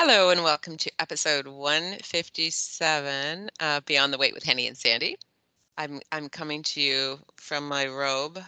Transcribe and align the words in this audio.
Hello 0.00 0.30
and 0.30 0.44
welcome 0.44 0.76
to 0.76 0.92
episode 1.00 1.48
157 1.48 3.50
uh, 3.58 3.80
Beyond 3.84 4.12
the 4.12 4.18
Weight 4.18 4.32
with 4.32 4.44
Henny 4.44 4.68
and 4.68 4.76
Sandy. 4.76 5.18
I'm 5.76 6.00
I'm 6.12 6.28
coming 6.28 6.62
to 6.62 6.80
you 6.80 7.18
from 7.34 7.66
my 7.66 7.88
robe. 7.88 8.38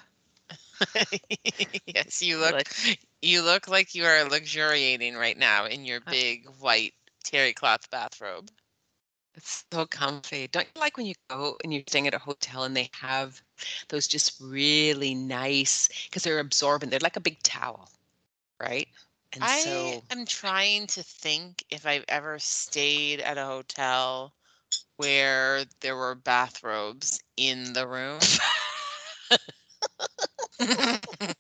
yes, 1.86 2.22
you 2.22 2.38
look 2.38 2.68
you 3.20 3.42
look 3.42 3.66
like 3.66 3.96
you 3.96 4.04
are 4.04 4.28
luxuriating 4.28 5.16
right 5.16 5.36
now 5.36 5.66
in 5.66 5.84
your 5.84 5.98
Uh, 6.06 6.12
big 6.12 6.46
white 6.60 6.94
terry 7.24 7.52
cloth 7.52 7.90
bathrobe. 7.90 8.48
It's 9.34 9.64
so 9.72 9.86
comfy. 9.86 10.46
Don't 10.46 10.68
you 10.72 10.80
like 10.80 10.96
when 10.96 11.06
you 11.06 11.14
go 11.28 11.56
and 11.64 11.74
you're 11.74 11.82
staying 11.88 12.06
at 12.06 12.14
a 12.14 12.18
hotel 12.18 12.62
and 12.62 12.76
they 12.76 12.90
have 12.92 13.42
those 13.88 14.06
just 14.06 14.40
really 14.40 15.16
nice 15.16 15.88
because 16.04 16.22
they're 16.22 16.38
absorbent. 16.38 16.92
They're 16.92 17.00
like 17.02 17.16
a 17.16 17.20
big 17.20 17.42
towel, 17.42 17.90
right? 18.60 18.86
And 19.32 19.48
I 19.48 19.50
so 19.50 20.04
am 20.10 20.24
trying 20.26 20.86
to 20.88 21.02
think 21.02 21.64
if 21.70 21.86
I've 21.86 22.04
ever 22.08 22.38
stayed 22.38 23.20
at 23.20 23.38
a 23.38 23.44
hotel 23.46 24.34
where 24.96 25.64
there 25.80 25.96
were 25.96 26.14
bathrobes 26.14 27.20
in 27.36 27.72
the 27.74 27.86
room. 27.86 28.40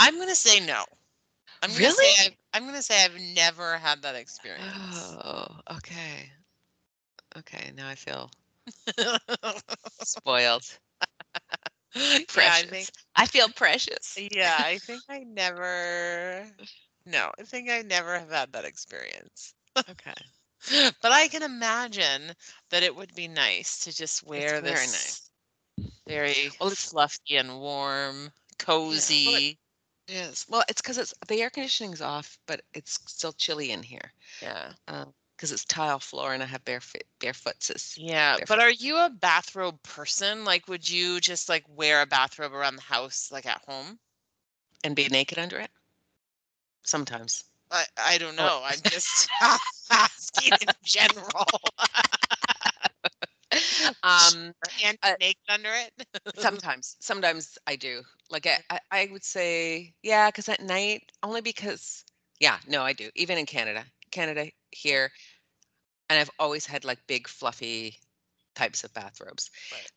I'm 0.00 0.18
gonna 0.18 0.34
say 0.34 0.60
no. 0.60 0.84
I'm 1.62 1.72
gonna 1.74 1.90
Really? 1.90 2.04
say 2.04 2.14
I've, 2.20 2.36
I'm 2.54 2.66
gonna 2.66 2.82
say 2.82 3.04
I've 3.04 3.18
never 3.20 3.78
had 3.78 4.02
that 4.02 4.14
experience. 4.14 5.18
Oh, 5.24 5.60
okay. 5.70 6.32
Okay, 7.36 7.72
now 7.74 7.88
I 7.88 7.94
feel 7.94 8.30
spoiled. 10.02 10.78
yeah, 12.34 12.52
I 12.54 12.62
Precious. 12.62 12.68
think 12.68 12.90
I 13.16 13.26
feel 13.26 13.48
precious. 13.48 14.22
yeah, 14.30 14.60
I 14.64 14.78
think 14.78 15.04
I 15.08 15.20
never 15.20 16.46
no, 17.06 17.32
I 17.38 17.42
think 17.44 17.70
I 17.70 17.82
never 17.82 18.18
have 18.18 18.30
had 18.30 18.52
that 18.52 18.64
experience. 18.64 19.54
Okay. 19.88 20.14
But 21.00 21.12
I 21.12 21.28
can 21.28 21.42
imagine 21.42 22.34
that 22.70 22.82
it 22.82 22.94
would 22.96 23.14
be 23.14 23.28
nice 23.28 23.78
to 23.80 23.92
just 23.92 24.22
wear 24.24 24.60
very 24.60 24.86
this 24.86 25.22
very 26.06 26.50
Well, 26.60 26.70
it's- 26.70 26.92
fluffy 26.92 27.36
and 27.36 27.60
warm, 27.60 28.32
cozy. 28.58 29.58
Yes. 30.06 30.46
Well, 30.48 30.64
it's 30.68 30.80
because 30.80 30.98
it's 30.98 31.14
the 31.28 31.40
air 31.42 31.50
conditioning's 31.50 32.00
off, 32.02 32.38
but 32.46 32.62
it's 32.74 32.98
still 33.06 33.32
chilly 33.32 33.70
in 33.70 33.82
here. 33.82 34.12
Yeah. 34.40 34.72
Um, 34.88 35.14
Because 35.42 35.50
it's 35.50 35.64
tile 35.64 35.98
floor 35.98 36.32
and 36.34 36.40
I 36.40 36.46
have 36.46 36.64
bare 36.64 36.80
feet, 36.80 37.02
bare 37.18 37.34
footses. 37.34 37.98
Yeah. 37.98 38.36
Barefoot. 38.36 38.46
But 38.46 38.60
are 38.60 38.70
you 38.70 38.96
a 38.96 39.10
bathrobe 39.10 39.82
person? 39.82 40.44
Like 40.44 40.68
would 40.68 40.88
you 40.88 41.20
just 41.20 41.48
like 41.48 41.64
wear 41.68 42.00
a 42.00 42.06
bathrobe 42.06 42.52
around 42.52 42.76
the 42.76 42.82
house 42.82 43.28
like 43.32 43.44
at 43.44 43.60
home? 43.66 43.98
And 44.84 44.94
be 44.94 45.08
naked 45.08 45.38
under 45.40 45.58
it? 45.58 45.70
Sometimes. 46.84 47.42
I, 47.72 47.84
I 47.98 48.18
don't 48.18 48.36
Oh. 48.38 48.46
know. 48.46 48.62
I'm 48.64 48.78
just 48.82 49.28
asking 49.90 50.52
in 50.60 50.68
general. 50.84 51.46
um, 54.02 54.52
and 54.84 54.98
Uh, 55.02 55.14
naked 55.20 55.42
under 55.48 55.70
it. 55.72 56.06
sometimes. 56.36 56.96
Sometimes 57.00 57.58
I 57.66 57.76
do. 57.76 58.02
Like 58.30 58.46
I, 58.46 58.58
I, 58.70 58.80
I 58.90 59.08
would 59.12 59.24
say, 59.24 59.94
yeah, 60.02 60.28
because 60.28 60.48
at 60.48 60.60
night, 60.60 61.10
only 61.22 61.40
because, 61.40 62.04
yeah, 62.40 62.58
no, 62.68 62.82
I 62.82 62.92
do. 62.92 63.10
Even 63.16 63.38
in 63.38 63.46
Canada, 63.46 63.84
Canada 64.10 64.50
here, 64.70 65.10
and 66.12 66.20
I've 66.20 66.30
always 66.38 66.66
had 66.66 66.84
like 66.84 66.98
big 67.06 67.26
fluffy 67.26 67.98
types 68.54 68.84
of 68.84 68.92
bathrobes. 68.92 69.50
Right. 69.72 69.90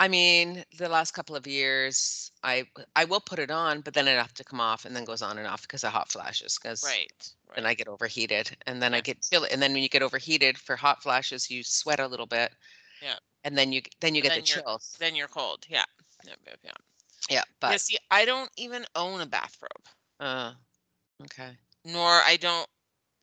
I 0.00 0.08
mean, 0.08 0.64
the 0.76 0.88
last 0.88 1.12
couple 1.12 1.36
of 1.36 1.46
years, 1.46 2.32
I 2.42 2.64
I 2.96 3.04
will 3.04 3.20
put 3.20 3.38
it 3.38 3.50
on, 3.50 3.80
but 3.82 3.94
then 3.94 4.08
it 4.08 4.16
have 4.16 4.34
to 4.34 4.44
come 4.44 4.60
off, 4.60 4.84
and 4.84 4.96
then 4.96 5.04
goes 5.04 5.22
on 5.22 5.38
and 5.38 5.46
off 5.46 5.62
because 5.62 5.84
of 5.84 5.92
hot 5.92 6.10
flashes. 6.10 6.58
Because 6.60 6.82
Right. 6.82 7.32
then. 7.54 7.64
I 7.64 7.74
get 7.74 7.86
overheated, 7.86 8.56
and 8.66 8.82
then 8.82 8.92
I 8.92 9.00
get 9.00 9.22
chill. 9.22 9.44
And 9.44 9.62
then 9.62 9.72
when 9.72 9.82
you 9.84 9.88
get 9.88 10.02
overheated 10.02 10.58
for 10.58 10.74
hot 10.74 11.00
flashes, 11.02 11.48
you 11.48 11.62
sweat 11.62 12.00
a 12.00 12.08
little 12.08 12.26
bit. 12.26 12.52
Yeah. 13.00 13.18
And 13.44 13.56
then 13.56 13.72
you 13.72 13.82
then 14.00 14.16
you 14.16 14.22
get 14.22 14.30
then 14.30 14.40
the 14.40 14.46
chills. 14.46 14.96
then 14.98 15.14
you're 15.14 15.28
cold. 15.28 15.64
Yeah. 15.68 15.84
Yeah. 16.24 16.34
yeah, 16.46 16.54
yeah. 16.64 16.72
Yeah, 17.28 17.44
but 17.60 17.70
yeah, 17.70 17.76
see, 17.76 17.98
I 18.10 18.24
don't 18.24 18.50
even 18.56 18.84
own 18.96 19.20
a 19.20 19.26
bathrobe, 19.26 19.86
uh, 20.18 20.54
okay. 21.24 21.50
nor 21.84 22.08
I 22.08 22.36
don't. 22.40 22.66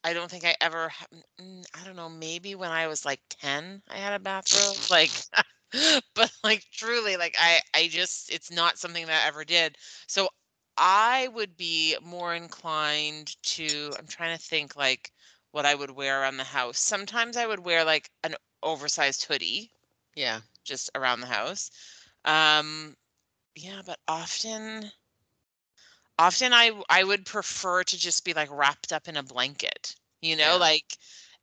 I 0.08 0.14
don't 0.14 0.32
think 0.32 0.46
I 0.46 0.56
ever. 0.62 0.90
ha- 0.90 1.08
mm, 1.42 1.66
I 1.80 1.86
don't 1.86 1.96
know. 1.98 2.10
Maybe 2.10 2.56
when 2.56 2.72
I 2.72 2.88
was 2.88 3.06
like 3.06 3.22
ten, 3.30 3.84
I 3.90 3.98
had 3.98 4.14
a 4.14 4.20
bathrobe. 4.20 4.78
Like, 4.92 5.12
but 6.16 6.32
like 6.44 6.64
truly, 6.72 7.18
like 7.18 7.36
I, 7.40 7.60
I 7.76 7.88
just, 7.90 8.32
it's 8.32 8.52
not 8.52 8.80
something 8.80 9.06
that 9.08 9.24
I 9.24 9.28
ever 9.28 9.46
did. 9.46 9.78
So 10.08 10.30
I 10.78 11.30
would 11.34 11.58
be 11.58 11.96
more 12.04 12.34
inclined 12.36 13.36
to. 13.44 13.94
I'm 14.00 14.08
trying 14.08 14.36
to 14.38 14.44
think 14.44 14.76
like 14.76 15.12
what 15.52 15.66
I 15.66 15.76
would 15.76 15.92
wear 15.92 16.22
around 16.22 16.38
the 16.38 16.44
house. 16.46 16.80
Sometimes 16.80 17.38
I 17.38 17.48
would 17.48 17.60
wear 17.66 17.84
like 17.86 18.10
an 18.24 18.36
oversized 18.64 19.26
hoodie 19.26 19.72
Yeah. 20.16 20.42
just 20.64 20.90
around 20.96 21.22
the 21.22 21.28
house. 21.28 21.70
Um, 22.26 22.96
yeah, 23.56 23.82
but 23.86 24.00
often, 24.08 24.92
often 26.20 26.54
I 26.54 26.72
I 26.90 27.04
would 27.04 27.26
prefer 27.26 27.84
to 27.84 27.98
just 27.98 28.26
be 28.26 28.34
like 28.34 28.50
wrapped 28.52 28.92
up 28.94 29.08
in 29.08 29.18
a 29.18 29.24
blanket, 29.24 29.96
you 30.22 30.36
know, 30.36 30.58
Yeah. 30.58 30.60
like, 30.60 30.86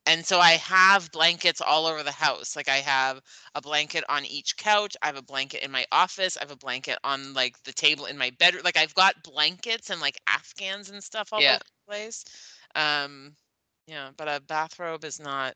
and 0.07 0.25
so 0.27 0.39
I 0.41 0.53
have 0.53 1.11
blankets 1.12 1.61
all 1.61 1.87
over 1.87 2.03
the 2.03 2.12
house. 2.12 2.57
Like 2.57 2.69
I 2.69 2.77
have 2.79 3.21
a 3.55 3.61
blanket 3.62 4.05
on 4.09 4.25
each 4.27 4.57
couch. 4.57 4.97
I 5.03 5.07
have 5.07 5.17
a 5.17 5.23
blanket 5.23 5.62
in 5.65 5.71
my 5.71 5.87
office. 5.93 6.37
I 6.37 6.41
have 6.41 6.51
a 6.51 6.57
blanket 6.57 6.99
on 7.05 7.35
like 7.35 7.62
the 7.65 7.73
table 7.73 8.07
in 8.07 8.19
my 8.19 8.31
bedroom. 8.39 8.62
Like 8.65 8.77
I've 8.79 8.95
got 8.95 9.23
blankets 9.25 9.91
and 9.91 10.01
like 10.01 10.19
Afghans 10.29 10.91
and 10.91 11.03
stuff 11.03 11.33
all 11.33 11.47
Yeah. 11.47 11.51
over 11.51 11.61
the 11.65 11.93
place. 11.93 12.25
Um, 12.75 13.37
yeah, 13.87 14.11
but 14.17 14.29
a 14.29 14.41
bathrobe 14.41 15.05
is 15.05 15.21
not 15.21 15.55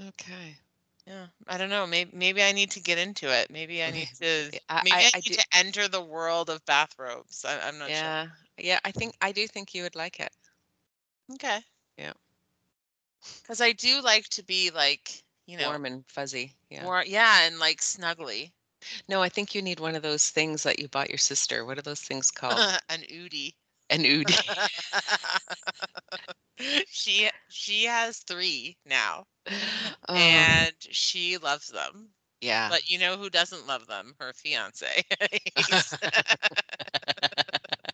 Okay. 0.00 0.58
Yeah, 1.06 1.26
I 1.46 1.58
don't 1.58 1.70
know. 1.70 1.86
Maybe 1.86 2.10
maybe 2.14 2.42
I 2.42 2.52
need 2.52 2.70
to 2.72 2.80
get 2.80 2.98
into 2.98 3.32
it. 3.32 3.50
Maybe 3.50 3.82
I 3.82 3.90
need 3.90 4.08
to 4.20 4.50
I- 4.68 4.82
maybe 4.82 4.92
I, 4.92 4.98
I- 5.06 5.10
I 5.14 5.18
need 5.18 5.24
do- 5.24 5.34
to 5.34 5.46
enter 5.54 5.88
the 5.88 6.02
world 6.02 6.50
of 6.50 6.64
bathrobes. 6.66 7.44
I, 7.44 7.58
I'm 7.66 7.78
not 7.78 7.90
sure. 7.90 8.08
Yeah. 8.08 8.26
Yeah. 8.58 8.80
I 8.84 8.92
think 8.92 9.14
I 9.20 9.32
do 9.32 9.46
think 9.46 9.74
you 9.74 9.82
would 9.82 9.96
like 9.96 10.20
it. 10.20 10.30
Okay. 11.34 11.60
Yeah. 11.98 12.12
Because 13.42 13.60
I 13.60 13.72
do 13.72 14.00
like 14.02 14.28
to 14.30 14.42
be 14.42 14.70
like 14.70 15.22
you 15.46 15.58
know 15.58 15.68
Warm 15.68 15.86
and 15.86 16.04
fuzzy. 16.08 16.54
Yeah. 16.70 16.84
more 16.84 17.04
yeah 17.06 17.46
and 17.46 17.58
like 17.58 17.80
snuggly. 17.80 18.52
No, 19.08 19.22
I 19.22 19.28
think 19.28 19.54
you 19.54 19.62
need 19.62 19.80
one 19.80 19.94
of 19.94 20.02
those 20.02 20.28
things 20.30 20.62
that 20.64 20.78
you 20.78 20.88
bought 20.88 21.08
your 21.10 21.18
sister. 21.18 21.64
What 21.64 21.78
are 21.78 21.82
those 21.82 22.02
things 22.02 22.30
called? 22.30 22.58
An 22.88 23.00
oodie. 23.10 23.54
An 23.90 24.04
oodie. 24.04 24.38
she 26.86 27.30
she 27.48 27.84
has 27.84 28.18
three 28.18 28.76
now, 28.84 29.26
Oh, 30.08 30.14
and 30.14 30.74
she 30.90 31.38
loves 31.38 31.68
them. 31.68 32.10
yeah. 32.40 32.68
But 32.68 32.88
you 32.88 32.98
know 32.98 33.16
who 33.16 33.30
doesn't 33.30 33.66
love 33.66 33.86
them? 33.86 34.14
Her 34.18 34.32
fiance. 34.32 35.02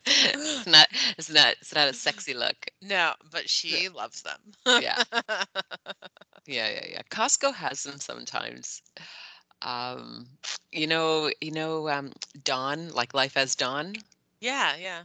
It's 0.05 0.65
not. 0.65 0.87
It's 1.17 1.29
not. 1.29 1.55
It's 1.61 1.73
not 1.75 1.87
a 1.89 1.93
sexy 1.93 2.33
look. 2.33 2.67
no, 2.81 3.13
but 3.31 3.49
she 3.49 3.89
loves 3.89 4.21
them. 4.23 4.39
Yeah. 4.81 5.03
Yeah, 6.47 6.69
yeah, 6.69 6.85
yeah. 6.91 7.01
Costco 7.09 7.53
has 7.53 7.83
them 7.83 7.99
sometimes. 7.99 8.81
Um, 9.61 10.27
you 10.71 10.87
know, 10.87 11.31
you 11.41 11.51
know, 11.51 11.89
um, 11.89 12.11
Dawn, 12.43 12.89
like 12.89 13.13
Life 13.13 13.37
as 13.37 13.55
Dawn, 13.55 13.93
yeah, 14.41 14.75
yeah. 14.75 15.03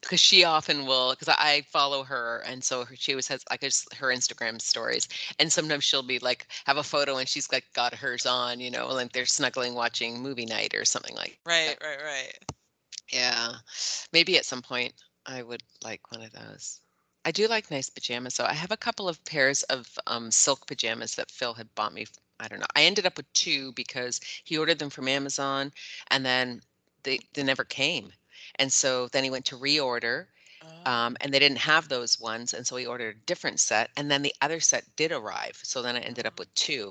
because 0.00 0.20
she 0.20 0.44
often 0.44 0.86
will, 0.86 1.12
because 1.12 1.28
I 1.28 1.62
follow 1.68 2.04
her, 2.04 2.42
and 2.46 2.62
so 2.62 2.84
her, 2.84 2.96
she 2.96 3.12
always 3.12 3.28
has 3.28 3.44
like 3.50 3.60
just 3.62 3.92
her 3.94 4.08
Instagram 4.08 4.60
stories, 4.60 5.08
and 5.38 5.52
sometimes 5.52 5.84
she'll 5.84 6.02
be 6.02 6.18
like 6.18 6.46
have 6.66 6.76
a 6.76 6.82
photo 6.82 7.16
and 7.18 7.28
she's 7.28 7.50
like 7.52 7.64
got 7.74 7.94
hers 7.94 8.26
on, 8.26 8.60
you 8.60 8.70
know, 8.70 8.88
like 8.88 9.12
they're 9.12 9.26
snuggling 9.26 9.74
watching 9.74 10.20
movie 10.20 10.46
night 10.46 10.74
or 10.74 10.84
something 10.84 11.14
like. 11.16 11.38
Right, 11.46 11.76
right, 11.82 11.98
right. 12.04 12.52
Yeah, 13.10 13.54
maybe 14.12 14.36
at 14.36 14.44
some 14.44 14.62
point 14.62 14.94
I 15.26 15.42
would 15.42 15.62
like 15.82 16.10
one 16.12 16.22
of 16.22 16.32
those. 16.32 16.80
I 17.24 17.30
do 17.32 17.48
like 17.48 17.70
nice 17.70 17.88
pajamas, 17.88 18.34
so 18.34 18.44
I 18.44 18.52
have 18.54 18.70
a 18.72 18.76
couple 18.76 19.08
of 19.08 19.24
pairs 19.24 19.62
of 19.64 19.98
um, 20.06 20.30
silk 20.30 20.66
pajamas 20.66 21.14
that 21.16 21.30
Phil 21.30 21.54
had 21.54 21.74
bought 21.74 21.94
me. 21.94 22.06
I 22.40 22.48
don't 22.48 22.60
know. 22.60 22.66
I 22.76 22.82
ended 22.84 23.06
up 23.06 23.16
with 23.16 23.32
two 23.32 23.72
because 23.72 24.20
he 24.44 24.58
ordered 24.58 24.78
them 24.78 24.90
from 24.90 25.08
Amazon, 25.08 25.72
and 26.08 26.24
then 26.26 26.60
they 27.04 27.20
they 27.34 27.42
never 27.42 27.64
came, 27.64 28.12
and 28.58 28.72
so 28.72 29.08
then 29.08 29.24
he 29.24 29.30
went 29.30 29.44
to 29.46 29.56
reorder, 29.58 30.26
Oh, 30.62 30.90
um, 30.90 31.16
and 31.20 31.32
they 31.32 31.38
didn't 31.38 31.58
have 31.58 31.88
those 31.88 32.18
ones, 32.20 32.52
and 32.54 32.66
so 32.66 32.76
he 32.76 32.86
ordered 32.86 33.16
a 33.16 33.26
different 33.26 33.60
set, 33.60 33.90
and 33.96 34.10
then 34.10 34.22
the 34.22 34.34
other 34.40 34.60
set 34.60 34.96
did 34.96 35.12
arrive, 35.12 35.60
so 35.62 35.82
then 35.82 35.96
I 35.96 36.00
ended 36.00 36.26
up 36.26 36.38
with 36.38 36.52
two. 36.54 36.90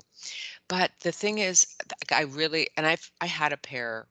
But 0.68 0.92
the 1.00 1.12
thing 1.12 1.38
is, 1.38 1.66
I 2.12 2.22
really 2.22 2.68
and 2.76 2.86
I've 2.86 3.10
I 3.20 3.26
had 3.26 3.52
a 3.52 3.56
pair 3.56 4.06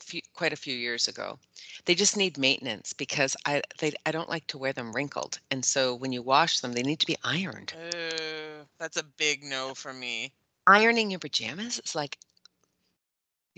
few, 0.00 0.20
quite 0.34 0.52
a 0.52 0.56
few 0.56 0.74
years 0.76 1.08
ago. 1.08 1.38
They 1.84 1.94
just 1.94 2.16
need 2.16 2.38
maintenance 2.38 2.92
because 2.92 3.36
I 3.46 3.62
they 3.78 3.92
I 4.06 4.12
don't 4.12 4.28
like 4.28 4.46
to 4.48 4.58
wear 4.58 4.72
them 4.72 4.92
wrinkled, 4.92 5.40
and 5.50 5.64
so 5.64 5.94
when 5.94 6.12
you 6.12 6.22
wash 6.22 6.60
them, 6.60 6.72
they 6.72 6.82
need 6.82 7.00
to 7.00 7.06
be 7.06 7.16
ironed. 7.24 7.74
oh, 7.74 8.66
that's 8.78 8.96
a 8.96 9.04
big 9.04 9.42
no 9.44 9.74
for 9.74 9.92
me. 9.92 10.32
Ironing 10.66 11.10
your 11.10 11.18
pajamas 11.20 11.78
is 11.80 11.94
like, 11.94 12.18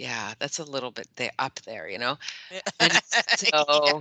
yeah, 0.00 0.32
that's 0.38 0.58
a 0.58 0.64
little 0.64 0.90
bit 0.90 1.06
there 1.16 1.30
up 1.38 1.60
there, 1.60 1.86
you 1.88 1.98
know. 1.98 2.16
And 2.80 2.92
so- 3.36 3.98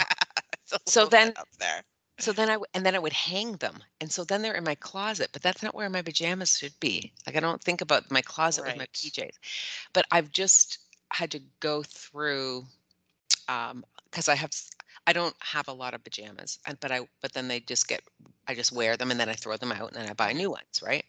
a 0.71 0.79
so 0.87 1.05
then- 1.05 1.33
up 1.35 1.47
there. 1.59 1.83
So 2.21 2.33
then 2.33 2.49
I 2.49 2.53
w- 2.53 2.65
and 2.73 2.85
then 2.85 2.95
I 2.95 2.99
would 2.99 3.13
hang 3.13 3.53
them, 3.53 3.81
and 4.01 4.11
so 4.11 4.25
then 4.25 4.41
they're 4.41 4.55
in 4.55 4.65
my 4.65 4.75
closet. 4.75 5.29
But 5.31 5.41
that's 5.41 5.63
not 5.63 5.73
where 5.73 5.89
my 5.89 6.01
pajamas 6.01 6.57
should 6.57 6.77
be. 6.81 7.13
Like 7.25 7.37
I 7.37 7.39
don't 7.39 7.63
think 7.63 7.79
about 7.79 8.11
my 8.11 8.21
closet 8.21 8.65
with 8.65 8.75
my 8.75 8.87
PJs. 8.87 9.37
But 9.93 10.05
I've 10.11 10.29
just 10.29 10.79
had 11.13 11.31
to 11.31 11.39
go 11.61 11.81
through 11.81 12.65
um 13.47 13.85
because 14.11 14.27
I 14.27 14.35
have 14.35 14.51
I 15.07 15.13
don't 15.13 15.35
have 15.39 15.69
a 15.69 15.73
lot 15.73 15.93
of 15.93 16.03
pajamas, 16.03 16.59
and 16.67 16.77
but 16.81 16.91
I 16.91 17.07
but 17.21 17.31
then 17.31 17.47
they 17.47 17.61
just 17.61 17.87
get 17.87 18.01
I 18.49 18.53
just 18.53 18.73
wear 18.73 18.97
them 18.97 19.11
and 19.11 19.19
then 19.19 19.29
I 19.29 19.35
throw 19.35 19.55
them 19.55 19.71
out 19.71 19.87
and 19.93 19.95
then 19.95 20.09
I 20.09 20.13
buy 20.13 20.33
new 20.33 20.49
ones, 20.51 20.83
right? 20.83 21.05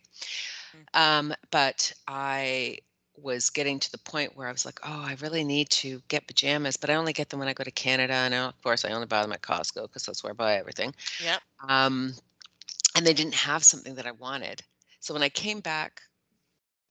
Mm. 0.95 1.01
Um, 1.01 1.35
but 1.51 1.93
I 2.07 2.79
was 3.23 3.51
getting 3.51 3.79
to 3.81 3.91
the 3.93 3.99
point 3.99 4.37
where 4.37 4.49
I 4.49 4.53
was 4.53 4.65
like, 4.65 4.81
oh, 4.85 5.03
I 5.03 5.17
really 5.21 5.45
need 5.45 5.71
to 5.71 6.03
get 6.09 6.27
pajamas, 6.27 6.77
but 6.77 6.91
I 6.91 6.95
only 6.95 7.13
get 7.13 7.29
them 7.31 7.39
when 7.41 7.49
I 7.49 7.55
go 7.55 7.65
to 7.65 7.71
Canada, 7.71 8.15
and 8.15 8.35
of 8.35 8.61
course 8.63 8.85
I 8.85 8.91
only 8.93 9.07
buy 9.07 9.23
them 9.23 9.33
at 9.33 9.43
Costco 9.43 9.83
because 9.85 10.05
that's 10.07 10.23
where 10.25 10.33
I 10.33 10.35
buy 10.35 10.57
everything. 10.57 10.95
Yep. 11.19 11.43
Um, 11.69 12.15
and 12.97 13.07
they 13.07 13.15
didn't 13.15 13.35
have 13.35 13.65
something 13.65 13.95
that 13.97 14.07
I 14.07 14.13
wanted, 14.13 14.63
so 15.01 15.15
when 15.15 15.23
I 15.23 15.29
came 15.31 15.61
back 15.61 16.03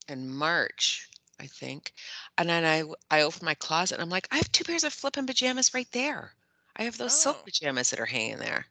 in 0.08 0.28
March, 0.28 1.08
I 1.38 1.46
think, 1.46 1.94
and 2.36 2.48
then 2.48 2.64
I 2.64 2.84
I 3.10 3.22
opened 3.22 3.44
my 3.44 3.54
closet 3.54 3.94
and 3.94 4.02
I'm 4.02 4.10
like, 4.10 4.28
I 4.30 4.36
have 4.36 4.52
two 4.52 4.64
pairs 4.64 4.84
of 4.84 4.92
flipping 4.92 5.26
pajamas 5.26 5.72
right 5.74 5.90
there. 5.92 6.34
I 6.76 6.84
have 6.84 6.98
those 6.98 7.14
silk 7.14 7.38
Oh. 7.38 7.44
pajamas 7.44 7.90
that 7.90 8.00
are 8.00 8.06
hanging 8.06 8.38
there. 8.38 8.66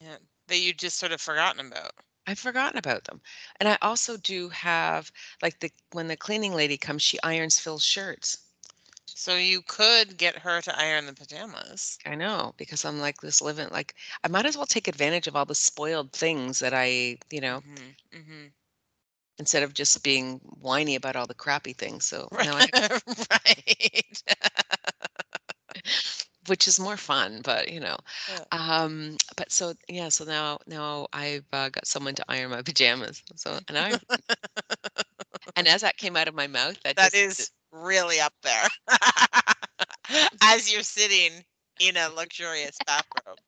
Yeah. 0.00 0.18
That 0.48 0.58
you 0.58 0.72
just 0.74 0.98
sort 0.98 1.12
of 1.12 1.20
forgotten 1.20 1.64
about. 1.66 1.92
I've 2.28 2.38
forgotten 2.38 2.78
about 2.78 3.04
them. 3.06 3.22
And 3.60 3.68
I 3.68 3.78
also 3.82 4.16
do 4.18 4.50
have 4.50 5.12
like 5.42 5.60
the 5.60 5.72
when 5.92 6.08
the 6.08 6.16
cleaning 6.16 6.54
lady 6.54 6.78
comes, 6.78 7.02
she 7.02 7.18
irons 7.22 7.58
Phil's 7.58 7.84
shirts. 7.84 8.38
So 9.06 9.36
you 9.36 9.62
could 9.62 10.16
get 10.18 10.38
her 10.38 10.62
to 10.62 10.78
iron 10.78 11.06
the 11.06 11.14
pajamas. 11.14 11.98
I 12.06 12.14
know 12.16 12.54
because 12.58 12.84
I'm 12.84 13.00
like 13.00 13.20
this 13.22 13.42
living 13.42 13.68
like 13.70 13.94
I 14.24 14.28
might 14.28 14.46
as 14.46 14.56
well 14.56 14.66
take 14.66 14.88
advantage 14.88 15.26
of 15.28 15.36
all 15.36 15.46
the 15.46 15.54
spoiled 15.54 16.12
things 16.12 16.60
that 16.60 16.74
I, 16.74 17.18
you 17.30 17.40
know, 17.40 17.64
hmm 17.64 17.94
hmm 18.12 18.48
instead 19.38 19.62
of 19.64 19.74
just 19.74 20.02
being 20.04 20.38
whiny 20.60 20.94
about 20.96 21.16
all 21.16 21.26
the 21.26 21.34
crappy 21.34 21.72
things. 21.72 22.06
So 22.06 22.30
now 22.40 22.56
I 22.56 22.70
right. 23.30 24.22
which 26.48 26.68
is 26.68 26.80
more 26.80 26.96
fun, 26.96 27.40
but 27.44 27.70
you 27.70 27.80
know. 27.80 27.96
Yeah. 28.30 28.44
Um 28.50 29.16
but 29.36 29.50
so 29.50 29.74
yeah, 29.88 30.08
so 30.08 30.24
now 30.24 30.58
now 30.66 31.08
I've 31.12 31.44
uh, 31.52 31.68
got 31.68 31.86
someone 31.86 32.14
to 32.16 32.24
iron 32.28 32.50
my 32.50 32.62
pajamas. 32.68 33.22
So 33.36 33.58
and 33.68 33.78
I 33.78 33.92
and 35.56 35.68
as 35.68 35.82
that 35.82 35.96
came 35.96 36.16
out 36.16 36.28
of 36.28 36.34
my 36.34 36.46
mouth, 36.46 36.76
that, 36.84 36.96
That 36.96 37.12
just, 37.12 37.40
is 37.40 37.50
really 37.72 38.20
up 38.20 38.34
there. 38.42 38.68
As 40.42 40.72
you're 40.72 40.82
sitting 40.82 41.44
in 41.80 41.96
a 41.96 42.08
luxurious 42.08 42.76
bathrobe, 42.86 43.38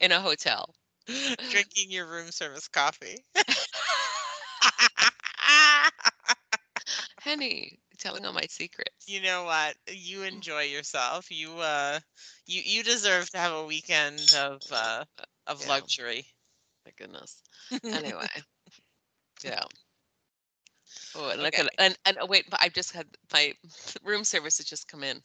in 0.00 0.12
a 0.12 0.20
hotel. 0.20 0.74
drinking 1.50 1.90
your 1.90 2.06
room 2.06 2.30
service 2.30 2.68
coffee. 2.68 3.24
Henny, 7.20 7.78
telling 7.96 8.24
all 8.24 8.32
my 8.32 8.46
secrets. 8.48 9.06
you 9.06 9.20
know 9.20 9.44
what? 9.44 9.76
You 9.88 10.22
enjoy 10.22 10.62
yourself. 10.64 11.30
You 11.30 11.58
uh 11.58 12.00
you 12.46 12.62
you 12.64 12.82
deserve 12.82 13.30
to 13.30 13.38
have 13.38 13.52
a 13.52 13.64
weekend 13.66 14.32
of 14.32 14.62
uh 14.70 15.04
of 15.46 15.62
Yeah. 15.62 15.66
luxury. 15.66 16.26
My 16.86 16.92
goodness. 16.96 17.42
Anyway. 17.92 18.26
yeah. 19.42 19.64
Oh, 21.14 21.28
and 21.30 21.42
look 21.42 21.54
Okay. 21.54 21.58
at 21.58 21.68
and 21.78 21.96
and 22.04 22.18
oh, 22.20 22.26
wait, 22.26 22.44
but 22.50 22.60
I've 22.62 22.72
just 22.74 22.92
had 22.92 23.06
my 23.32 23.54
room 24.02 24.24
service 24.24 24.58
has 24.58 24.66
just 24.66 24.88
come 24.88 25.02
in 25.02 25.22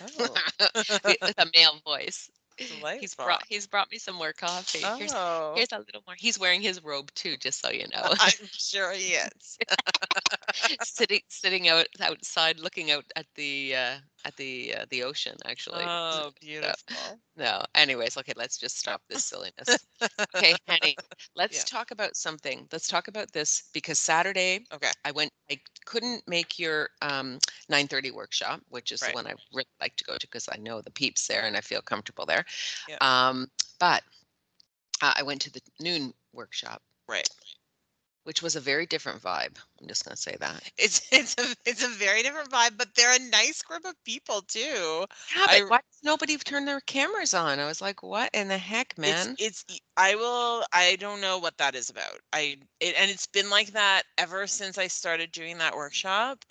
Oh, 0.00 0.42
with 1.24 1.38
a 1.38 1.46
male 1.54 1.80
voice. 1.84 2.30
He's 2.98 3.14
brought 3.14 3.42
he's 3.46 3.66
brought 3.66 3.90
me 3.90 3.98
some 3.98 4.14
more 4.14 4.32
coffee. 4.32 4.92
Here's 4.96 5.14
Oh, 5.14 5.54
here's 5.54 5.72
a 5.72 5.78
little 5.78 6.02
more. 6.06 6.16
He's 6.18 6.38
wearing 6.38 6.60
his 6.62 6.82
robe 6.82 7.10
too, 7.14 7.36
just 7.36 7.60
so 7.60 7.70
you 7.70 7.86
know. 7.92 8.12
I'm 8.18 8.48
sure 8.52 8.92
he 8.92 9.14
is. 9.14 9.58
sitting 10.82 11.20
sitting 11.28 11.68
out 11.68 11.86
outside 12.00 12.58
looking 12.60 12.90
out 12.90 13.04
at 13.16 13.26
the 13.34 13.74
uh 13.74 13.96
at 14.26 14.36
the 14.36 14.74
uh, 14.76 14.86
the 14.90 15.04
ocean 15.04 15.36
actually. 15.46 15.92
Oh, 16.10 16.32
beautiful. 16.40 17.20
No. 17.36 17.62
Anyways, 17.74 18.16
okay, 18.18 18.32
let's 18.36 18.58
just 18.58 18.78
stop 18.78 19.02
this 19.08 19.22
silliness. 19.22 19.86
Okay, 20.34 20.56
Henny, 20.68 20.98
let's 21.36 21.64
Yeah. 21.64 21.64
talk 21.64 21.90
about 21.90 22.16
something. 22.16 22.68
Let's 22.72 22.88
talk 22.88 23.08
about 23.08 23.32
this 23.32 23.70
because 23.72 23.98
Saturday 23.98 24.66
Okay. 24.72 24.92
I 25.04 25.12
went 25.12 25.30
I 25.50 25.60
couldn't 25.86 26.24
make 26.28 26.58
your 26.58 26.90
um 27.02 27.40
9:30 27.68 28.10
workshop, 28.10 28.60
which 28.68 28.92
is 28.92 29.02
Right. 29.02 29.06
the 29.06 29.12
one 29.12 29.26
I 29.26 29.34
really 29.54 29.66
like 29.80 29.96
to 29.96 30.04
go 30.04 30.18
to 30.18 30.26
because 30.26 30.48
I 30.52 30.58
know 30.58 30.82
the 30.82 30.90
peeps 30.92 31.26
there 31.28 31.44
and 31.44 31.56
I 31.56 31.60
feel 31.62 31.82
comfortable 31.82 32.26
there. 32.26 32.44
Yeah. 32.86 32.98
Um 33.00 33.48
but 33.80 34.02
uh, 35.02 35.14
I 35.16 35.22
went 35.22 35.42
to 35.42 35.52
the 35.52 35.60
noon 35.80 36.14
workshop, 36.32 36.82
Right. 37.08 37.28
Which 38.26 38.42
was 38.42 38.56
a 38.56 38.60
very 38.60 38.86
different 38.86 39.22
vibe. 39.22 39.58
I'm 39.80 39.88
just 39.88 40.04
going 40.04 40.16
to 40.16 40.22
say 40.22 40.36
that. 40.40 40.62
It's 40.78 41.00
it's 41.12 41.34
a 41.38 41.56
it's 41.64 41.82
a 41.84 41.88
very 41.88 42.22
different 42.22 42.50
vibe, 42.50 42.76
but 42.78 42.94
they're 42.94 43.14
a 43.16 43.18
nice 43.18 43.62
group 43.62 43.84
of 43.86 43.94
people 44.04 44.42
too. 44.42 45.06
Yeah, 45.34 45.46
I- 45.46 45.62
but 45.62 45.68
why 45.68 45.78
does 45.78 46.02
nobody 46.02 46.36
turned 46.38 46.68
their 46.68 46.80
cameras 46.80 47.34
on? 47.34 47.60
I 47.60 47.66
was 47.66 47.80
like, 47.80 48.02
what 48.02 48.30
in 48.34 48.48
the 48.48 48.58
heck, 48.58 48.98
man? 48.98 49.36
It's 49.38 49.64
it's 49.64 49.80
I 49.96 50.14
will 50.16 50.64
I 50.72 50.96
don't 50.96 51.20
know 51.20 51.38
what 51.38 51.58
that 51.58 51.74
is 51.74 51.88
about. 51.90 52.20
I 52.32 52.58
it, 52.80 52.94
and 52.96 53.10
it's 53.10 53.26
been 53.26 53.50
like 53.50 53.72
that 53.72 54.04
ever 54.18 54.46
since 54.46 54.78
I 54.78 54.88
started 54.88 55.32
doing 55.32 55.58
that 55.58 55.76
workshop 55.76 56.44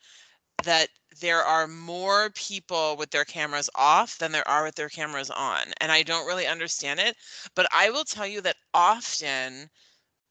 that 0.64 0.90
there 1.22 1.44
are 1.44 1.68
more 1.68 2.32
people 2.32 2.98
with 2.98 3.12
their 3.12 3.26
cameras 3.26 3.70
off 3.76 4.18
than 4.20 4.32
there 4.32 4.48
are 4.48 4.64
with 4.64 4.76
their 4.76 4.90
cameras 4.90 5.30
on. 5.32 5.74
And 5.82 5.92
I 5.92 6.04
don't 6.04 6.28
really 6.28 6.48
understand 6.48 7.00
it, 7.00 7.18
but 7.56 7.68
I 7.74 7.90
will 7.92 8.06
tell 8.06 8.28
you 8.28 8.42
that 8.42 8.58
often 8.74 9.70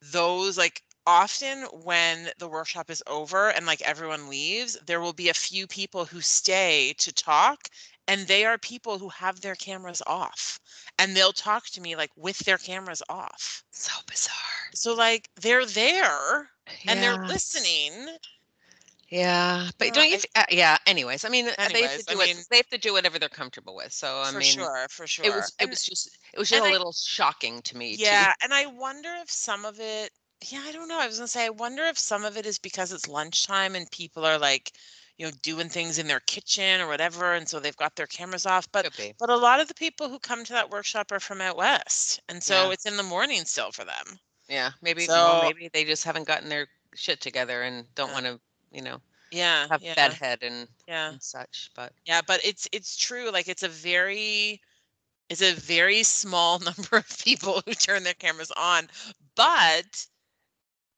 those 0.01 0.57
like 0.57 0.83
often 1.07 1.63
when 1.83 2.29
the 2.39 2.47
workshop 2.47 2.89
is 2.89 3.03
over 3.07 3.49
and 3.49 3.65
like 3.65 3.81
everyone 3.81 4.29
leaves, 4.29 4.77
there 4.85 4.99
will 5.01 5.13
be 5.13 5.29
a 5.29 5.33
few 5.33 5.67
people 5.67 6.05
who 6.05 6.21
stay 6.21 6.93
to 6.97 7.13
talk 7.13 7.69
and 8.07 8.27
they 8.27 8.45
are 8.45 8.57
people 8.57 8.99
who 8.99 9.09
have 9.09 9.41
their 9.41 9.55
cameras 9.55 10.01
off 10.05 10.59
and 10.99 11.15
they'll 11.15 11.31
talk 11.33 11.65
to 11.67 11.81
me 11.81 11.95
like 11.95 12.11
with 12.15 12.37
their 12.39 12.57
cameras 12.57 13.01
off. 13.09 13.63
so 13.71 13.91
bizarre. 14.07 14.33
So 14.73 14.93
like 14.93 15.29
they're 15.41 15.65
there 15.65 16.49
and 16.87 17.01
they're 17.01 17.25
listening. 17.25 18.07
Yeah, 19.09 19.69
but 19.77 19.89
Uh, 19.89 19.91
don't 19.91 20.09
you? 20.09 20.17
Uh, 20.35 20.43
yeah. 20.49 20.77
Anyways, 20.87 21.25
I 21.25 21.29
mean, 21.29 21.47
uh, 21.47 21.53
they 21.71 21.83
have 21.83 21.91
Anyways, 21.91 22.05
to 22.05 22.11
I 22.11 22.13
do 22.13 22.17
what 22.17 22.45
they 22.49 22.57
have 22.57 22.69
to 22.69 22.77
do 22.79 22.93
whatever 22.93 23.19
they're 23.19 23.29
comfortable 23.29 23.75
with. 23.75 23.93
So 23.93 24.07
I 24.21 24.25
mean 24.25 24.33
for 24.33 24.39
mean, 24.39 24.51
sure, 24.51 24.87
for 24.89 25.07
sure. 25.07 25.25
it 25.25 25.29
was 25.33 25.45
it 25.59 25.63
And- 25.63 25.69
was 25.69 25.85
just 25.85 26.17
it 26.33 26.39
was 26.39 26.49
just 26.49 26.63
a 26.63 26.65
I- 26.67 26.71
little 26.71 26.91
shocking 26.91 27.61
to 27.63 27.77
me. 27.77 27.95
yeah, 27.95 28.33
and 28.41 28.51
I 28.53 28.65
wonder 28.65 29.13
if 29.21 29.29
some 29.29 29.63
of 29.63 29.79
it 29.79 30.11
yeah, 30.47 30.61
I 30.65 30.71
don't 30.71 30.87
know. 30.87 30.99
I 30.99 31.07
was 31.07 31.17
gonna 31.17 31.27
say 31.27 31.45
I 31.45 31.49
wonder 31.49 31.83
if 31.85 31.97
some 31.97 32.25
of 32.25 32.37
it 32.37 32.45
is 32.45 32.59
because 32.59 32.91
it's 32.91 33.07
lunchtime 33.07 33.75
and 33.75 33.89
people 33.91 34.25
are 34.25 34.37
like, 34.37 34.71
you 35.17 35.25
know, 35.25 35.31
doing 35.41 35.69
things 35.69 35.97
in 35.97 36.07
their 36.07 36.19
kitchen 36.21 36.81
or 36.81 36.87
whatever, 36.87 37.33
and 37.33 37.47
so 37.47 37.59
they've 37.59 37.75
got 37.77 37.95
their 37.95 38.07
cameras 38.07 38.45
off. 38.45 38.69
But 38.71 38.85
Could 38.85 38.97
be. 38.97 39.13
but 39.19 39.29
a 39.29 39.35
lot 39.35 39.59
of 39.59 39.67
the 39.67 39.73
people 39.73 40.09
who 40.09 40.19
come 40.19 40.43
to 40.43 40.53
that 40.53 40.69
workshop 40.69 41.11
are 41.11 41.19
from 41.19 41.41
out 41.41 41.57
west. 41.57 42.19
And 42.29 42.43
so 42.43 42.65
Yeah. 42.67 42.71
it's 42.73 42.85
in 42.85 42.97
the 42.97 43.03
morning 43.03 43.45
still 43.45 43.71
for 43.71 43.85
them. 43.85 44.19
Yeah, 44.49 44.71
maybe. 44.81 45.05
well, 45.07 45.41
So- 45.41 45.47
maybe 45.47 45.69
they 45.69 45.85
just 45.85 46.03
haven't 46.03 46.27
gotten 46.27 46.49
their 46.49 46.67
shit 46.93 47.21
together 47.21 47.63
and 47.63 47.85
don't 47.95 48.11
want 48.11 48.25
to, 48.25 48.39
you 48.71 48.81
know, 48.81 49.01
Yeah. 49.31 49.67
have 49.69 49.81
yeah. 49.81 49.95
bedhead 49.95 50.43
and, 50.43 50.67
Yeah. 50.87 51.09
and 51.11 51.23
such. 51.23 51.71
But 51.75 51.93
Yeah, 52.05 52.21
but 52.21 52.43
it's 52.45 52.67
it's 52.71 52.95
true. 52.95 53.31
Like 53.31 53.47
it's 53.47 53.63
a 53.63 53.69
very 53.69 54.61
it's 55.29 55.41
a 55.41 55.53
very 55.53 56.03
small 56.03 56.59
number 56.59 56.97
of 56.97 57.17
people 57.23 57.61
who 57.65 57.73
turn 57.73 58.03
their 58.03 58.13
cameras 58.13 58.51
on. 58.51 58.89
But 59.35 60.05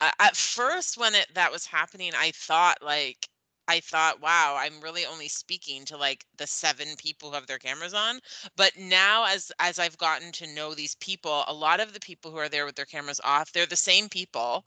at 0.01 0.35
first, 0.35 0.97
when 0.97 1.15
it 1.15 1.33
that 1.33 1.51
was 1.51 1.65
happening, 1.65 2.13
I 2.15 2.31
thought 2.31 2.81
like 2.81 3.29
I 3.69 3.79
thought, 3.81 4.21
wow, 4.21 4.55
I'm 4.57 4.79
really 4.81 5.05
only 5.05 5.27
speaking 5.27 5.83
to 5.85 5.97
like 5.97 6.25
the 6.37 6.47
seven 6.47 6.95
people 6.97 7.29
who 7.29 7.35
have 7.35 7.47
their 7.47 7.59
cameras 7.59 7.93
on. 7.93 8.19
But 8.55 8.77
now, 8.77 9.25
as 9.25 9.51
as 9.59 9.79
I've 9.79 9.97
gotten 9.97 10.31
to 10.33 10.47
know 10.53 10.73
these 10.73 10.95
people, 10.95 11.43
a 11.47 11.53
lot 11.53 11.79
of 11.79 11.93
the 11.93 11.99
people 11.99 12.31
who 12.31 12.37
are 12.37 12.49
there 12.49 12.65
with 12.65 12.75
their 12.75 12.85
cameras 12.85 13.19
off, 13.23 13.51
they're 13.51 13.65
the 13.65 13.75
same 13.75 14.09
people, 14.09 14.65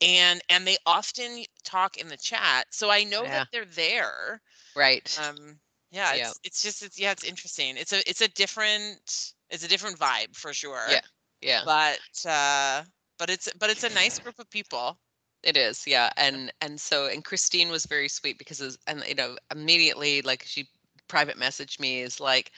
and 0.00 0.40
and 0.48 0.66
they 0.66 0.76
often 0.86 1.44
talk 1.64 1.96
in 1.96 2.08
the 2.08 2.16
chat. 2.18 2.66
So 2.74 2.90
I 2.90 3.04
know 3.04 3.28
Yeah. 3.28 3.30
that 3.30 3.46
they're 3.52 3.64
there 3.64 4.42
right. 4.74 5.08
um 5.16 5.60
yeah 5.90 6.14
Yeah. 6.14 6.14
it's 6.14 6.40
it's 6.44 6.62
just 6.62 6.82
it's 6.82 6.98
yeah 6.98 7.12
it's 7.12 7.24
interesting 7.24 7.76
it's 7.76 7.92
a 7.92 8.08
it's 8.08 8.20
a 8.20 8.28
different 8.28 9.34
it's 9.50 9.64
a 9.64 9.68
different 9.68 9.98
vibe 9.98 10.34
for 10.36 10.52
sure 10.54 11.00
Yeah. 11.00 11.00
yeah, 11.40 11.64
but 11.64 12.00
uh 12.26 12.84
but 13.22 13.30
it's 13.30 13.52
but 13.60 13.70
it's 13.70 13.84
a 13.84 13.94
nice 13.94 14.18
group 14.18 14.40
of 14.40 14.50
people. 14.50 14.98
It 15.44 15.56
is. 15.56 15.86
Yeah, 15.86 16.10
and 16.16 16.52
and 16.60 16.80
so 16.80 17.06
and 17.06 17.24
Christine 17.24 17.70
was 17.70 17.86
very 17.86 18.08
sweet 18.08 18.36
because 18.38 18.60
it's- 18.60 18.78
and 18.88 19.04
you 19.08 19.14
know 19.14 19.36
immediately 19.52 20.22
like 20.22 20.42
she 20.44 20.68
private 21.08 21.38
messaged 21.38 21.78
me 21.80 22.00
is 22.00 22.20
like 22.20 22.50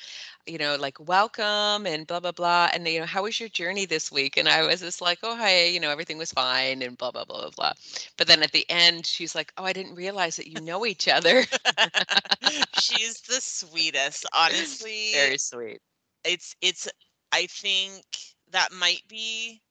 you 0.47 0.59
know 0.59 0.77
like 0.77 0.99
welcome 1.09 1.87
and 1.87 2.07
blah 2.07 2.21
blah 2.21 2.33
blah 2.33 2.71
and 2.73 2.87
you 2.89 3.01
know 3.01 3.07
how 3.07 3.25
was 3.25 3.39
your 3.41 3.49
journey 3.51 3.85
this 3.87 4.11
week? 4.13 4.39
And 4.39 4.49
i 4.49 4.63
was 4.67 4.81
just 4.81 5.03
like 5.03 5.19
oh 5.23 5.37
hi 5.37 5.65
you 5.67 5.81
know 5.81 5.91
everything 5.91 6.19
was 6.19 6.33
fine 6.33 6.83
and 6.83 6.97
blah 6.97 7.11
blah 7.11 7.25
blah 7.25 7.41
blah 7.43 7.51
blah. 7.57 7.73
But 8.17 8.29
then 8.29 8.43
at 8.43 8.53
the 8.53 8.65
end 8.71 9.07
she's 9.07 9.35
like 9.35 9.53
oh 9.59 9.65
i 9.65 9.73
didn't 9.75 9.97
realize 9.97 10.37
that 10.37 10.47
you 10.49 10.61
know 10.63 10.87
each 10.87 11.09
other. 11.09 11.45
She's 12.79 13.21
the 13.23 13.41
sweetest 13.41 14.27
honestly. 14.35 15.13
Very 15.13 15.39
sweet. 15.39 15.81
It's 16.25 16.57
it's 16.63 16.89
I 17.33 17.47
think 17.47 18.05
that 18.53 18.73
might 18.73 19.03
be 19.09 19.63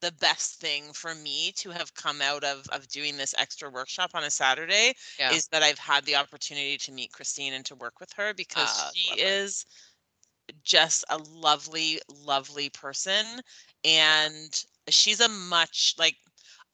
the 0.00 0.12
best 0.12 0.60
thing 0.60 0.92
for 0.92 1.14
me 1.14 1.52
to 1.52 1.70
have 1.70 1.94
come 1.94 2.20
out 2.22 2.44
of 2.44 2.66
of 2.70 2.88
doing 2.88 3.16
this 3.16 3.34
extra 3.38 3.70
workshop 3.70 4.10
on 4.14 4.24
a 4.24 4.30
Saturday 4.30 4.94
Yeah. 5.18 5.36
is 5.36 5.48
that 5.48 5.62
I've 5.62 5.78
had 5.78 6.04
the 6.04 6.16
opportunity 6.16 6.76
to 6.78 6.92
meet 6.92 7.12
Christine 7.12 7.52
and 7.54 7.64
to 7.66 7.76
work 7.76 8.00
with 8.00 8.12
her 8.14 8.34
because 8.34 8.70
Ah, 8.70 8.92
she 8.94 9.00
lovely. 9.04 9.40
is 9.40 9.64
just 10.62 11.04
a 11.10 11.18
lovely, 11.18 12.00
lovely 12.08 12.70
person. 12.70 13.40
And 13.84 14.52
she's 14.88 15.20
a 15.20 15.28
much 15.28 15.94
like 15.98 16.16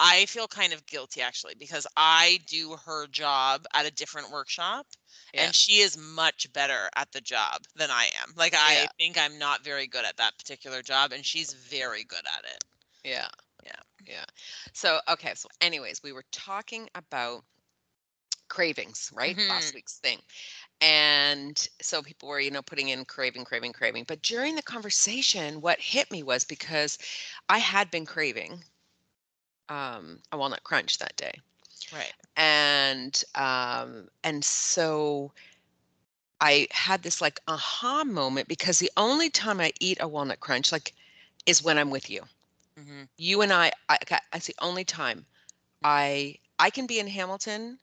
I 0.01 0.27
feel 0.27 0.49
kind 0.49 0.73
of 0.73 0.87
guilty 0.87 1.21
actually 1.23 1.55
because 1.55 1.87
I 1.97 2.41
do 2.47 2.77
her 2.85 3.07
job 3.07 3.65
at 3.75 3.87
a 3.87 3.91
different 3.91 4.31
workshop 4.31 4.87
Yeah. 5.33 5.39
and 5.39 5.55
she 5.55 5.79
is 5.81 5.97
much 5.97 6.53
better 6.53 6.89
at 6.97 7.13
the 7.13 7.21
job 7.21 7.63
than 7.77 7.91
I 7.91 8.11
am. 8.23 8.33
Like 8.37 8.55
I 8.57 8.89
Yeah. 8.89 8.93
think 8.99 9.17
I'm 9.19 9.39
not 9.39 9.63
very 9.65 9.87
good 9.87 10.05
at 10.05 10.17
that 10.17 10.39
particular 10.39 10.83
job 10.83 11.13
and 11.13 11.25
she's 11.25 11.53
very 11.53 12.05
good 12.05 12.25
at 12.39 12.45
it. 12.45 12.65
Yeah. 13.05 13.29
Yeah. 13.65 13.81
Yeah. 14.07 14.25
So, 14.73 15.01
okay. 15.09 15.35
So, 15.35 15.49
anyways, 15.61 16.03
we 16.03 16.13
were 16.13 16.25
talking 16.31 16.89
about 16.95 17.45
cravings, 18.49 19.11
right? 19.15 19.39
Last 19.49 19.73
Mhm. 19.73 19.75
week's 19.75 19.99
thing. 19.99 20.19
And 20.81 21.57
so 21.81 22.03
people 22.03 22.29
were, 22.29 22.41
you 22.41 22.51
know, 22.51 22.63
putting 22.63 22.89
in 22.89 23.05
craving, 23.05 23.45
craving, 23.45 23.73
craving. 23.73 24.05
But 24.07 24.23
during 24.23 24.57
the 24.57 24.63
conversation, 24.63 25.61
what 25.61 25.81
hit 25.81 26.11
me 26.11 26.23
was 26.23 26.45
because 26.45 26.99
I 27.49 27.59
had 27.59 27.91
been 27.91 28.07
craving 28.07 28.65
um, 29.69 30.21
a 30.33 30.37
walnut 30.39 30.65
crunch 30.65 30.99
that 30.99 31.17
day. 31.17 31.41
Right. 31.93 32.13
And 32.37 33.23
um, 33.35 34.09
and 34.25 34.45
so 34.45 35.33
I 36.41 36.69
had 36.71 37.03
this 37.03 37.21
like 37.21 37.41
aha 37.49 38.05
moment 38.05 38.49
because 38.49 38.79
the 38.79 38.91
only 38.97 39.31
time 39.31 39.61
I 39.61 39.73
eat 39.81 39.99
a 40.01 40.09
walnut 40.09 40.41
crunch, 40.41 40.73
like, 40.73 40.95
is 41.47 41.63
when 41.63 41.79
I'm 41.79 41.91
with 41.91 42.11
you 42.11 42.23
hmm 42.77 43.05
you 43.19 43.43
and 43.43 43.53
I, 43.53 43.73
I 43.89 43.99
that's 44.33 44.47
the 44.47 44.55
only 44.61 44.85
time 44.85 45.27
I 45.85 46.37
I 46.59 46.71
can 46.71 46.87
be 46.87 47.01
in 47.01 47.07
Hamilton 47.09 47.79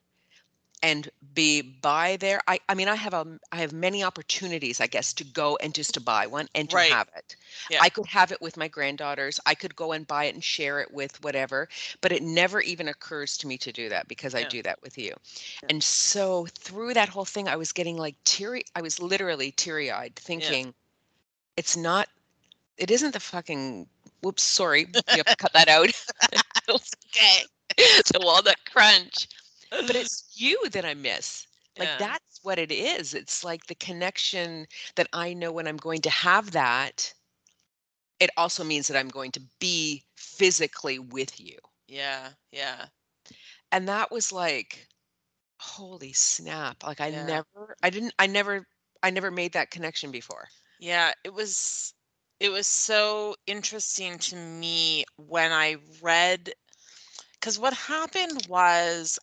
and 0.82 1.10
be 1.34 1.60
by 1.62 2.16
there. 2.16 2.40
I 2.48 2.60
I 2.68 2.74
mean 2.74 2.88
I 2.88 2.94
have 2.96 3.14
a 3.14 3.38
I 3.52 3.56
have 3.56 3.72
many 3.72 4.02
opportunities 4.02 4.80
I 4.80 4.86
guess 4.86 5.12
to 5.14 5.24
go 5.24 5.56
and 5.56 5.74
just 5.74 5.94
to 5.94 6.00
buy 6.00 6.26
one 6.26 6.48
and 6.54 6.70
to 6.70 6.76
Right. 6.76 6.90
have 6.92 7.08
it. 7.16 7.36
Yeah. 7.70 7.80
I 7.82 7.90
could 7.90 8.06
have 8.06 8.32
it 8.32 8.40
with 8.40 8.56
my 8.56 8.68
granddaughters. 8.68 9.40
I 9.46 9.54
could 9.54 9.76
go 9.76 9.92
and 9.92 10.06
buy 10.06 10.24
it 10.24 10.34
and 10.34 10.42
share 10.44 10.80
it 10.80 10.92
with 10.92 11.22
whatever, 11.22 11.68
but 12.00 12.12
it 12.12 12.22
never 12.22 12.60
even 12.62 12.88
occurs 12.88 13.36
to 13.38 13.46
me 13.46 13.58
to 13.58 13.72
do 13.72 13.88
that 13.90 14.08
because 14.08 14.34
I 14.34 14.44
do 14.44 14.62
that 14.62 14.80
with 14.82 14.98
you. 14.98 15.14
Yeah. 15.62 15.68
And 15.70 15.82
so 15.82 16.46
through 16.54 16.94
that 16.94 17.08
whole 17.10 17.24
thing 17.26 17.48
I 17.48 17.56
was 17.56 17.72
getting 17.72 17.96
like 17.96 18.16
teary 18.24 18.64
I 18.74 18.82
was 18.82 19.00
literally 19.00 19.52
teary-eyed 19.52 20.16
thinking 20.16 20.74
it's 21.56 21.76
not 21.76 22.08
it 22.78 22.90
isn't 22.90 23.12
the 23.12 23.20
fucking 23.20 23.86
whoops 24.22 24.42
sorry 24.42 24.86
you 25.10 25.18
have 25.18 25.28
to 25.28 25.36
cut 25.36 25.52
that 25.52 25.68
out 25.68 25.88
Okay. 26.68 27.44
the 27.76 28.20
walnut 28.20 28.56
crunch 28.70 29.28
but 29.86 29.96
it's 29.96 30.32
you 30.34 30.68
that 30.70 30.84
i 30.84 30.94
miss 30.94 31.46
like 31.78 31.90
Yeah. 31.90 31.98
that's 31.98 32.40
what 32.42 32.58
it 32.58 32.70
is 32.72 33.14
it's 33.14 33.44
like 33.44 33.66
the 33.66 33.74
connection 33.74 34.66
that 34.96 35.08
i 35.12 35.32
know 35.32 35.52
when 35.52 35.66
i'm 35.66 35.76
going 35.76 36.00
to 36.00 36.10
have 36.10 36.52
that 36.52 37.14
it 38.20 38.30
also 38.36 38.64
means 38.64 38.88
that 38.88 38.96
i'm 38.96 39.08
going 39.08 39.30
to 39.32 39.40
be 39.58 40.04
physically 40.16 40.98
with 40.98 41.40
you 41.40 41.58
Yeah. 41.88 42.32
Yeah. 42.52 42.88
and 43.72 43.88
that 43.88 44.10
was 44.10 44.32
like 44.32 44.88
holy 45.60 46.12
snap 46.12 46.84
like 46.84 47.00
i 47.00 47.10
Yeah. 47.10 47.10
never 47.10 47.76
i 47.82 47.90
didn't 47.90 48.14
i 48.18 48.26
never 48.26 48.66
i 49.02 49.10
never 49.10 49.30
made 49.30 49.52
that 49.52 49.70
connection 49.70 50.10
before 50.10 50.48
Yeah, 50.78 51.12
it 51.24 51.32
was 51.34 51.94
it 52.40 52.50
was 52.50 52.66
so 52.66 53.36
interesting 53.46 54.18
to 54.18 54.36
me 54.36 55.04
when 55.16 55.52
I 55.52 55.76
read 56.02 56.52
cuz 57.40 57.58
what 57.58 57.74
happened 57.74 58.46
was 58.48 59.18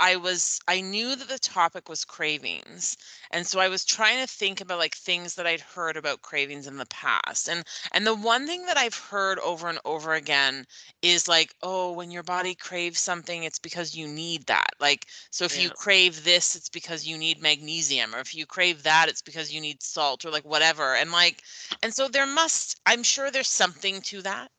I 0.00 0.16
was 0.16 0.60
I 0.66 0.80
knew 0.80 1.14
that 1.14 1.28
the 1.28 1.38
topic 1.38 1.88
was 1.88 2.04
cravings. 2.06 2.96
And 3.30 3.46
so 3.46 3.60
I 3.60 3.68
was 3.68 3.84
trying 3.84 4.18
to 4.18 4.26
think 4.26 4.60
about 4.60 4.78
like 4.78 4.94
things 4.94 5.34
that 5.34 5.46
I'd 5.46 5.60
heard 5.60 5.96
about 5.96 6.22
cravings 6.22 6.66
in 6.66 6.78
the 6.78 6.86
past. 6.86 7.48
And 7.48 7.64
and 7.92 8.06
the 8.06 8.14
one 8.14 8.46
thing 8.46 8.64
that 8.66 8.78
I've 8.78 8.96
heard 8.96 9.38
over 9.40 9.68
and 9.68 9.78
over 9.84 10.14
again 10.14 10.66
is 11.02 11.28
like, 11.28 11.54
oh, 11.62 11.92
when 11.92 12.10
your 12.10 12.22
body 12.22 12.54
craves 12.54 12.98
something, 12.98 13.44
it's 13.44 13.58
because 13.58 13.94
you 13.94 14.08
need 14.08 14.46
that. 14.46 14.70
Like 14.80 15.06
so 15.30 15.44
if 15.44 15.60
you 15.60 15.68
crave 15.70 16.24
this, 16.24 16.56
it's 16.56 16.70
because 16.70 17.06
you 17.06 17.18
need 17.18 17.42
magnesium 17.42 18.14
or 18.14 18.20
if 18.20 18.34
you 18.34 18.46
crave 18.46 18.82
that, 18.84 19.08
it's 19.08 19.22
because 19.22 19.52
you 19.52 19.60
need 19.60 19.82
salt 19.82 20.24
or 20.24 20.30
like 20.30 20.44
whatever. 20.44 20.94
And 20.94 21.12
like 21.12 21.42
and 21.82 21.92
so 21.92 22.08
there 22.08 22.26
must 22.26 22.80
I'm 22.86 23.02
sure 23.02 23.30
there's 23.30 23.48
something 23.48 24.00
to 24.02 24.22
that. 24.22 24.50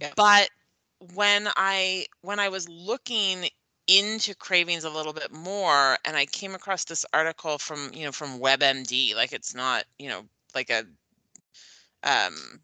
Yeah. 0.00 0.12
But 0.16 0.50
when 1.14 1.48
I 1.56 2.06
when 2.22 2.40
I 2.40 2.48
was 2.48 2.68
looking 2.68 3.48
into 3.90 4.34
cravings 4.36 4.84
a 4.84 4.90
little 4.90 5.12
bit 5.12 5.32
more 5.32 5.98
and 6.04 6.16
I 6.16 6.26
came 6.26 6.54
across 6.54 6.84
this 6.84 7.04
article 7.12 7.58
from, 7.58 7.90
you 7.94 8.04
know, 8.06 8.12
from 8.12 8.40
WebMD, 8.40 9.14
like 9.16 9.32
it's 9.32 9.54
not, 9.54 9.84
you 9.98 10.08
know, 10.08 10.22
like 10.54 10.70
a 10.70 10.84
um 12.04 12.62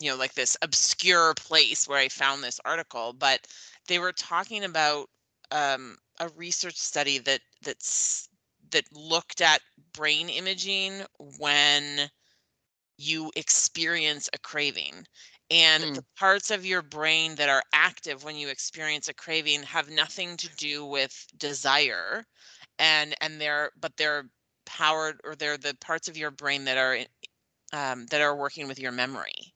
you 0.00 0.10
know, 0.10 0.16
like 0.16 0.34
this 0.34 0.56
obscure 0.62 1.34
place 1.34 1.88
where 1.88 1.98
I 1.98 2.08
found 2.08 2.42
this 2.42 2.60
article, 2.64 3.12
but 3.12 3.46
they 3.88 3.98
were 3.98 4.12
talking 4.12 4.64
about 4.64 5.08
um 5.52 5.98
a 6.20 6.28
research 6.36 6.76
study 6.76 7.18
that 7.20 7.40
that's 7.62 8.28
that 8.70 8.84
looked 8.92 9.40
at 9.40 9.60
brain 9.92 10.28
imaging 10.28 11.02
when 11.38 12.10
you 12.98 13.30
experience 13.36 14.28
a 14.34 14.38
craving. 14.38 15.06
And 15.52 15.84
Mm. 15.84 15.94
the 15.94 16.04
parts 16.18 16.50
of 16.50 16.66
your 16.66 16.82
brain 16.82 17.36
that 17.36 17.50
are 17.50 17.64
active 17.74 18.24
when 18.24 18.36
you 18.36 18.48
experience 18.48 19.08
a 19.08 19.14
craving 19.14 19.64
have 19.64 19.90
nothing 19.90 20.36
to 20.38 20.48
do 20.56 20.84
with 20.86 21.28
desire 21.38 22.26
and 22.78 23.14
and 23.20 23.40
they're 23.40 23.72
but 23.80 23.96
they're 23.98 24.30
powered 24.66 25.20
or 25.24 25.36
they're 25.36 25.58
the 25.58 25.76
parts 25.80 26.08
of 26.08 26.18
your 26.18 26.32
brain 26.32 26.64
that 26.66 26.78
are 26.78 26.98
um, 27.72 28.06
that 28.08 28.22
are 28.22 28.36
working 28.36 28.68
with 28.68 28.78
your 28.80 28.92
memory. 28.92 29.54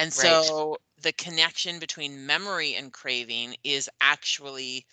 And 0.00 0.12
Right. 0.14 0.52
so 0.52 0.78
the 1.02 1.12
connection 1.12 1.80
between 1.80 2.26
memory 2.26 2.74
and 2.76 2.92
craving 2.92 3.56
is 3.64 3.90
actually 4.00 4.86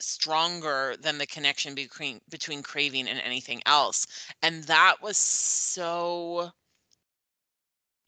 stronger 0.00 0.96
than 1.00 1.18
the 1.18 1.26
connection 1.26 1.74
between 1.74 2.20
between 2.30 2.62
craving 2.62 3.08
and 3.08 3.20
anything 3.20 3.62
else. 3.66 4.06
And 4.42 4.64
that 4.64 5.02
was 5.02 5.16
so 5.18 6.52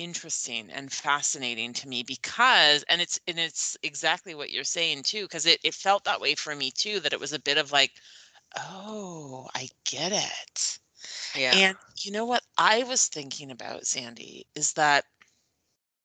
interesting 0.03 0.71
and 0.71 0.93
fascinating 0.93 1.73
to 1.75 1.89
me 1.89 2.03
because 2.03 2.85
and 2.89 3.01
it's 3.01 3.21
and 3.29 3.39
it's 3.39 3.77
exactly 3.83 4.35
what 4.35 4.51
you're 4.51 4.65
saying 4.65 5.03
too 5.03 5.23
because 5.23 5.47
it, 5.47 5.61
it 5.65 5.75
felt 5.75 6.05
that 6.05 6.21
way 6.21 6.35
for 6.35 6.55
me 6.55 6.71
too 6.71 7.01
that 7.01 7.13
it 7.13 7.21
was 7.21 7.33
a 7.33 7.41
bit 7.41 7.59
of 7.59 7.73
like 7.73 7.93
oh 8.59 9.49
i 9.55 9.69
get 9.85 10.13
it. 10.13 10.79
Yeah. 11.37 11.53
And 11.55 11.77
you 12.03 12.13
know 12.13 12.25
what 12.27 12.43
i 12.59 12.83
was 12.85 13.07
thinking 13.07 13.51
about 13.51 13.87
sandy 13.87 14.47
is 14.55 14.73
that 14.75 15.05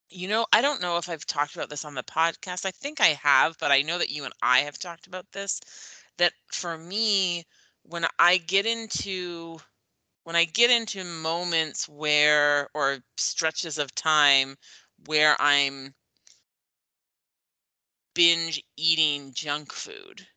you 0.10 0.28
know 0.28 0.46
i 0.54 0.62
don't 0.62 0.82
know 0.82 0.98
if 0.98 1.10
i've 1.10 1.26
talked 1.26 1.56
about 1.56 1.70
this 1.70 1.86
on 1.86 1.96
the 1.96 2.04
podcast 2.04 2.66
i 2.66 2.72
think 2.72 3.02
i 3.02 3.18
have 3.22 3.58
but 3.60 3.72
i 3.72 3.82
know 3.82 3.98
that 3.98 4.10
you 4.10 4.24
and 4.26 4.34
i 4.42 4.60
have 4.60 4.78
talked 4.80 5.08
about 5.08 5.26
this 5.32 5.60
that 6.18 6.34
for 6.52 6.78
me 6.78 7.46
when 7.84 8.06
i 8.20 8.38
get 8.38 8.66
into 8.66 9.58
when 10.28 10.36
I 10.36 10.44
get 10.44 10.70
into 10.70 11.06
moments 11.06 11.88
where, 11.88 12.70
or 12.74 13.00
stretches 13.18 13.78
of 13.78 13.96
time 13.96 14.58
where 15.06 15.42
I'm 15.42 15.96
binge 18.14 18.62
eating 18.76 19.34
junk 19.34 19.72
food, 19.72 20.28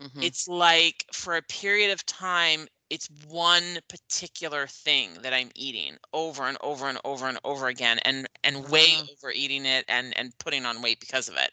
Mhm. 0.00 0.20
it's 0.20 0.48
like 0.48 1.04
for 1.12 1.36
a 1.36 1.42
period 1.42 1.90
of 1.92 2.04
time, 2.06 2.66
it's 2.90 3.08
one 3.28 3.78
particular 3.88 4.66
thing 4.66 5.14
that 5.22 5.32
I'm 5.34 5.50
eating 5.54 5.98
over 6.12 6.44
and 6.44 6.56
over 6.62 6.88
and 6.88 6.98
over 7.04 7.28
and 7.28 7.38
over 7.44 7.68
again 7.68 7.98
and 8.00 8.26
and 8.42 8.68
way 8.70 8.96
Ah. 8.96 9.08
overeating 9.12 9.66
it 9.66 9.84
and 9.88 10.16
and 10.18 10.36
putting 10.38 10.64
on 10.66 10.82
weight 10.82 10.98
because 11.00 11.28
of 11.28 11.36
it. 11.36 11.50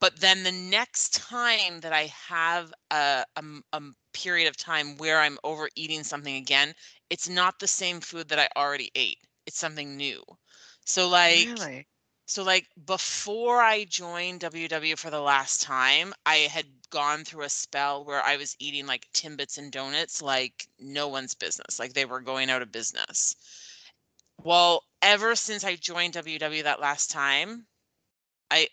But 0.00 0.20
then 0.20 0.42
the 0.42 0.52
next 0.52 1.14
time 1.14 1.80
that 1.80 1.92
I 1.92 2.06
have 2.28 2.72
a 2.90 3.24
a 3.36 3.80
period 4.12 4.48
of 4.48 4.56
time 4.56 4.96
where 4.96 5.20
I'm 5.20 5.38
overeating 5.44 6.04
something 6.04 6.36
again, 6.36 6.74
it's 7.10 7.28
not 7.28 7.58
the 7.58 7.68
same 7.68 8.00
food 8.00 8.28
that 8.28 8.38
I 8.38 8.48
already 8.56 8.90
ate. 8.94 9.18
It's 9.46 9.58
something 9.58 9.96
new. 9.96 10.22
So 10.84 11.08
like 11.08 11.46
really 11.46 11.86
so 12.26 12.42
like 12.44 12.68
before 12.86 13.60
I 13.60 13.84
joined 13.84 14.40
WW 14.40 14.96
for 14.98 15.10
the 15.10 15.20
last 15.20 15.62
time, 15.62 16.14
I 16.24 16.36
had 16.36 16.66
gone 16.90 17.24
through 17.24 17.44
a 17.44 17.48
spell 17.48 18.04
where 18.04 18.22
I 18.22 18.36
was 18.36 18.56
eating 18.58 18.86
like 18.86 19.10
Timbits 19.12 19.58
and 19.58 19.70
donuts 19.72 20.22
like 20.22 20.68
no 20.78 21.08
one's 21.08 21.34
business. 21.34 21.78
Like 21.78 21.92
they 21.92 22.04
were 22.04 22.20
going 22.20 22.48
out 22.50 22.62
of 22.62 22.72
business. 22.72 23.36
Well, 24.42 24.84
ever 25.02 25.34
since 25.36 25.64
I 25.64 25.76
joined 25.76 26.14
WW 26.14 26.62
that 26.64 26.80
last 26.80 27.10
time, 27.10 27.66
I 28.50 28.68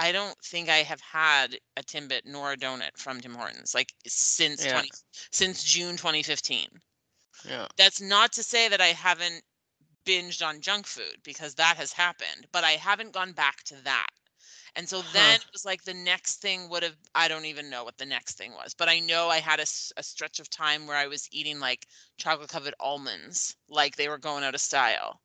I 0.00 0.10
don't 0.12 0.36
think 0.44 0.68
I 0.68 0.78
have 0.78 1.00
had 1.00 1.60
a 1.76 1.84
Timbit 1.84 2.22
nor 2.24 2.52
a 2.52 2.56
donut 2.56 2.98
from 2.98 3.20
Tim 3.20 3.36
Hortons 3.36 3.72
like 3.72 3.94
since 4.08 4.66
Yeah. 4.66 4.82
20 4.82 4.90
since 5.30 5.62
June 5.62 5.96
2015. 5.96 6.82
yeah 7.44 7.66
That's 7.76 8.00
not 8.00 8.32
to 8.32 8.42
say 8.42 8.68
that 8.68 8.80
I 8.80 8.88
haven't 8.88 9.44
binged 10.04 10.44
on 10.46 10.60
junk 10.60 10.86
food 10.86 11.22
because 11.22 11.54
that 11.56 11.76
has 11.76 11.92
happened, 11.92 12.48
but 12.52 12.64
I 12.64 12.72
haven't 12.72 13.12
gone 13.12 13.32
back 13.32 13.62
to 13.64 13.76
that. 13.82 14.08
And 14.74 14.88
so 14.88 15.02
Huh. 15.12 15.12
then 15.12 15.40
it 15.40 15.46
was 15.52 15.64
like 15.64 15.84
the 15.84 15.94
next 15.94 16.40
thing 16.42 16.68
would 16.70 16.82
have, 16.82 16.96
I 17.14 17.28
don't 17.28 17.44
even 17.46 17.70
know 17.70 17.84
what 17.84 17.98
the 17.98 18.06
next 18.06 18.36
thing 18.38 18.52
was, 18.54 18.74
but 18.74 18.88
I 18.88 19.00
know 19.00 19.28
I 19.28 19.38
had 19.40 19.60
a 19.60 19.66
stretch 19.66 20.40
of 20.40 20.50
time 20.50 20.86
where 20.86 20.96
I 20.96 21.06
was 21.06 21.28
eating 21.32 21.60
like 21.60 21.86
chocolate 22.18 22.50
covered 22.50 22.74
almonds, 22.80 23.56
like 23.68 23.96
they 23.96 24.08
were 24.08 24.18
going 24.18 24.44
out 24.44 24.54
of 24.56 24.60
style. 24.60 25.22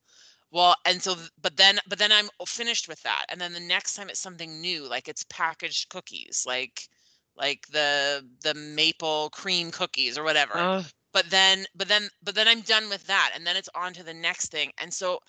Well, 0.52 0.76
and 0.86 1.02
so, 1.02 1.16
but 1.42 1.58
then, 1.58 1.80
but 1.88 2.00
then 2.00 2.12
I'm 2.12 2.30
finished 2.48 2.88
with 2.88 3.02
that. 3.04 3.26
And 3.30 3.40
then 3.42 3.54
the 3.54 3.60
next 3.60 3.94
time 3.96 4.10
it's 4.10 4.20
something 4.20 4.62
new, 4.62 4.88
like 4.88 5.08
it's 5.08 5.24
packaged 5.30 5.90
cookies, 5.90 6.44
like, 6.46 6.88
like 7.36 7.68
the, 7.68 8.28
the 8.44 8.54
maple 8.54 9.30
cream 9.32 9.72
cookies 9.72 10.18
or 10.18 10.24
whatever 10.24 10.68
Oh, 10.68 10.86
but 11.14 11.30
then 11.30 11.66
but 11.76 11.88
then 11.88 12.10
but 12.24 12.36
then 12.36 12.48
i'm 12.48 12.62
done 12.62 12.90
with 12.90 13.06
that 13.08 13.32
and 13.36 13.46
then 13.48 13.56
it's 13.56 13.70
on 13.76 13.94
to 13.94 14.04
the 14.04 14.14
next 14.14 14.52
thing 14.52 14.72
and 14.78 14.94
so 14.94 15.20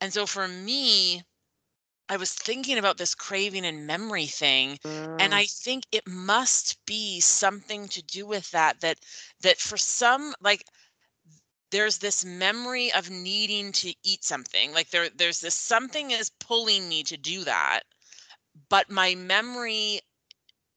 and 0.00 0.12
so 0.12 0.26
for 0.26 0.46
me 0.48 1.22
i 2.08 2.16
was 2.16 2.32
thinking 2.32 2.78
about 2.78 2.98
this 2.98 3.14
craving 3.14 3.64
and 3.64 3.86
memory 3.86 4.26
thing 4.26 4.78
and 5.18 5.32
mm, 5.32 5.34
i 5.34 5.46
think 5.46 5.84
it 5.92 6.06
must 6.06 6.84
be 6.86 7.20
something 7.20 7.88
to 7.88 8.02
do 8.02 8.26
with 8.26 8.50
that 8.50 8.80
that 8.80 8.98
that 9.40 9.58
for 9.58 9.76
some 9.76 10.34
like 10.40 10.64
there's 11.72 11.98
this 11.98 12.24
memory 12.24 12.92
of 12.92 13.10
needing 13.10 13.72
to 13.72 13.92
eat 14.04 14.24
something 14.24 14.72
like 14.72 14.90
there 14.90 15.08
there's 15.16 15.40
this 15.40 15.54
something 15.54 16.12
is 16.12 16.30
pulling 16.38 16.88
me 16.88 17.02
to 17.02 17.16
do 17.16 17.42
that 17.44 17.82
but 18.68 18.90
my 18.90 19.14
memory 19.16 20.00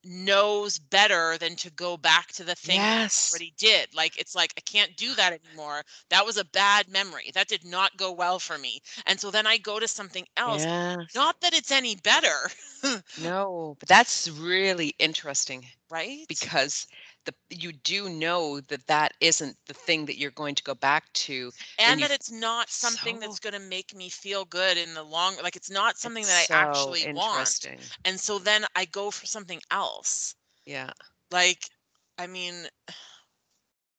knows 0.05 0.77
better 0.77 1.37
than 1.39 1.55
to 1.55 1.71
go 1.71 1.97
back 1.97 2.27
to 2.27 2.43
the 2.43 2.55
thing 2.55 2.77
that 2.77 2.99
I 2.99 3.01
yes. 3.01 3.31
already 3.33 3.53
did. 3.57 3.93
Like 3.95 4.17
it's 4.19 4.35
like 4.35 4.53
I 4.57 4.61
can't 4.61 4.95
do 4.95 5.13
that 5.15 5.33
anymore. 5.33 5.81
That 6.09 6.25
was 6.25 6.37
a 6.37 6.45
bad 6.45 6.87
memory. 6.89 7.31
That 7.33 7.47
did 7.47 7.65
not 7.65 7.97
go 7.97 8.11
well 8.11 8.39
for 8.39 8.57
me. 8.57 8.81
And 9.07 9.19
so 9.19 9.31
then 9.31 9.47
I 9.47 9.57
go 9.57 9.79
to 9.79 9.87
something 9.87 10.25
else. 10.37 10.63
Yes. 10.63 10.97
Not 11.15 11.41
that 11.41 11.53
it's 11.55 11.71
any 11.71 11.95
better, 11.95 12.49
No, 13.21 13.75
but 13.79 13.89
that's 13.89 14.29
really 14.29 14.93
interesting 14.99 15.65
right? 15.89 16.25
because 16.27 16.87
the 17.25 17.34
you 17.50 17.72
do 17.74 18.10
know 18.10 18.60
that 18.62 18.88
that 18.88 19.13
isn't 19.22 19.58
the 19.67 19.74
thing 19.74 20.05
that 20.05 20.17
you're 20.17 20.32
going 20.32 20.55
to 20.55 20.63
go 20.63 20.75
back 20.75 21.12
to. 21.13 21.51
and 21.77 22.01
that 22.03 22.12
it's 22.12 22.32
not 22.32 22.70
something 22.70 23.20
that's 23.20 23.39
going 23.39 23.53
to 23.53 23.60
make 23.60 23.96
me 23.96 24.10
feel 24.10 24.46
good 24.46 24.77
in 24.77 24.94
the 24.94 25.03
long 25.03 25.36
like 25.44 25.55
it's 25.55 25.72
not 25.72 25.98
something 25.98 26.25
that 26.25 26.38
I 26.38 26.48
so 26.48 26.58
actually 26.58 27.05
want. 27.05 27.67
And 28.05 28.20
so 28.20 28.39
then 28.39 28.65
I 28.75 28.86
go 28.86 29.12
for 29.12 29.25
something 29.25 29.62
else. 29.72 30.36
Yeah. 30.65 30.91
Like 31.32 31.70
I 32.17 32.27
mean 32.27 32.67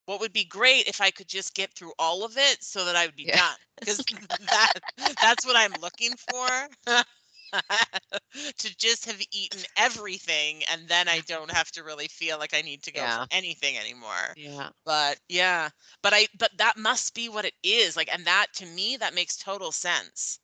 what 0.07 0.21
would 0.21 0.33
be 0.33 0.45
great 0.45 0.87
if 0.87 1.01
I 1.01 1.11
could 1.11 1.29
just 1.29 1.55
get 1.55 1.73
through 1.75 1.93
all 1.99 2.25
of 2.25 2.37
it 2.37 2.63
so 2.63 2.85
that 2.85 2.97
I 2.97 3.07
would 3.07 3.17
be 3.17 3.25
Yeah. 3.25 3.37
done 3.37 3.57
because 3.81 4.05
that 4.51 4.73
that's 5.21 5.45
what 5.47 5.57
I'm 5.57 5.77
looking 5.79 6.17
for. 6.17 6.69
to 8.59 8.77
just 8.77 9.05
have 9.07 9.21
eaten 9.33 9.65
everything 9.77 10.63
and 10.71 10.89
then 10.89 11.09
I 11.09 11.21
don't 11.21 11.51
have 11.51 11.71
to 11.73 11.85
really 11.85 12.09
feel 12.09 12.39
like 12.39 12.55
I 12.55 12.63
need 12.63 12.83
to 12.85 12.93
go 12.93 13.01
Yeah. 13.01 13.09
for 13.09 13.27
anything 13.31 13.77
anymore. 13.79 14.37
Yeah. 14.37 14.71
But 14.85 15.21
yeah, 15.29 15.71
but 16.03 16.13
I 16.15 16.29
but 16.39 16.57
that 16.59 16.77
must 16.77 17.15
be 17.15 17.29
what 17.29 17.45
it 17.45 17.55
is. 17.63 17.97
Like 17.97 18.13
and 18.13 18.27
that 18.27 18.49
to 18.55 18.67
me 18.67 18.97
that 18.99 19.15
makes 19.15 19.37
total 19.37 19.73
sense. 19.73 20.41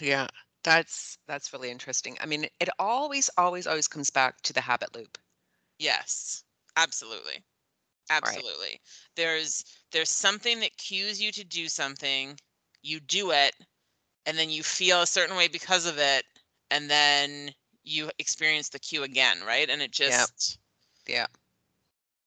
Yeah. 0.00 0.28
That's 0.64 1.18
that's 1.26 1.52
really 1.52 1.70
interesting. 1.70 2.16
I 2.20 2.26
mean, 2.26 2.46
it 2.60 2.68
always, 2.78 3.30
always, 3.38 3.66
always 3.66 3.88
comes 3.88 4.10
back 4.10 4.40
to 4.42 4.52
the 4.52 4.60
habit 4.60 4.94
loop. 4.94 5.16
Yes. 5.78 6.44
Absolutely. 6.76 7.44
Absolutely. 8.10 8.80
There's 9.16 9.64
there's 9.92 10.10
something 10.10 10.60
that 10.60 10.76
cues 10.78 11.20
you 11.22 11.32
to 11.32 11.44
do 11.44 11.68
something, 11.68 12.38
you 12.82 13.00
do 13.00 13.32
it, 13.32 13.54
and 14.26 14.38
then 14.38 14.50
you 14.50 14.62
feel 14.62 15.02
a 15.02 15.06
certain 15.06 15.36
way 15.36 15.48
because 15.48 15.86
of 15.86 15.98
it, 15.98 16.24
and 16.70 16.90
then 16.90 17.54
you 17.84 18.10
experience 18.18 18.68
the 18.70 18.78
cue 18.78 19.02
again, 19.02 19.42
right? 19.44 19.68
And 19.70 19.82
it 19.82 19.92
just 19.92 20.58
Yeah. 21.06 21.26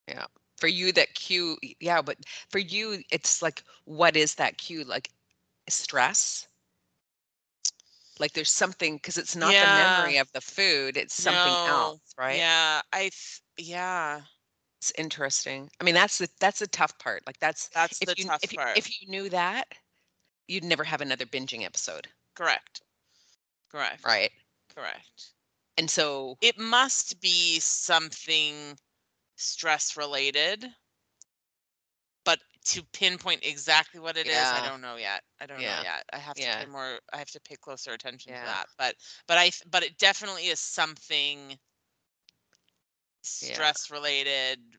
Yeah. 0.08 0.26
For 0.56 0.68
you, 0.68 0.92
that 0.92 1.14
cue, 1.14 1.58
yeah, 1.80 2.00
but 2.02 2.18
for 2.48 2.58
you, 2.58 3.02
it's 3.10 3.42
like, 3.42 3.62
what 3.84 4.16
is 4.16 4.34
that 4.36 4.56
cue? 4.58 4.84
Like 4.84 5.10
stress? 5.68 6.48
Like 8.18 8.32
there's 8.32 8.50
something, 8.52 8.96
because 8.96 9.16
it's 9.18 9.36
not 9.36 9.58
the 9.60 9.66
memory 9.66 10.16
of 10.18 10.32
the 10.32 10.40
food, 10.40 10.96
it's 10.96 11.14
something 11.14 11.58
No. 11.58 11.60
else, 11.64 12.14
right? 12.18 12.44
Yeah, 12.44 12.82
I 12.92 13.10
th- 13.10 13.42
yeah, 13.58 14.22
It's 14.80 14.92
interesting. 14.98 15.70
I 15.80 15.84
mean, 15.84 15.94
that's 15.94 16.18
the 16.18 16.28
that's 16.40 16.58
the 16.60 16.66
tough 16.66 16.98
part. 16.98 17.26
Like 17.26 17.38
that's 17.38 17.70
that's 17.72 18.00
if 18.00 18.08
the 18.08 18.14
you 18.16 18.30
tough 18.30 18.42
if 18.42 18.54
part. 18.54 18.74
if 18.74 19.00
you 19.00 19.08
knew 19.08 19.28
that, 19.30 19.66
you'd 20.48 20.64
never 20.64 20.84
have 20.84 21.00
another 21.00 21.26
binging 21.26 21.64
episode, 21.64 22.08
Correct. 22.34 22.82
Correct. 23.68 24.20
right? 24.20 24.30
Correct. 24.68 25.34
And 25.78 25.90
so, 25.90 26.38
It 26.40 26.58
must 26.58 27.20
be 27.20 27.60
something 27.60 28.78
stress 29.36 29.96
related, 29.96 30.76
but 32.24 32.40
to 32.64 32.82
pinpoint 32.92 33.44
exactly 33.44 34.00
what 34.00 34.16
it 34.16 34.28
is, 34.28 34.52
I 34.52 34.60
don't 34.60 34.80
know 34.80 34.96
yet. 34.96 35.22
I 35.40 35.46
don't 35.46 35.64
Yeah. 35.64 35.82
know 35.82 35.82
yet. 35.82 36.04
I 36.12 36.18
have 36.18 36.38
to 36.40 36.48
Yeah. 36.48 36.56
pay 36.58 36.66
more. 36.66 37.00
I 37.12 37.18
have 37.18 37.30
to 37.32 37.40
pay 37.40 37.56
closer 37.56 37.92
attention 37.92 38.34
Yeah. 38.34 38.36
to 38.36 38.44
that. 38.44 38.66
But 38.78 38.96
but 39.26 39.38
I 39.38 39.50
but 39.70 39.82
it 39.84 39.98
definitely 39.98 40.48
is 40.48 40.60
something 40.60 41.58
stress 43.22 43.90
related, 43.90 44.78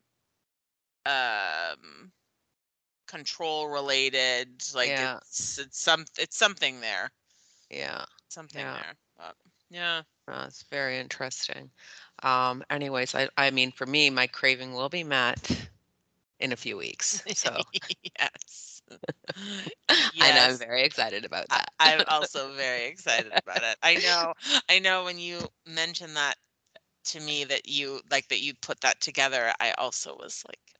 um, 1.05 2.11
control 3.07 3.67
related. 3.67 4.63
Like 4.75 4.99
Yeah. 4.99 5.19
it's 5.21 5.57
it's 5.59 5.79
some 5.79 6.05
it's 6.19 6.37
something 6.37 6.81
there. 6.81 7.11
yeah, 7.69 8.05
Something 8.29 8.69
Yeah. 8.69 8.73
there. 8.73 8.95
But 9.17 9.35
yeah. 9.69 10.03
uh, 10.27 10.45
it's 10.47 10.63
very 10.63 10.97
interesting. 10.99 11.71
Um, 12.23 12.63
anyways, 12.69 13.15
I 13.15 13.29
I 13.37 13.51
mean, 13.51 13.71
for 13.71 13.85
me, 13.85 14.09
my 14.09 14.27
craving 14.27 14.73
will 14.73 14.89
be 14.89 15.03
met 15.03 15.69
in 16.39 16.51
a 16.51 16.57
few 16.57 16.77
weeks. 16.77 17.23
So, 17.33 17.63
yes. 18.19 18.81
and 20.21 20.37
I'm 20.37 20.57
very 20.57 20.83
excited 20.83 21.25
about 21.25 21.49
I- 21.49 21.59
that. 21.59 21.69
I'm 21.79 22.03
also 22.07 22.53
very 22.53 22.85
excited 22.85 23.33
about 23.35 23.63
it. 23.63 23.77
I 23.83 23.97
know, 23.97 24.33
I 24.69 24.79
know 24.79 25.03
when 25.03 25.19
you 25.19 25.49
mentioned 25.65 26.15
that 26.15 26.37
to 27.05 27.19
me 27.19 27.43
that 27.45 27.67
you 27.67 28.01
like 28.11 28.27
that 28.29 28.41
you 28.41 28.53
put 28.55 28.81
that 28.81 29.01
together, 29.01 29.53
I 29.59 29.71
also 29.73 30.15
was 30.15 30.43
like, 30.47 30.76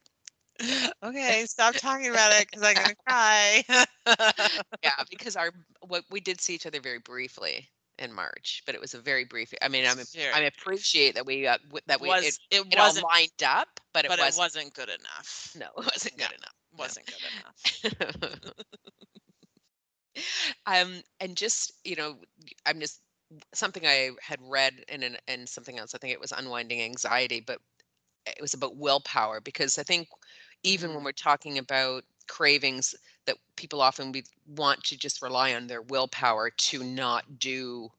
okay, 1.04 1.46
stop 1.46 1.76
talking 1.76 2.10
about 2.10 2.32
it 2.34 2.48
because 2.50 2.64
I'm 2.64 2.76
gonna 2.76 2.96
cry. 3.08 3.64
yeah, 4.84 5.04
because 5.10 5.36
our 5.36 5.52
what 5.88 6.04
we 6.10 6.20
did 6.20 6.42
see 6.42 6.56
each 6.56 6.66
other 6.66 6.80
very 6.80 7.00
briefly 7.00 7.70
in 8.00 8.14
March, 8.14 8.64
but 8.66 8.76
it 8.76 8.82
was 8.82 8.94
a 8.94 9.00
very 9.00 9.26
brief. 9.26 9.54
I 9.62 9.68
mean, 9.68 9.86
I'm 9.86 10.00
I 10.34 10.42
appreciate 10.42 11.16
that 11.16 11.26
we 11.26 11.48
uh, 11.48 11.58
w- 11.68 11.82
that 11.88 12.02
we 12.02 12.08
was 12.10 12.24
it, 12.24 12.40
it 12.52 12.66
it 12.72 12.80
all 12.80 12.88
wasn't, 12.88 13.06
lined 13.06 13.44
up, 13.46 13.68
but 13.94 14.06
it 14.06 14.10
but 14.10 14.20
was 14.20 14.36
it 14.36 14.40
wasn't 14.40 14.74
good 14.74 14.90
enough. 14.90 15.56
no, 15.58 15.68
it 15.78 15.86
wasn't 15.94 16.18
good 16.18 16.32
enough. 16.32 16.54
no. 16.78 16.84
Wasn't 16.84 17.06
good 17.06 17.24
enough. 17.34 18.54
um, 20.66 21.02
and 21.20 21.36
just 21.36 21.74
you 21.84 21.96
know, 21.96 22.16
I'm 22.66 22.80
just 22.80 23.02
something 23.54 23.86
I 23.86 24.12
had 24.22 24.40
read 24.42 24.74
in 24.88 25.04
an, 25.04 25.18
in 25.28 25.48
something 25.48 25.78
else. 25.80 25.94
I 25.94 25.98
think 25.98 26.14
it 26.14 26.22
was 26.22 26.32
unwinding 26.32 26.82
anxiety, 26.82 27.40
but 27.40 27.60
it 28.26 28.42
was 28.42 28.54
about 28.54 28.78
willpower 28.78 29.42
because 29.42 29.78
I 29.78 29.84
think 29.84 30.08
even 30.64 30.94
when 30.94 31.04
we're 31.04 31.12
talking 31.12 31.58
about 31.58 32.04
cravings, 32.28 32.96
that 33.26 33.38
people 33.56 33.82
often 33.82 34.12
we 34.12 34.24
want 34.48 34.84
to 34.86 34.98
just 34.98 35.22
rely 35.22 35.54
on 35.54 35.68
their 35.68 35.82
willpower 35.82 36.50
to 36.50 36.84
not 36.84 37.40
do 37.40 37.90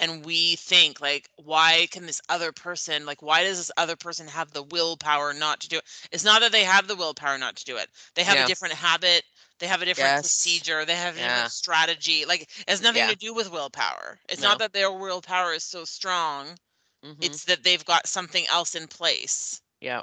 and 0.00 0.24
we 0.24 0.56
think 0.56 1.00
like 1.00 1.28
why 1.36 1.86
can 1.90 2.06
this 2.06 2.20
other 2.28 2.52
person 2.52 3.04
like 3.06 3.22
why 3.22 3.42
does 3.42 3.58
this 3.58 3.70
other 3.76 3.96
person 3.96 4.26
have 4.28 4.52
the 4.52 4.62
willpower 4.62 5.32
not 5.34 5.60
to 5.60 5.68
do 5.68 5.76
it 5.78 5.84
it's 6.12 6.24
not 6.24 6.40
that 6.40 6.52
they 6.52 6.64
have 6.64 6.86
the 6.86 6.96
willpower 6.96 7.38
not 7.38 7.56
to 7.56 7.64
do 7.64 7.76
it 7.76 7.88
they 8.14 8.22
have 8.22 8.36
Yeah. 8.36 8.44
a 8.44 8.48
different 8.48 8.74
habit 8.74 9.24
they 9.58 9.66
have 9.66 9.82
a 9.82 9.84
different 9.84 10.08
Yes. 10.10 10.22
procedure, 10.22 10.84
they 10.84 10.94
have 10.94 11.16
a 11.16 11.18
Yeah. 11.18 11.28
different 11.34 11.52
strategy. 11.52 12.24
Like 12.24 12.42
it 12.42 12.48
has 12.68 12.80
nothing 12.80 13.02
Yeah. 13.02 13.10
to 13.10 13.16
do 13.16 13.34
with 13.34 13.50
willpower. 13.50 14.20
It's 14.28 14.40
No. 14.40 14.50
not 14.50 14.58
that 14.60 14.72
their 14.72 14.92
willpower 14.92 15.52
is 15.52 15.64
so 15.64 15.84
strong. 15.84 16.56
Mhm. 17.04 17.24
It's 17.24 17.44
that 17.44 17.64
they've 17.64 17.84
got 17.84 18.06
something 18.06 18.46
else 18.46 18.74
in 18.76 18.86
place. 18.86 19.60
yeah. 19.80 20.02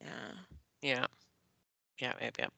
Yeah. 0.00 0.32
Yeah. 0.82 1.06
Yeah, 1.98 2.14
yep, 2.20 2.38
yep. 2.38 2.52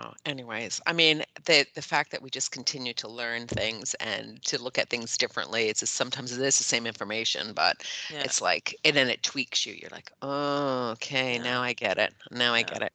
Oh, 0.00 0.12
anyways, 0.26 0.80
I 0.86 0.92
mean, 0.92 1.24
the 1.46 1.66
the 1.74 1.82
fact 1.82 2.12
that 2.12 2.22
we 2.22 2.30
just 2.30 2.52
continue 2.52 2.92
to 2.94 3.08
learn 3.08 3.46
things 3.48 3.94
and 3.94 4.40
to 4.44 4.62
look 4.62 4.78
at 4.78 4.88
things 4.90 5.16
differently, 5.18 5.68
it's 5.68 5.80
just 5.80 5.94
sometimes 5.94 6.32
it 6.32 6.40
is 6.44 6.58
the 6.58 6.64
same 6.64 6.86
information, 6.86 7.52
but 7.52 7.82
Yeah. 8.08 8.22
it's 8.22 8.40
like, 8.40 8.76
and 8.84 8.94
then 8.96 9.08
it 9.10 9.22
tweaks 9.24 9.66
you. 9.66 9.74
You're 9.74 9.90
like, 9.90 10.12
oh, 10.22 10.90
okay, 10.92 11.36
Yeah. 11.36 11.42
now 11.42 11.62
I 11.62 11.72
get 11.72 11.98
it. 11.98 12.14
Now 12.30 12.54
I 12.54 12.62
get 12.62 12.82
it. 12.82 12.92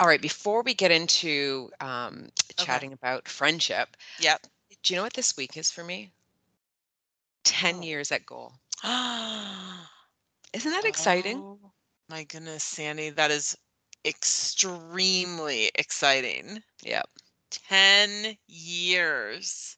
All 0.00 0.06
right, 0.06 0.20
before 0.22 0.62
we 0.62 0.74
get 0.74 0.92
into 0.92 1.70
um, 1.80 2.28
Okay. 2.60 2.64
chatting 2.64 2.92
about 2.92 3.28
friendship, 3.28 3.96
Yep. 4.18 4.46
do 4.82 4.94
you 4.94 4.96
know 4.98 5.02
what 5.04 5.14
this 5.14 5.36
week 5.36 5.56
is 5.56 5.70
for 5.70 5.82
me? 5.84 6.12
10 7.44 7.80
Oh. 7.80 7.82
years 7.82 8.12
at 8.12 8.26
goal. 8.26 8.54
Oh, 8.84 9.88
Isn't 10.52 10.70
that 10.72 10.84
exciting? 10.84 11.44
Oh, 11.44 11.72
my 12.08 12.24
goodness, 12.24 12.64
Sandy, 12.64 13.10
that 13.10 13.30
is 13.30 13.56
extremely 14.04 15.70
exciting. 15.74 16.62
Yep. 16.82 17.08
10 17.50 18.36
years. 18.46 19.76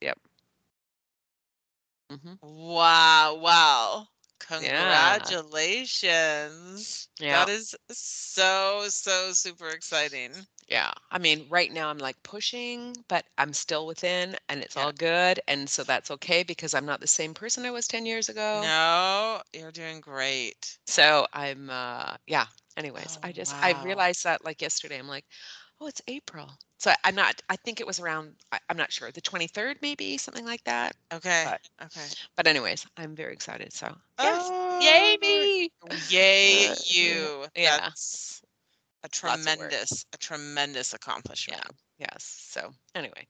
hmm 2.11 2.35
Wow, 2.42 3.35
wow. 3.37 4.06
Congratulations. 4.40 7.09
Yeah. 7.18 7.44
That 7.44 7.48
is 7.48 7.74
so, 7.90 8.87
so 8.88 9.33
super 9.33 9.68
exciting. 9.68 10.33
Yeah. 10.68 10.92
I 11.11 11.18
mean, 11.18 11.46
right 11.50 11.70
now 11.72 11.90
I'm 11.90 11.98
like 11.98 12.22
pushing, 12.22 12.96
but 13.09 13.24
I'm 13.38 13.52
still 13.52 13.87
within 13.87 14.37
and 14.48 14.62
it's 14.62 14.76
Yeah. 14.76 14.78
all 14.85 14.92
good. 14.92 15.40
And 15.48 15.68
so 15.68 15.83
that's 15.85 16.11
okay 16.12 16.42
because 16.42 16.74
I'm 16.74 16.87
not 16.87 17.00
the 17.00 17.06
same 17.06 17.35
person 17.35 17.66
I 17.66 17.70
was 17.70 17.88
10 17.88 18.06
years 18.06 18.28
ago. 18.28 18.61
No, 18.62 19.42
you're 19.52 19.72
doing 19.72 20.00
great. 20.00 20.78
So 20.87 21.26
I'm, 21.33 21.70
uh, 21.70 22.16
yeah. 22.26 22.46
Anyways, 22.76 23.18
Oh, 23.22 23.28
I 23.28 23.33
just, 23.33 23.54
I 23.62 23.72
wow. 23.72 23.83
realized 23.85 24.24
that 24.24 24.44
like 24.44 24.62
yesterday, 24.62 24.98
I'm 24.98 25.09
like, 25.09 25.24
oh, 25.80 25.87
it's 25.87 26.02
April. 26.09 26.50
So 26.78 26.92
I'm 27.04 27.14
not, 27.14 27.40
I 27.50 27.56
think 27.56 27.80
it 27.80 27.87
was 27.87 28.00
around, 28.00 28.35
I, 28.52 28.59
I'm 28.68 28.76
not 28.76 28.92
sure, 28.92 29.11
the 29.11 29.20
23rd, 29.20 29.76
maybe 29.83 30.16
something 30.18 30.44
like 30.46 30.64
that. 30.64 30.94
Okay. 31.12 31.44
But- 31.44 31.61
Okay. 31.83 32.06
But 32.37 32.46
anyways, 32.46 32.87
I'm 32.96 33.14
very 33.16 33.33
excited. 33.33 33.72
So 33.72 33.94
yes. 34.22 34.52
Oh, 34.52 34.78
Yay 34.80 35.16
me. 35.20 35.70
Yay 36.09 36.68
Uh, 36.68 36.74
yeah. 37.00 37.28
you. 37.30 37.46
Yeah. 37.56 37.78
That's 37.80 38.42
a 39.02 39.09
Lots 39.22 39.46
of 39.46 39.59
work. 39.59 39.70
tremendous, 39.70 40.04
a 40.12 40.18
tremendous 40.18 40.94
accomplishment. 40.94 41.62
Yes. 41.98 42.24
So 42.50 42.70
anyway, 42.94 43.26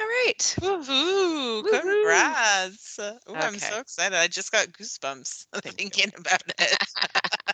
all 0.00 0.06
right. 0.06 0.56
Woohoo! 0.60 1.62
Woohoo. 1.62 1.70
Congrats! 1.70 2.98
Ooh, 3.30 3.34
I'm 3.42 3.58
so 3.58 3.74
Okay. 3.74 3.80
excited. 3.80 4.16
I 4.18 4.26
just 4.28 4.52
got 4.52 4.68
goosebumps 4.68 5.46
Thank 5.62 5.80
you. 5.84 5.90
thinking 5.90 6.12
about 6.16 6.42
it. 6.58 6.76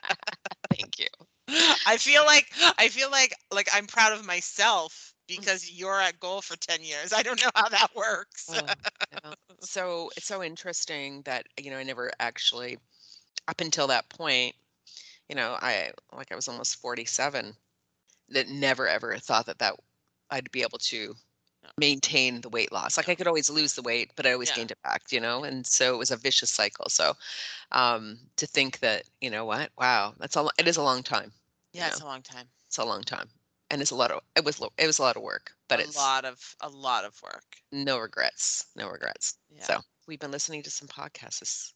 Thank 0.78 0.98
you. 0.98 1.08
I 1.86 1.96
feel 1.98 2.24
like 2.26 2.46
I 2.78 2.88
feel 2.88 3.10
like 3.10 3.34
like 3.50 3.68
I'm 3.72 3.86
proud 3.86 4.12
of 4.12 4.24
myself 4.24 5.14
Mm. 5.38 5.42
because 5.42 5.70
you're 5.70 6.00
at 6.00 6.20
goal 6.20 6.40
for 6.42 6.56
10 6.56 6.82
years. 6.82 7.12
I 7.12 7.22
don't 7.22 7.40
know 7.40 7.50
how 7.54 7.68
that 7.68 7.94
works. 7.94 8.50
Oh, 8.50 8.72
yeah. 9.12 9.34
So 9.60 10.10
it's 10.16 10.26
so 10.26 10.42
interesting 10.42 11.22
that 11.22 11.46
you 11.60 11.70
know 11.70 11.78
I 11.78 11.82
never 11.82 12.12
actually, 12.20 12.78
up 13.48 13.60
until 13.60 13.88
that 13.88 14.08
point, 14.10 14.54
you 15.28 15.36
know 15.36 15.56
I 15.60 15.92
like 16.12 16.32
I 16.32 16.36
was 16.36 16.48
almost 16.48 16.76
forty 16.76 17.04
seven, 17.06 17.56
that 18.30 18.48
never 18.48 18.88
ever 18.88 19.16
thought 19.18 19.46
that 19.46 19.58
that 19.60 19.74
I'd 20.30 20.50
be 20.52 20.62
able 20.62 20.78
to 20.78 21.14
No. 21.14 21.27
Maintain 21.78 22.40
the 22.40 22.48
weight 22.48 22.72
loss. 22.72 22.96
Like 22.96 23.08
I 23.08 23.14
could 23.14 23.26
always 23.28 23.50
lose 23.50 23.74
the 23.74 23.82
weight, 23.82 24.12
but 24.16 24.26
I 24.26 24.32
always 24.32 24.50
Yeah. 24.50 24.56
gained 24.56 24.70
it 24.72 24.82
back, 24.82 25.12
you 25.12 25.20
know. 25.20 25.44
And 25.44 25.66
so 25.66 25.94
it 25.94 25.98
was 25.98 26.10
a 26.10 26.16
vicious 26.16 26.50
cycle. 26.50 26.88
So 26.88 27.14
um, 27.72 28.18
to 28.36 28.46
think 28.46 28.80
that 28.80 29.04
you 29.20 29.30
know 29.30 29.44
what, 29.44 29.70
wow, 29.78 30.14
that's 30.18 30.36
a 30.36 30.48
it 30.58 30.68
is 30.68 30.76
a 30.76 30.82
long 30.82 31.02
time. 31.02 31.32
yeah, 31.72 31.86
Yeah. 31.86 31.88
it's 31.88 32.00
a 32.00 32.04
long 32.06 32.22
time. 32.22 32.48
It's 32.66 32.78
a 32.78 32.84
long 32.84 33.02
time, 33.02 33.28
and 33.70 33.80
it's 33.82 33.90
a 33.90 33.96
lot 33.96 34.10
of 34.10 34.22
it 34.36 34.44
was 34.44 34.60
it 34.78 34.86
was 34.86 34.98
a 34.98 35.02
lot 35.02 35.16
of 35.16 35.22
work, 35.22 35.52
but 35.68 35.80
a 35.80 35.84
it's 35.84 35.96
a 35.96 35.98
lot 35.98 36.24
of 36.24 36.56
a 36.60 36.68
lot 36.68 37.04
of 37.04 37.20
work. 37.22 37.56
no 37.72 37.98
regrets, 37.98 38.66
no 38.76 38.88
regrets. 38.88 39.38
Yeah. 39.48 39.62
So 39.64 39.80
we've 40.06 40.18
been 40.20 40.30
listening 40.30 40.62
to 40.64 40.70
some 40.70 40.88
podcasts 40.88 41.40
this 41.40 41.74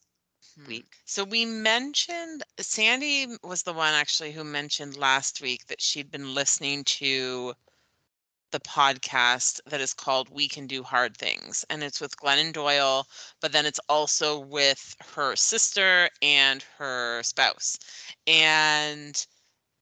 Hmm. 0.55 0.65
week. 0.67 0.97
So 1.05 1.23
we 1.23 1.45
mentioned 1.45 2.43
Sandy 2.59 3.37
was 3.43 3.63
the 3.63 3.73
one 3.73 3.93
actually 3.93 4.31
who 4.33 4.43
mentioned 4.43 4.95
last 4.97 5.41
week 5.41 5.67
that 5.67 5.81
she'd 5.81 6.11
been 6.11 6.33
listening 6.33 6.83
to 6.85 7.53
the 8.53 8.59
podcast 8.59 9.59
that 9.65 9.81
is 9.81 9.95
called 9.95 10.29
We 10.29 10.47
Can 10.47 10.67
Do 10.67 10.83
Hard 10.83 11.17
Things. 11.17 11.65
And 11.71 11.83
it's 11.83 11.99
with 11.99 12.15
Glennon 12.15 12.53
Doyle, 12.53 13.07
but 13.41 13.51
then 13.51 13.65
it's 13.65 13.79
also 13.89 14.37
with 14.39 14.95
her 15.15 15.35
sister 15.35 16.07
and 16.21 16.63
her 16.77 17.23
spouse. 17.23 17.79
And 18.27 19.25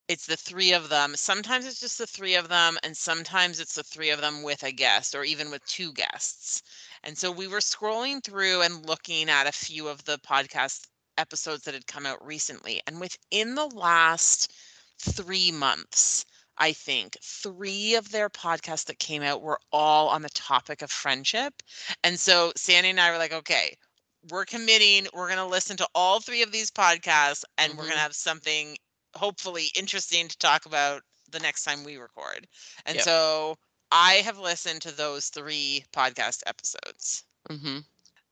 it's 0.08 0.24
the 0.26 0.38
three 0.38 0.72
of 0.72 0.88
them. 0.88 1.14
Sometimes 1.16 1.66
it's 1.66 1.80
just 1.80 1.98
the 1.98 2.06
three 2.06 2.34
of 2.34 2.48
them, 2.48 2.78
and 2.82 2.96
sometimes 2.96 3.60
it's 3.60 3.74
the 3.74 3.82
three 3.82 4.08
of 4.08 4.22
them 4.22 4.42
with 4.42 4.62
a 4.62 4.72
guest 4.72 5.14
or 5.14 5.22
even 5.22 5.50
with 5.50 5.64
two 5.66 5.92
guests. 5.92 6.62
And 7.04 7.16
so 7.16 7.30
we 7.30 7.48
were 7.48 7.60
scrolling 7.60 8.24
through 8.24 8.62
and 8.62 8.86
looking 8.86 9.28
at 9.28 9.46
a 9.46 9.52
few 9.52 9.86
of 9.86 10.02
the 10.04 10.18
podcast 10.18 10.86
episodes 11.18 11.64
that 11.64 11.74
had 11.74 11.86
come 11.86 12.06
out 12.06 12.24
recently. 12.24 12.80
And 12.86 13.00
within 13.00 13.54
the 13.54 13.66
last 13.66 14.50
three 14.98 15.52
months, 15.52 16.24
I 16.62 16.72
think 16.72 17.16
three 17.20 17.96
of 17.96 18.12
their 18.12 18.30
podcasts 18.30 18.84
that 18.84 19.00
came 19.00 19.20
out 19.20 19.42
were 19.42 19.58
all 19.72 20.08
on 20.08 20.22
the 20.22 20.28
topic 20.28 20.80
of 20.80 20.92
friendship. 20.92 21.60
And 22.04 22.20
so 22.20 22.52
Sandy 22.54 22.90
and 22.90 23.00
I 23.00 23.10
were 23.10 23.18
like, 23.18 23.32
okay, 23.32 23.76
we're 24.30 24.44
committing, 24.44 25.08
we're 25.12 25.26
going 25.26 25.40
to 25.40 25.44
listen 25.44 25.76
to 25.78 25.88
all 25.92 26.20
three 26.20 26.40
of 26.40 26.52
these 26.52 26.70
podcasts 26.70 27.42
and 27.58 27.72
we're 27.72 27.82
going 27.82 27.96
to 27.96 27.98
have 27.98 28.14
something 28.14 28.76
hopefully 29.16 29.70
interesting 29.76 30.28
to 30.28 30.38
talk 30.38 30.64
about 30.64 31.02
the 31.32 31.40
next 31.40 31.64
time 31.64 31.82
we 31.82 31.96
record. 31.96 32.46
And 32.86 32.94
Yep. 32.94 33.04
so 33.04 33.58
I 33.90 34.22
have 34.24 34.38
listened 34.38 34.82
to 34.82 34.96
those 34.96 35.30
three 35.30 35.84
podcast 35.92 36.44
episodes. 36.46 37.24
Mm-hmm. 37.50 37.78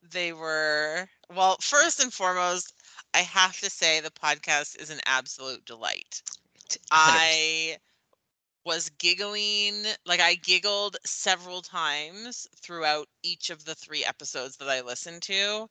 They 0.08 0.32
were, 0.32 1.08
well, 1.34 1.56
first 1.60 1.98
and 1.98 2.12
foremost, 2.12 2.74
I 3.12 3.22
have 3.22 3.58
to 3.58 3.68
say 3.68 3.98
the 3.98 4.12
podcast 4.12 4.80
is 4.80 4.90
an 4.90 5.00
absolute 5.04 5.64
delight. 5.64 6.22
I 6.92 7.78
was 8.64 8.90
giggling, 8.90 9.84
like 10.04 10.20
I 10.20 10.34
giggled 10.34 10.96
several 11.04 11.62
times 11.62 12.46
throughout 12.56 13.08
each 13.22 13.50
of 13.50 13.64
the 13.64 13.74
three 13.74 14.04
episodes 14.04 14.56
that 14.58 14.68
I 14.68 14.80
listened 14.80 15.22
to. 15.22 15.68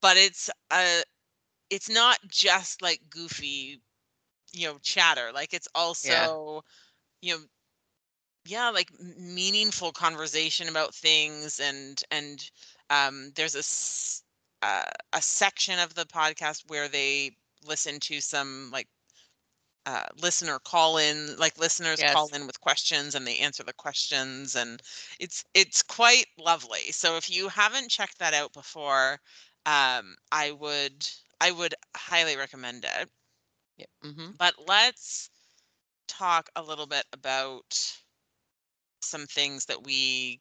But 0.00 0.16
it's 0.16 0.50
a 0.70 1.02
it's 1.70 1.88
not 1.88 2.18
just 2.28 2.82
like 2.82 3.08
goofy, 3.10 3.80
you 4.52 4.66
know, 4.68 4.78
chatter. 4.82 5.32
Like 5.32 5.52
it's 5.54 5.68
also, 5.74 6.62
you 7.22 7.34
know, 7.36 7.44
yeah, 8.44 8.70
like 8.70 8.90
meaningful 9.00 9.92
conversation 9.92 10.68
about 10.68 10.94
things 10.94 11.60
and 11.60 12.02
and 12.10 12.50
um 12.90 13.32
there's 13.36 13.54
a 13.54 13.62
uh, 14.66 14.84
a 15.12 15.20
section 15.22 15.78
of 15.78 15.94
the 15.94 16.04
podcast 16.06 16.62
where 16.68 16.88
they 16.88 17.36
listen 17.64 18.00
to 18.00 18.20
some 18.20 18.70
like 18.72 18.88
uh, 19.86 20.04
listener 20.20 20.58
call 20.58 20.96
in 20.98 21.36
like 21.38 21.58
listeners 21.58 22.02
call 22.02 22.28
in 22.34 22.46
with 22.46 22.60
questions 22.60 23.14
and 23.14 23.26
they 23.26 23.38
answer 23.38 23.62
the 23.62 23.72
questions 23.72 24.54
and 24.54 24.82
it's 25.18 25.44
it's 25.54 25.82
quite 25.82 26.26
lovely 26.38 26.90
so 26.90 27.16
if 27.16 27.30
you 27.30 27.48
haven't 27.48 27.90
checked 27.90 28.18
that 28.18 28.34
out 28.34 28.52
before 28.52 29.20
um 29.66 30.16
i 30.32 30.50
would 30.52 31.08
i 31.40 31.50
would 31.50 31.74
highly 31.96 32.36
recommend 32.36 32.84
it 32.84 33.08
Yep. 33.76 33.88
Mm-hmm. 34.04 34.30
but 34.38 34.54
let's 34.66 35.30
talk 36.06 36.48
a 36.56 36.62
little 36.62 36.86
bit 36.86 37.04
about 37.12 37.94
some 39.00 39.26
things 39.26 39.66
that 39.66 39.84
we 39.84 40.40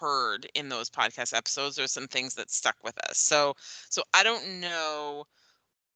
heard 0.00 0.46
in 0.54 0.68
those 0.68 0.90
podcast 0.90 1.36
episodes 1.36 1.78
or 1.78 1.86
some 1.86 2.06
things 2.08 2.34
that 2.34 2.50
stuck 2.50 2.76
with 2.82 2.96
us 3.08 3.18
so 3.18 3.54
so 3.90 4.02
i 4.14 4.22
don't 4.22 4.60
know 4.60 5.24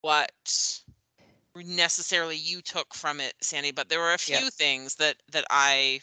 what 0.03 0.81
necessarily 1.63 2.37
you 2.37 2.63
took 2.63 2.95
from 2.95 3.21
it 3.21 3.35
sandy 3.41 3.71
but 3.71 3.89
there 3.89 4.01
were 4.01 4.15
a 4.15 4.19
few 4.19 4.37
Yeah. 4.45 4.51
things 4.51 4.97
that 4.97 5.17
that 5.33 5.45
i 5.51 6.01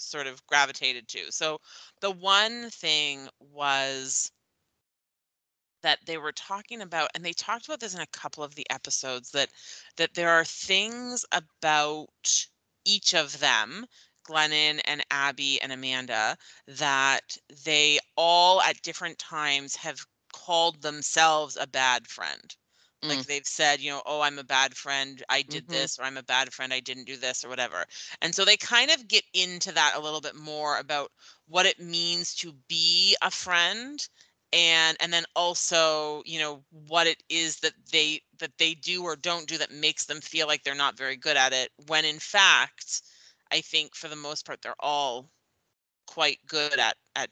sort 0.00 0.26
of 0.26 0.44
gravitated 0.46 1.08
to 1.08 1.32
so 1.32 1.60
the 2.00 2.10
one 2.10 2.70
thing 2.70 3.28
was 3.40 4.30
that 5.82 6.04
they 6.06 6.18
were 6.18 6.32
talking 6.32 6.80
about 6.82 7.10
and 7.14 7.24
they 7.24 7.32
talked 7.32 7.64
about 7.66 7.80
this 7.80 7.94
in 7.94 8.00
a 8.00 8.06
couple 8.06 8.42
of 8.44 8.54
the 8.54 8.68
episodes 8.70 9.30
that 9.32 9.50
that 9.96 10.14
there 10.14 10.30
are 10.30 10.44
things 10.44 11.24
about 11.32 12.46
each 12.84 13.14
of 13.14 13.38
them 13.40 13.86
glennon 14.24 14.80
and 14.84 15.04
abby 15.10 15.60
and 15.62 15.72
amanda 15.72 16.36
that 16.66 17.36
they 17.64 17.98
all 18.16 18.60
at 18.62 18.82
different 18.82 19.18
times 19.18 19.74
have 19.76 20.06
called 20.32 20.82
themselves 20.82 21.56
a 21.56 21.66
bad 21.66 22.06
friend 22.06 22.56
Like 23.06 23.22
Mm. 23.22 23.26
they've 23.26 23.46
said, 23.46 23.80
you 23.80 23.90
know, 23.90 24.02
"Oh, 24.06 24.20
I'm 24.20 24.38
a 24.38 24.44
bad 24.44 24.76
friend. 24.76 25.22
I 25.28 25.42
did 25.42 25.68
Mhm. 25.68 25.68
this," 25.70 25.98
or 25.98 26.02
"I'm 26.04 26.16
a 26.18 26.22
bad 26.22 26.52
friend. 26.54 26.72
I 26.74 26.80
didn't 26.80 27.04
do 27.04 27.16
this," 27.16 27.44
or 27.44 27.48
whatever. 27.48 27.86
And 28.22 28.34
so 28.34 28.44
they 28.44 28.56
kind 28.56 28.90
of 28.90 29.08
get 29.08 29.24
into 29.34 29.72
that 29.72 29.94
a 29.94 30.00
little 30.00 30.20
bit 30.20 30.34
more 30.36 30.78
about 30.78 31.12
what 31.46 31.66
it 31.66 31.78
means 31.80 32.34
to 32.36 32.52
be 32.68 33.16
a 33.22 33.30
friend 33.30 34.06
and 34.52 34.96
and 35.00 35.12
then 35.12 35.24
also, 35.36 36.22
you 36.26 36.38
know, 36.38 36.64
what 36.70 37.06
it 37.06 37.22
is 37.28 37.58
that 37.60 37.74
they 37.92 38.22
that 38.38 38.56
they 38.58 38.74
do 38.74 39.02
or 39.04 39.16
don't 39.16 39.48
do 39.48 39.58
that 39.58 39.70
makes 39.70 40.06
them 40.06 40.20
feel 40.20 40.46
like 40.46 40.62
they're 40.64 40.74
not 40.74 40.96
very 40.96 41.16
good 41.16 41.36
at 41.36 41.52
it 41.52 41.70
when 41.86 42.04
in 42.04 42.18
fact, 42.18 43.02
I 43.50 43.60
think 43.60 43.94
for 43.94 44.08
the 44.08 44.16
most 44.16 44.46
part 44.46 44.62
they're 44.62 44.74
all 44.80 45.30
quite 46.06 46.40
good 46.46 46.78
at 46.78 46.96
at 47.16 47.30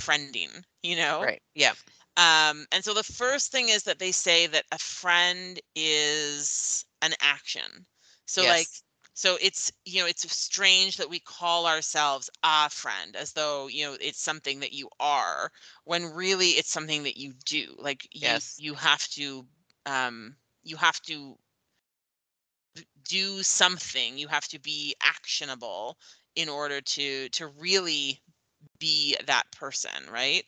friending, 0.00 0.64
you 0.82 0.96
know? 0.96 1.28
Right. 1.28 1.42
Yeah. 1.54 1.74
Um, 2.16 2.66
and 2.72 2.84
so 2.84 2.94
the 2.94 3.02
first 3.02 3.50
thing 3.52 3.68
is 3.68 3.84
that 3.84 3.98
they 3.98 4.12
say 4.12 4.46
that 4.46 4.64
a 4.72 4.78
friend 4.78 5.60
is 5.74 6.84
an 7.02 7.12
action. 7.20 7.86
So 8.26 8.46
like 8.46 8.68
so 9.14 9.36
it's 9.40 9.72
you 9.84 10.00
know 10.00 10.06
it's 10.06 10.30
strange 10.36 10.96
that 10.96 11.10
we 11.10 11.18
call 11.20 11.66
ourselves 11.66 12.30
a 12.42 12.68
friend 12.70 13.16
as 13.16 13.32
though 13.32 13.66
you 13.68 13.84
know 13.86 13.96
it's 14.00 14.20
something 14.20 14.60
that 14.60 14.72
you 14.72 14.88
are 15.00 15.50
when 15.84 16.06
really 16.14 16.48
it's 16.50 16.70
something 16.70 17.02
that 17.04 17.16
you 17.18 17.32
do. 17.44 17.74
Like 17.78 18.06
you 18.12 18.40
Yes. 18.40 18.56
you 18.56 18.74
have 18.74 19.06
to 19.10 19.46
um 19.86 20.36
you 20.62 20.76
have 20.76 21.00
to 21.02 21.36
do 23.04 23.42
something. 23.42 24.18
You 24.18 24.28
have 24.28 24.48
to 24.48 24.58
be 24.58 24.94
actionable 25.02 25.98
in 26.34 26.48
order 26.48 26.80
to 26.80 27.28
to 27.30 27.46
really 27.46 28.20
be 28.78 29.16
that 29.26 29.50
person, 29.52 30.10
right? 30.10 30.44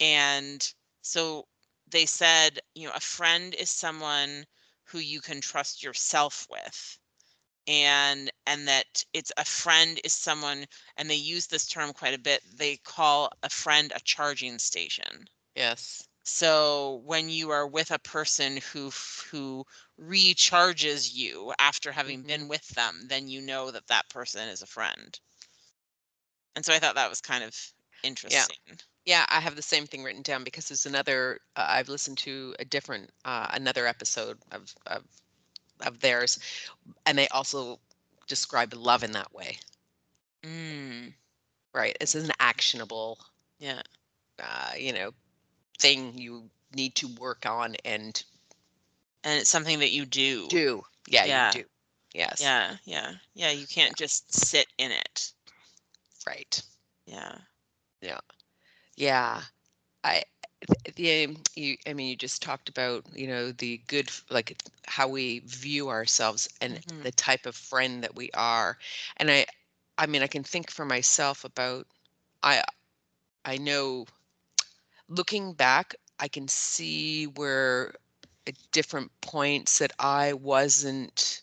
And 0.00 0.66
so 1.08 1.48
they 1.86 2.06
said, 2.06 2.60
you 2.74 2.86
know, 2.88 2.94
a 2.94 3.00
friend 3.00 3.54
is 3.54 3.70
someone 3.70 4.46
who 4.84 4.98
you 4.98 5.20
can 5.20 5.40
trust 5.40 5.82
yourself 5.82 6.46
with. 6.50 6.98
And 7.68 8.30
and 8.46 8.68
that 8.68 9.04
it's 9.14 9.32
a 9.38 9.44
friend 9.44 10.00
is 10.04 10.12
someone 10.14 10.66
and 10.96 11.10
they 11.10 11.16
use 11.16 11.48
this 11.48 11.66
term 11.68 11.92
quite 11.94 12.14
a 12.14 12.18
bit. 12.18 12.42
They 12.58 12.78
call 12.78 13.30
a 13.42 13.50
friend 13.50 13.92
a 13.94 14.00
charging 14.00 14.58
station. 14.58 15.28
Yes. 15.54 16.08
So 16.24 17.02
when 17.04 17.28
you 17.28 17.50
are 17.50 17.66
with 17.66 17.90
a 17.90 17.98
person 17.98 18.58
who 18.58 18.90
who 19.30 19.64
recharges 19.98 21.12
you 21.12 21.52
after 21.58 21.90
having 21.92 22.22
Mhm. 22.22 22.24
been 22.24 22.46
with 22.48 22.68
them, 22.68 23.08
then 23.08 23.26
you 23.28 23.40
know 23.40 23.72
that 23.72 23.88
that 23.88 24.08
person 24.08 24.48
is 24.48 24.62
a 24.62 24.66
friend. 24.66 25.18
And 26.54 26.64
so 26.64 26.74
I 26.74 26.78
thought 26.78 26.94
that 26.96 27.08
was 27.08 27.20
kind 27.22 27.42
of 27.42 27.72
interesting. 28.02 28.56
Yeah, 28.66 28.76
I 29.28 29.40
have 29.40 29.56
the 29.56 29.62
same 29.62 29.86
thing 29.86 30.02
written 30.04 30.22
down 30.22 30.44
because 30.44 30.68
there's 30.68 30.86
another. 30.86 31.40
Uh, 31.56 31.66
I've 31.68 31.88
listened 31.88 32.18
to 32.18 32.54
a 32.58 32.64
different, 32.64 33.10
uh, 33.24 33.48
another 33.52 33.86
episode 33.86 34.38
of 34.52 34.74
of 34.86 35.04
of 35.80 36.00
theirs, 36.00 36.38
and 37.06 37.16
they 37.18 37.28
also 37.28 37.80
describe 38.26 38.74
love 38.74 39.02
in 39.04 39.12
that 39.12 39.32
way. 39.32 39.58
Mm, 40.42 41.12
Right? 41.74 41.96
It's 42.00 42.14
an 42.14 42.30
actionable, 42.40 43.18
yeah. 43.58 43.82
uh, 44.38 44.72
you 44.78 44.92
know, 44.92 45.12
thing 45.78 46.16
you 46.18 46.50
need 46.74 46.94
to 46.96 47.08
work 47.20 47.46
on 47.46 47.76
and 47.84 48.22
And 49.24 49.40
it's 49.40 49.50
something 49.50 49.78
that 49.80 49.92
you 49.92 50.04
do. 50.06 50.48
do. 50.48 50.84
Yeah, 51.06 51.24
Yeah. 51.24 51.46
you 51.46 51.62
do. 51.62 51.68
Yes. 52.14 52.40
Yeah, 52.40 52.76
yeah. 52.84 53.14
Yeah, 53.34 53.50
you 53.50 53.66
can't 53.66 53.96
just 53.96 54.32
sit 54.34 54.66
in 54.78 54.90
it. 54.90 55.32
Right. 56.26 56.62
Yeah. 57.06 57.38
Yeah. 58.00 58.20
I 60.04 60.22
the 60.96 61.36
you 61.54 61.76
I 61.86 61.92
mean 61.94 62.08
you 62.08 62.16
just 62.16 62.42
talked 62.42 62.68
about, 62.68 63.04
you 63.14 63.26
know, 63.26 63.52
the 63.52 63.78
good 63.88 64.10
like 64.30 64.56
how 64.86 65.08
we 65.08 65.40
view 65.40 65.88
ourselves 65.88 66.48
and 66.60 66.80
Mhm. 66.86 67.02
the 67.02 67.12
type 67.12 67.46
of 67.46 67.54
friend 67.56 68.02
that 68.04 68.14
we 68.16 68.30
are. 68.34 68.78
And 69.16 69.30
I 69.30 69.46
I 69.98 70.06
mean 70.06 70.22
I 70.22 70.26
can 70.28 70.42
think 70.44 70.70
for 70.70 70.84
myself 70.84 71.44
about 71.44 71.86
I 72.42 72.62
I 73.44 73.58
know 73.58 74.06
looking 75.08 75.52
back 75.54 75.94
I 76.18 76.28
can 76.28 76.48
see 76.48 77.26
where 77.26 77.94
at 78.46 78.54
different 78.72 79.10
points 79.20 79.78
that 79.78 79.92
I 79.98 80.32
wasn't 80.34 81.42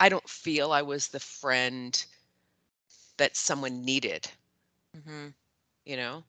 I 0.00 0.08
don't 0.08 0.28
feel 0.28 0.72
I 0.72 0.82
was 0.82 1.08
the 1.08 1.20
friend 1.20 2.04
that 3.18 3.36
someone 3.36 3.84
needed, 3.84 4.30
Mm-hmm. 4.96 5.28
you 5.84 5.96
know? 5.96 6.24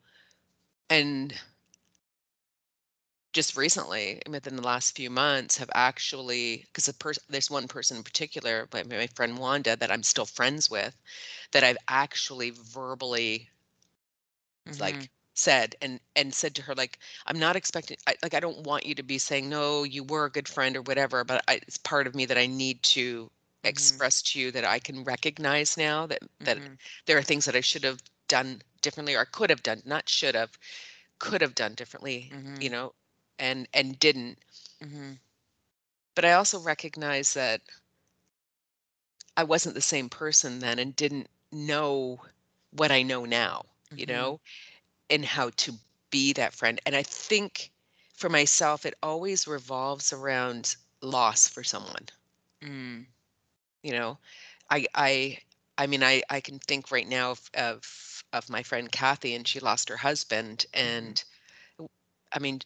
And 0.90 1.40
just 3.32 3.56
recently, 3.56 4.20
within 4.28 4.54
the 4.56 4.62
last 4.62 4.94
few 4.96 5.10
months, 5.10 5.56
have 5.58 5.70
actually 5.74 6.64
because 6.66 6.86
the 6.86 6.94
person 6.94 7.22
there's 7.28 7.50
one 7.50 7.66
person 7.68 7.96
in 7.96 8.02
particular, 8.04 8.68
my, 8.72 8.82
my 8.84 9.06
friend 9.08 9.38
Wanda, 9.38 9.76
that 9.76 9.90
I'm 9.90 10.02
still 10.04 10.26
friends 10.26 10.70
with, 10.70 10.96
that 11.52 11.64
I've 11.64 11.78
actually 11.88 12.50
verbally 12.50 13.50
Mhm. 14.66 14.80
like 14.80 15.10
said 15.34 15.74
and 15.80 16.00
and 16.16 16.34
said 16.34 16.54
to 16.56 16.62
her 16.62 16.74
like 16.74 16.98
I'm 17.26 17.38
not 17.38 17.56
expecting 17.56 17.96
I, 18.06 18.16
like 18.22 18.34
I 18.34 18.40
don't 18.40 18.64
want 18.66 18.84
you 18.86 18.94
to 18.96 19.02
be 19.02 19.18
saying 19.18 19.48
no, 19.48 19.84
you 19.84 20.02
were 20.04 20.26
a 20.26 20.30
good 20.30 20.48
friend 20.48 20.76
or 20.76 20.82
whatever, 20.82 21.24
but 21.24 21.42
I, 21.48 21.54
it's 21.56 21.78
part 21.78 22.06
of 22.06 22.14
me 22.14 22.26
that 22.26 22.38
I 22.38 22.46
need 22.46 22.82
to 22.84 23.30
Mhm. 23.64 24.02
express 24.02 24.22
to 24.22 24.40
you 24.40 24.50
that 24.52 24.64
I 24.64 24.78
can 24.78 25.04
recognize 25.04 25.76
now 25.76 26.06
that 26.06 26.20
that 26.44 26.58
Mhm. 26.58 26.78
there 27.06 27.18
are 27.18 27.22
things 27.22 27.44
that 27.46 27.56
I 27.56 27.60
should 27.60 27.84
have 27.84 28.00
done 28.30 28.62
differently 28.82 29.16
or 29.16 29.22
I 29.22 29.26
could 29.26 29.50
have 29.50 29.64
done, 29.64 29.82
not 29.86 30.08
should 30.08 30.36
have, 30.36 30.58
could 31.20 31.42
have 31.42 31.54
done 31.56 31.74
differently, 31.74 32.34
you 32.60 32.70
Mhm. 32.70 32.70
know, 32.70 32.94
and 33.38 33.68
and 33.74 33.98
didn't. 34.00 34.38
Mhm. 34.80 35.20
But 36.14 36.24
I 36.24 36.32
also 36.34 36.60
recognize 36.60 37.34
that 37.34 37.62
I 39.36 39.44
wasn't 39.44 39.74
the 39.74 39.80
same 39.82 40.08
person 40.08 40.60
then 40.60 40.78
and 40.78 40.94
didn't 40.94 41.30
know 41.50 42.26
what 42.70 42.92
I 42.92 43.02
know 43.02 43.24
now, 43.24 43.66
you 43.96 44.06
Mhm. 44.06 44.06
know, 44.06 44.40
and 45.10 45.24
how 45.24 45.50
to 45.50 45.80
be 46.10 46.32
that 46.34 46.54
friend. 46.54 46.80
And 46.86 46.96
I 46.96 47.02
think 47.02 47.72
for 48.14 48.28
myself, 48.30 48.86
it 48.86 48.94
always 49.02 49.46
revolves 49.48 50.12
around 50.12 50.76
loss 51.00 51.48
for 51.48 51.64
someone. 51.64 52.08
Mm. 52.62 53.06
You 53.82 53.92
know, 53.92 54.18
I 54.70 54.86
I 54.94 55.38
I 55.78 55.86
mean 55.86 56.02
I 56.02 56.22
I 56.30 56.40
can 56.40 56.58
think 56.58 56.90
right 56.90 57.08
now 57.08 57.32
of 57.32 57.50
of, 57.54 58.09
of 58.32 58.48
my 58.50 58.62
friend 58.62 58.90
Kathy 58.90 59.34
and 59.34 59.46
she 59.46 59.60
lost 59.60 59.88
her 59.88 59.98
husband 59.98 60.66
and 60.72 61.22
I 62.32 62.38
mean 62.38 62.60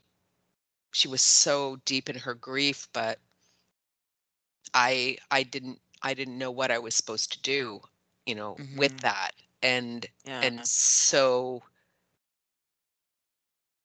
she 0.92 1.09
was 1.09 1.20
so 1.22 1.77
deep 1.85 2.09
in 2.09 2.18
her 2.20 2.35
grief 2.35 2.88
but 2.92 3.20
I 4.74 5.18
I 5.31 5.42
didn't 5.42 5.81
I 6.03 6.14
didn't 6.14 6.38
know 6.38 6.50
what 6.50 6.70
I 6.70 6.79
was 6.79 6.94
supposed 6.94 7.33
to 7.33 7.40
do, 7.42 7.83
you 8.27 8.35
know, 8.35 8.61
with 8.74 8.96
Mhm. 8.96 9.00
that. 9.00 9.33
And 9.62 10.07
Yeah. 10.24 10.42
and 10.42 10.66
so 10.66 11.62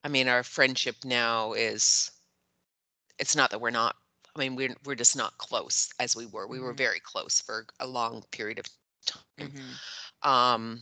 I 0.04 0.10
mean 0.10 0.28
our 0.28 0.44
friendship 0.44 1.04
now 1.06 1.54
is 1.54 2.12
it's 3.20 3.36
not 3.36 3.52
that 3.52 3.60
we're 3.62 3.70
not 3.72 3.96
I 4.36 4.40
mean 4.40 4.56
we're 4.56 4.76
we're 4.86 4.96
just 4.96 5.16
not 5.16 5.38
close 5.38 5.90
as 6.00 6.16
we 6.16 6.26
were. 6.26 6.48
We 6.48 6.60
were 6.60 6.74
Mhm. 6.74 6.74
very 6.74 7.00
close 7.00 7.42
for 7.42 7.68
a 7.80 7.88
long 7.88 8.24
period 8.32 8.60
of 8.60 8.68
time. 9.06 9.24
Mhm. 9.40 9.80
Um 10.24 10.82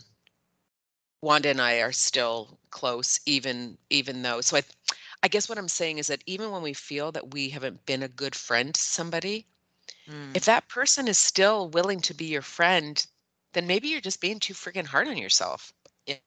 Wanda 1.22 1.50
and 1.50 1.62
I 1.62 1.82
are 1.82 1.92
still 1.92 2.60
close 2.72 3.20
even 3.26 3.78
even 3.90 4.22
though 4.22 4.42
so 4.42 4.58
I 4.58 4.64
I 5.24 5.28
guess 5.28 5.50
what 5.50 5.58
I'm 5.58 5.68
saying 5.70 5.98
is 5.98 6.08
that 6.08 6.24
even 6.26 6.52
when 6.52 6.62
we 6.62 6.74
feel 6.74 7.12
that 7.12 7.34
we 7.34 7.50
haven't 7.50 7.86
been 7.86 8.04
a 8.04 8.08
good 8.08 8.36
friend 8.36 8.74
to 8.74 8.82
somebody, 8.82 9.48
Mm. 10.10 10.36
if 10.36 10.46
that 10.46 10.68
person 10.70 11.08
is 11.08 11.18
still 11.18 11.70
willing 11.70 12.02
to 12.02 12.14
be 12.14 12.26
your 12.26 12.42
friend, 12.42 13.06
then 13.54 13.68
maybe 13.68 13.88
you're 13.88 14.02
just 14.02 14.22
being 14.22 14.40
too 14.40 14.54
freaking 14.54 14.86
hard 14.86 15.08
on 15.08 15.18
yourself. 15.18 15.74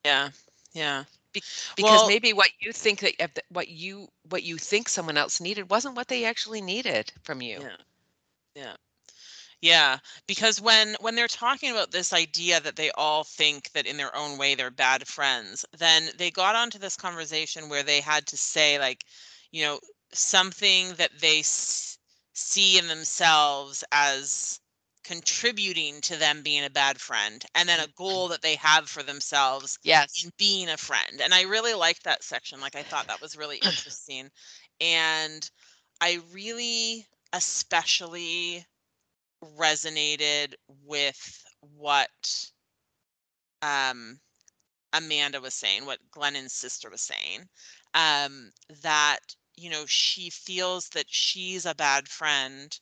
Yeah. 0.04 0.30
Yeah. 0.72 1.04
Be- 1.32 1.42
because 1.76 2.02
Well, 2.02 2.08
maybe 2.08 2.32
what 2.32 2.50
you 2.60 2.72
think 2.72 3.00
that 3.00 3.38
what 3.48 3.68
you 3.68 4.08
what 4.28 4.42
you 4.42 4.58
think 4.58 4.88
someone 4.88 5.16
else 5.16 5.40
needed 5.40 5.70
wasn't 5.70 5.94
what 5.96 6.08
they 6.08 6.24
actually 6.24 6.60
needed 6.60 7.12
from 7.22 7.40
you. 7.42 7.60
yeah. 7.60 7.76
Yeah. 8.54 8.76
Yeah, 9.60 9.98
because 10.26 10.60
when 10.60 10.96
when 11.00 11.14
they're 11.16 11.28
talking 11.28 11.70
about 11.70 11.90
this 11.90 12.12
idea 12.12 12.60
that 12.60 12.76
they 12.76 12.90
all 12.92 13.24
think 13.24 13.72
that 13.72 13.86
in 13.86 13.96
their 13.98 14.14
own 14.16 14.38
way 14.38 14.54
they're 14.54 14.70
bad 14.70 15.06
friends, 15.06 15.64
then 15.76 16.10
they 16.16 16.30
got 16.30 16.54
onto 16.56 16.78
this 16.78 16.96
conversation 16.96 17.68
where 17.68 17.82
they 17.82 18.00
had 18.00 18.26
to 18.28 18.36
say 18.36 18.78
like, 18.78 19.04
you 19.50 19.62
know, 19.64 19.80
something 20.12 20.94
that 20.94 21.20
they 21.20 21.40
s- 21.40 21.98
see 22.32 22.78
in 22.78 22.88
themselves 22.88 23.84
as 23.92 24.60
contributing 25.04 26.00
to 26.02 26.16
them 26.16 26.42
being 26.42 26.64
a 26.64 26.70
bad 26.70 27.00
friend, 27.00 27.44
and 27.54 27.68
then 27.68 27.80
a 27.80 27.88
mm-hmm. 28.08 28.26
goal 28.28 28.28
that 28.28 28.42
they 28.42 28.56
have 28.56 28.88
for 28.88 29.02
themselves 29.02 29.78
Yes. 29.82 30.24
in 30.24 30.30
being 30.38 30.68
a 30.70 30.76
friend. 30.78 31.20
And 31.22 31.34
I 31.34 31.42
really 31.42 31.74
liked 31.74 32.04
that 32.04 32.22
section. 32.24 32.60
Like 32.60 32.76
I 32.76 32.82
thought 32.84 33.06
that 33.08 33.20
was 33.20 33.36
really 33.36 33.58
interesting. 33.60 34.30
And 34.80 35.48
I 36.00 36.20
really 36.32 37.06
especially 37.32 38.66
resonated 39.42 40.54
with 40.84 41.44
what 41.60 42.50
um 43.62 44.20
Amanda 44.92 45.40
was 45.40 45.54
saying, 45.54 45.84
what 45.86 46.10
Glennon's 46.10 46.52
sister 46.52 46.88
was 46.90 47.00
saying. 47.02 47.48
Um, 47.94 48.52
that 48.82 49.36
you 49.56 49.70
know, 49.70 49.84
she 49.86 50.30
feels 50.30 50.90
that 50.90 51.06
she's 51.08 51.66
a 51.66 51.74
bad 51.74 52.08
friend 52.08 52.78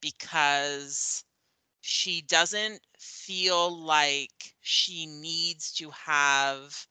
because 0.00 1.24
she 1.80 2.20
doesn't 2.22 2.80
feel 2.98 3.70
like 3.70 4.54
she 4.60 5.06
needs 5.06 5.72
to 5.74 5.90
have 5.90 6.86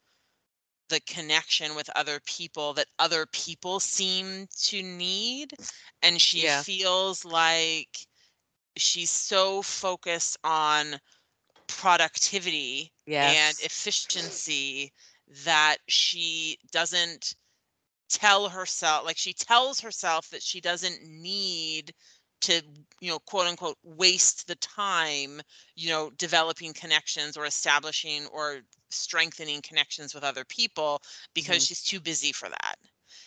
the 0.89 0.99
connection 1.01 1.75
with 1.75 1.89
other 1.95 2.19
people 2.19 2.73
that 2.73 2.87
other 2.99 3.25
people 3.25 3.79
seem 3.79 4.47
to 4.57 4.81
need 4.81 5.53
and 6.01 6.21
she 6.21 6.41
Yeah. 6.41 6.63
feels 6.63 7.25
like 7.25 8.07
she's 8.81 9.11
so 9.11 9.61
focused 9.61 10.37
on 10.43 10.99
productivity 11.67 12.91
and 13.19 13.57
efficiency 13.59 14.91
that 15.45 15.77
she 15.87 16.57
doesn't 16.71 17.35
tell 18.09 18.49
herself 18.49 19.05
like 19.05 19.17
she 19.17 19.33
tells 19.33 19.79
herself 19.81 20.29
that 20.29 20.41
she 20.41 20.59
doesn't 20.59 21.01
need 21.03 21.93
to 22.41 22.61
you 22.99 23.09
know 23.09 23.19
quote 23.19 23.47
unquote 23.47 23.77
waste 23.83 24.47
the 24.47 24.55
time 24.55 25.41
you 25.75 25.89
know 25.89 26.09
developing 26.17 26.73
connections 26.73 27.35
or 27.37 27.45
establishing 27.45 28.25
or 28.27 28.59
strengthening 28.89 29.61
connections 29.61 30.13
with 30.13 30.23
other 30.23 30.43
people 30.45 31.01
because 31.33 31.53
Mhm. 31.53 31.65
she's 31.65 31.81
too 31.83 31.99
busy 31.99 32.31
for 32.31 32.49
that 32.49 32.75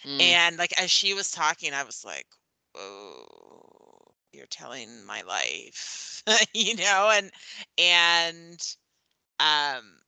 Mm. 0.05 0.37
and 0.37 0.57
like 0.57 0.73
as 0.81 0.91
she 0.91 1.13
was 1.15 1.31
talking 1.31 1.73
i 1.73 1.83
was 1.83 2.05
like 2.05 2.27
oh 2.77 3.50
you're 4.33 4.47
telling 4.47 5.05
my 5.05 5.23
life 5.23 6.23
you 6.55 6.75
know 6.77 7.11
and 7.15 7.31
and 7.79 8.77
um 9.41 10.01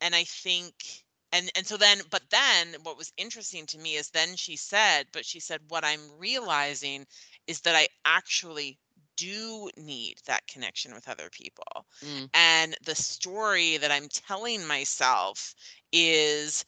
and 0.00 0.14
i 0.14 0.24
think 0.24 1.04
and 1.32 1.50
and 1.56 1.66
so 1.66 1.76
then 1.76 1.98
but 2.10 2.22
then 2.30 2.74
what 2.82 2.96
was 2.96 3.12
interesting 3.16 3.66
to 3.66 3.78
me 3.78 3.94
is 3.94 4.10
then 4.10 4.36
she 4.36 4.56
said 4.56 5.06
but 5.12 5.24
she 5.24 5.40
said 5.40 5.60
what 5.68 5.84
i'm 5.84 6.10
realizing 6.18 7.06
is 7.46 7.60
that 7.62 7.74
i 7.76 7.88
actually 8.04 8.78
do 9.16 9.70
need 9.78 10.18
that 10.26 10.46
connection 10.46 10.92
with 10.94 11.08
other 11.08 11.30
people 11.30 11.86
Mm. 12.02 12.30
and 12.34 12.76
the 12.84 12.94
story 12.94 13.76
that 13.78 13.90
i'm 13.90 14.08
telling 14.08 14.66
myself 14.66 15.54
is 15.92 16.64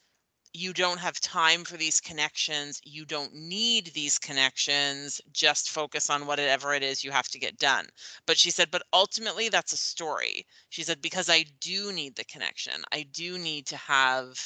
you 0.53 0.73
don't 0.73 0.99
have 0.99 1.19
time 1.19 1.63
for 1.63 1.77
these 1.77 2.01
connections 2.01 2.81
you 2.83 3.05
don't 3.05 3.33
need 3.33 3.87
these 3.93 4.17
connections 4.17 5.21
just 5.31 5.69
focus 5.69 6.09
on 6.09 6.25
whatever 6.25 6.73
it 6.73 6.81
is 6.81 7.03
you 7.03 7.11
have 7.11 7.27
to 7.27 7.39
get 7.39 7.57
done. 7.57 7.85
But 8.25 8.37
she 8.37 8.51
said 8.51 8.71
but 8.71 8.83
ultimately 8.93 9.49
that's 9.49 9.73
a 9.73 9.77
story. 9.77 10.45
She 10.69 10.83
said 10.83 11.01
because 11.01 11.29
i 11.29 11.45
do 11.59 11.91
need 11.91 12.15
the 12.15 12.25
connection. 12.25 12.73
I 12.91 13.03
do 13.11 13.37
need 13.37 13.67
to 13.67 13.77
have 13.77 14.39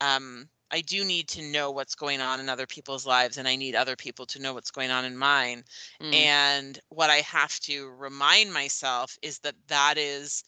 um 0.00 0.48
i 0.70 0.80
do 0.80 1.04
need 1.04 1.28
to 1.28 1.42
know 1.42 1.70
what's 1.70 1.94
going 1.94 2.20
on 2.20 2.40
in 2.40 2.48
other 2.48 2.66
people's 2.66 3.06
lives 3.06 3.36
and 3.36 3.46
i 3.46 3.56
need 3.56 3.74
other 3.74 3.96
people 3.96 4.24
to 4.26 4.40
know 4.40 4.54
what's 4.54 4.70
going 4.70 4.90
on 4.90 5.04
in 5.04 5.16
mine. 5.16 5.62
Mm. 6.00 6.14
and 6.14 6.78
what 6.88 7.10
i 7.10 7.16
have 7.16 7.58
to 7.60 7.90
remind 7.98 8.52
myself 8.52 9.18
is 9.22 9.38
that 9.40 9.56
that 9.68 9.98
is 9.98 10.44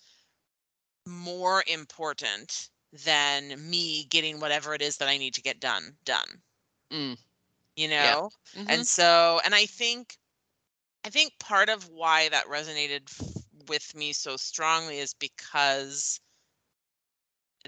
more 1.06 1.62
important 1.66 2.70
than 2.92 3.70
me 3.70 4.05
getting 4.05 4.40
whatever 4.40 4.74
it 4.74 4.83
is 4.83 4.98
that 4.98 5.09
i 5.09 5.16
need 5.18 5.35
to 5.35 5.42
get 5.42 5.61
done 5.61 5.96
done 6.05 6.42
Mm. 6.90 7.16
you 7.76 7.88
Yeah. 7.98 8.16
know 8.16 8.31
Mhm. 8.55 8.66
and 8.68 8.87
so 8.87 9.40
and 9.44 9.55
i 9.55 9.66
think 9.66 10.18
i 11.05 11.11
think 11.11 11.33
part 11.40 11.68
of 11.68 11.88
why 11.88 12.28
that 12.28 12.46
resonated 12.46 13.02
f- 13.09 13.44
with 13.68 13.94
me 13.96 14.12
so 14.12 14.37
strongly 14.37 14.98
is 14.98 15.14
because 15.14 16.20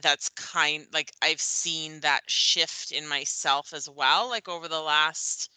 that's 0.03 0.29
kind 0.31 0.87
like 0.93 1.13
i've 1.23 1.41
seen 1.41 2.01
that 2.01 2.29
shift 2.29 2.91
in 2.91 3.07
myself 3.07 3.73
as 3.73 3.89
well 3.89 4.29
like 4.29 4.49
over 4.49 4.67
the 4.69 4.81
last 4.81 5.51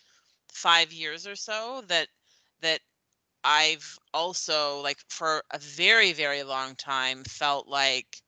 5 0.49 0.91
years 0.91 1.25
or 1.25 1.35
so 1.35 1.81
that 1.87 2.07
that 2.61 2.81
i've 3.43 3.97
also 4.13 4.81
like 4.81 4.99
for 5.09 5.43
a 5.51 5.59
very 5.59 6.13
very 6.13 6.43
long 6.43 6.75
time 6.75 7.23
felt 7.25 7.67
like 7.67 8.21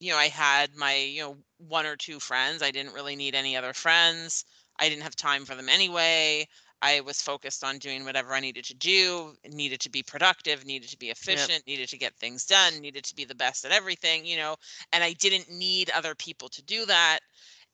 you 0.00 0.12
know 0.12 0.18
i 0.18 0.26
had 0.28 0.74
my 0.76 0.94
you 0.96 1.22
know 1.22 1.36
one 1.58 1.86
or 1.86 1.96
two 1.96 2.20
friends 2.20 2.62
i 2.62 2.70
didn't 2.70 2.92
really 2.94 3.16
need 3.16 3.34
any 3.34 3.56
other 3.56 3.72
friends 3.72 4.44
i 4.78 4.88
didn't 4.88 5.02
have 5.02 5.16
time 5.16 5.44
for 5.44 5.54
them 5.54 5.68
anyway 5.68 6.46
i 6.82 7.00
was 7.00 7.22
focused 7.22 7.64
on 7.64 7.78
doing 7.78 8.04
whatever 8.04 8.32
i 8.34 8.40
needed 8.40 8.64
to 8.64 8.74
do 8.74 9.34
needed 9.48 9.80
to 9.80 9.90
be 9.90 10.02
productive 10.02 10.64
needed 10.66 10.88
to 10.88 10.98
be 10.98 11.10
efficient 11.10 11.66
needed 11.66 11.88
to 11.88 11.98
get 11.98 12.14
things 12.16 12.44
done 12.46 12.78
needed 12.80 13.04
to 13.04 13.14
be 13.14 13.24
the 13.24 13.34
best 13.34 13.64
at 13.64 13.72
everything 13.72 14.24
you 14.26 14.36
know 14.36 14.56
and 14.92 15.02
i 15.02 15.12
didn't 15.14 15.50
need 15.50 15.90
other 15.90 16.14
people 16.14 16.48
to 16.48 16.62
do 16.62 16.84
that 16.86 17.20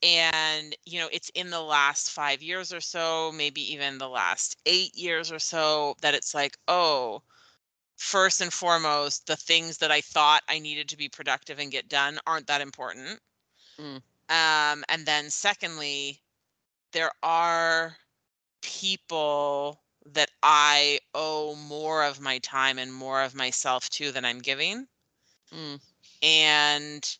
and 0.02 0.76
you 0.84 0.98
know 0.98 1.08
it's 1.12 1.30
in 1.30 1.50
the 1.50 1.60
last 1.60 2.10
5 2.10 2.42
years 2.42 2.72
or 2.72 2.80
so 2.80 3.32
maybe 3.34 3.60
even 3.72 3.98
the 3.98 4.08
last 4.08 4.56
8 4.66 4.94
years 4.96 5.30
or 5.32 5.38
so 5.38 5.94
that 6.02 6.14
it's 6.14 6.34
like 6.34 6.56
oh 6.68 7.22
first 7.96 8.40
and 8.40 8.52
foremost, 8.52 9.26
the 9.26 9.36
things 9.36 9.78
that 9.78 9.90
I 9.90 10.00
thought 10.00 10.42
I 10.48 10.58
needed 10.58 10.88
to 10.88 10.96
be 10.96 11.08
productive 11.08 11.58
and 11.58 11.70
get 11.70 11.88
done 11.88 12.18
aren't 12.26 12.46
that 12.46 12.60
important. 12.60 13.20
Mm. 13.78 14.02
Um, 14.28 14.84
and 14.88 15.06
then 15.06 15.30
secondly, 15.30 16.20
there 16.92 17.10
are 17.22 17.96
people 18.62 19.80
that 20.06 20.30
I 20.42 20.98
owe 21.14 21.54
more 21.54 22.04
of 22.04 22.20
my 22.20 22.38
time 22.38 22.78
and 22.78 22.92
more 22.92 23.22
of 23.22 23.34
myself 23.34 23.88
to 23.90 24.10
than 24.10 24.24
I'm 24.24 24.40
giving. 24.40 24.86
Mm. 25.52 25.80
And 26.22 27.16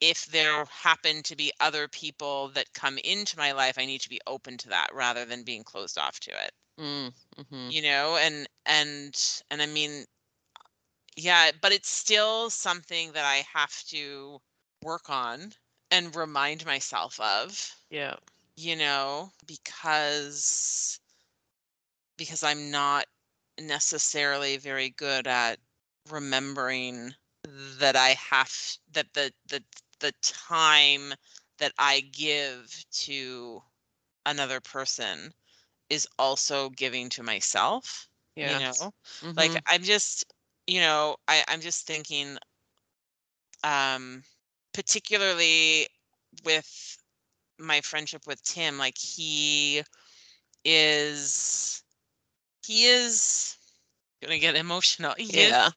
if 0.00 0.26
there 0.26 0.64
happen 0.66 1.22
to 1.24 1.36
be 1.36 1.52
other 1.60 1.88
people 1.88 2.48
that 2.50 2.72
come 2.74 2.98
into 2.98 3.36
my 3.38 3.52
life, 3.52 3.78
I 3.78 3.86
need 3.86 4.00
to 4.02 4.08
be 4.08 4.20
open 4.26 4.56
to 4.58 4.68
that 4.70 4.94
rather 4.94 5.24
than 5.24 5.44
being 5.44 5.64
closed 5.64 5.98
off 5.98 6.20
to 6.20 6.30
it. 6.32 6.52
Mm. 6.78 7.12
Mhm. 7.36 7.72
You 7.72 7.82
know, 7.82 8.16
and 8.16 8.48
and 8.66 9.42
and 9.50 9.62
I 9.62 9.66
mean 9.66 10.06
Yeah, 11.16 11.50
but 11.60 11.72
it's 11.72 11.90
still 11.90 12.48
something 12.50 13.12
that 13.12 13.24
I 13.24 13.44
have 13.52 13.82
to 13.88 14.40
work 14.82 15.10
on 15.10 15.54
and 15.90 16.14
remind 16.14 16.64
myself 16.64 17.18
of, 17.20 17.76
Yeah. 17.90 18.16
you 18.56 18.76
know, 18.76 19.32
because 19.46 21.00
because 22.16 22.42
I'm 22.42 22.70
not 22.70 23.06
necessarily 23.60 24.56
very 24.56 24.90
good 24.90 25.26
at 25.26 25.58
remembering 26.10 27.14
that 27.78 27.96
I 27.96 28.10
have 28.10 28.52
that 28.92 29.14
the 29.14 29.32
the 29.46 29.62
the 30.00 30.12
time 30.22 31.14
that 31.58 31.72
I 31.78 32.00
give 32.00 32.84
to 32.92 33.62
another 34.26 34.60
person 34.60 35.32
is 35.90 36.08
also 36.18 36.70
giving 36.70 37.08
to 37.10 37.22
myself, 37.22 38.08
Yeah. 38.36 38.50
you 38.50 38.58
know? 38.58 38.92
Like 39.36 39.54
Mhm. 39.54 39.64
I'm 39.66 39.82
just, 39.82 40.24
you 40.66 40.80
know, 40.80 41.16
I 41.28 41.44
I'm 41.48 41.60
just 41.60 41.86
thinking 41.86 42.38
um 43.64 44.22
particularly 44.72 45.86
with 46.44 46.98
my 47.58 47.80
friendship 47.80 48.22
with 48.26 48.42
Tim, 48.42 48.78
like 48.78 48.98
he 48.98 49.82
is 50.64 51.82
he 52.64 52.86
is 52.86 53.56
gonna 54.22 54.38
get 54.38 54.56
emotional. 54.56 55.14
He 55.18 55.42
is 55.42 55.56
Yeah. 55.56 55.70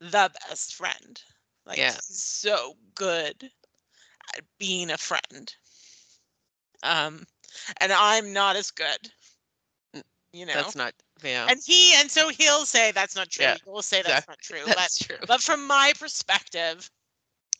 the 0.00 0.30
best 0.48 0.74
friend. 0.74 1.20
Like 1.66 1.82
Yeah. 1.82 2.00
he's 2.08 2.22
so 2.22 2.74
good 2.94 3.50
being 4.58 4.90
a 4.90 4.98
friend. 4.98 5.54
Um 6.82 7.24
and 7.80 7.92
I'm 7.92 8.32
not 8.32 8.56
as 8.56 8.70
good, 8.70 9.10
you 10.32 10.46
know. 10.46 10.52
That's 10.54 10.76
not 10.76 10.92
yeah. 11.24 11.46
and 11.48 11.60
he 11.64 11.94
and 11.96 12.10
so 12.10 12.28
he'll 12.28 12.64
say 12.66 12.92
that's 12.92 13.16
not 13.16 13.30
true. 13.30 13.44
Yeah, 13.44 13.56
You'll 13.66 13.82
say 13.82 14.02
that's 14.02 14.26
exact- 14.26 14.28
not 14.28 14.38
true. 14.40 14.62
That's 14.66 14.98
but 14.98 15.06
true. 15.06 15.16
but 15.26 15.40
from 15.42 15.66
my 15.66 15.92
perspective 15.98 16.90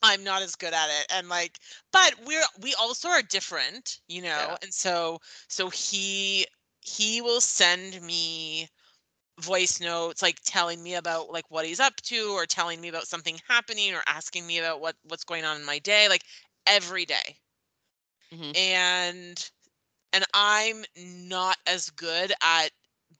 i'm 0.03 0.23
not 0.23 0.43
as 0.43 0.55
good 0.55 0.75
at 0.75 0.89
it 1.01 1.07
and 1.15 1.29
like 1.29 1.59
but 1.93 2.15
we're 2.27 2.43
we 2.61 2.75
also 2.75 3.09
are 3.09 3.23
different 3.23 3.99
you 4.09 4.21
know 4.21 4.29
Yeah. 4.29 4.57
and 4.63 4.73
so 4.73 5.19
so 5.49 5.71
he 5.71 6.47
he 6.83 7.21
will 7.23 7.41
send 7.41 8.01
me 8.03 8.69
voice 9.41 9.81
notes 9.81 10.23
like 10.23 10.39
telling 10.45 10.83
me 10.83 10.95
about 10.95 11.31
like 11.31 11.45
what 11.51 11.65
he's 11.67 11.81
up 11.81 11.97
to 11.97 12.33
or 12.33 12.47
telling 12.47 12.81
me 12.81 12.89
about 12.89 13.07
something 13.07 13.41
happening 13.49 13.95
or 13.95 14.03
asking 14.07 14.47
me 14.47 14.59
about 14.59 14.81
what 14.81 14.97
what's 15.09 15.25
going 15.25 15.45
on 15.45 15.57
in 15.57 15.64
my 15.64 15.79
day 15.79 16.09
like 16.09 16.23
every 16.67 17.05
day 17.07 17.39
Mhm. 18.31 18.55
and 18.55 19.51
and 20.12 20.25
i'm 20.35 20.85
not 20.97 21.59
as 21.67 21.91
good 21.91 22.33
at 22.43 22.71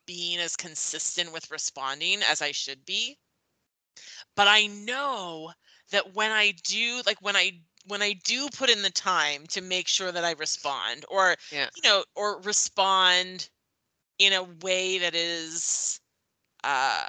being 0.07 0.38
as 0.38 0.57
consistent 0.57 1.32
with 1.32 1.51
responding 1.51 2.22
as 2.22 2.42
i 2.42 2.53
should 2.53 2.84
be 2.86 3.18
but 4.34 4.49
I 4.49 4.66
know 4.66 5.53
that 5.90 6.14
when 6.14 6.30
I 6.30 6.53
do 6.64 7.03
like 7.07 7.20
when 7.22 7.36
I 7.36 7.62
when 7.86 8.03
I 8.03 8.14
do 8.24 8.49
put 8.51 8.70
in 8.70 8.82
the 8.82 8.90
time 8.90 9.47
to 9.49 9.61
make 9.61 9.88
sure 9.88 10.12
that 10.12 10.24
I 10.24 10.32
respond 10.32 11.05
or 11.09 11.36
Yeah. 11.51 11.70
you 11.74 11.82
know 11.82 12.05
or 12.14 12.40
respond 12.42 13.49
in 14.18 14.32
a 14.32 14.44
way 14.44 14.99
that 14.99 15.14
is 15.14 16.01
uh 16.64 17.07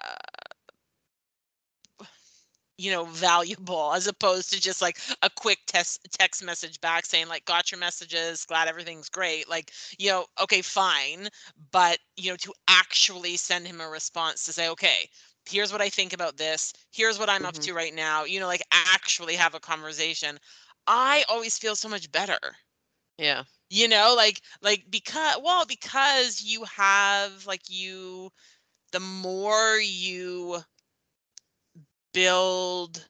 you 2.77 2.91
know 2.91 3.05
valuable 3.05 3.93
as 3.93 4.07
opposed 4.07 4.51
to 4.51 4.61
just 4.61 4.81
like 4.81 4.97
a 5.21 5.29
quick 5.29 5.59
text 5.67 6.07
text 6.11 6.43
message 6.43 6.79
back 6.81 7.05
saying 7.05 7.27
like 7.27 7.45
got 7.45 7.71
your 7.71 7.79
messages 7.79 8.45
glad 8.45 8.67
everything's 8.67 9.09
great 9.09 9.49
like 9.49 9.71
you 9.97 10.09
know 10.09 10.25
okay 10.41 10.61
fine 10.61 11.27
but 11.71 11.99
you 12.17 12.29
know 12.29 12.35
to 12.37 12.53
actually 12.67 13.35
send 13.37 13.67
him 13.67 13.81
a 13.81 13.87
response 13.89 14.45
to 14.45 14.53
say 14.53 14.69
okay 14.69 15.09
here's 15.49 15.71
what 15.71 15.81
i 15.81 15.89
think 15.89 16.13
about 16.13 16.37
this 16.37 16.73
here's 16.91 17.19
what 17.19 17.29
i'm 17.29 17.45
up 17.45 17.55
Mhm. 17.55 17.69
to 17.69 17.73
right 17.73 17.93
now 17.95 18.23
you 18.23 18.39
know 18.39 18.47
like 18.47 18.61
actually 18.93 19.35
have 19.35 19.53
a 19.55 19.59
conversation 19.59 20.37
i 20.87 21.23
always 21.29 21.57
feel 21.57 21.75
so 21.75 21.89
much 21.89 22.11
better 22.11 22.39
Yeah. 23.17 23.43
you 23.69 23.87
know 23.87 24.13
like 24.15 24.41
like 24.61 24.85
because 24.89 25.35
well 25.43 25.65
because 25.65 26.41
you 26.41 26.63
have 26.65 27.45
like 27.45 27.61
you 27.69 28.29
the 28.91 28.99
more 28.99 29.77
you 29.81 30.57
build 32.17 33.09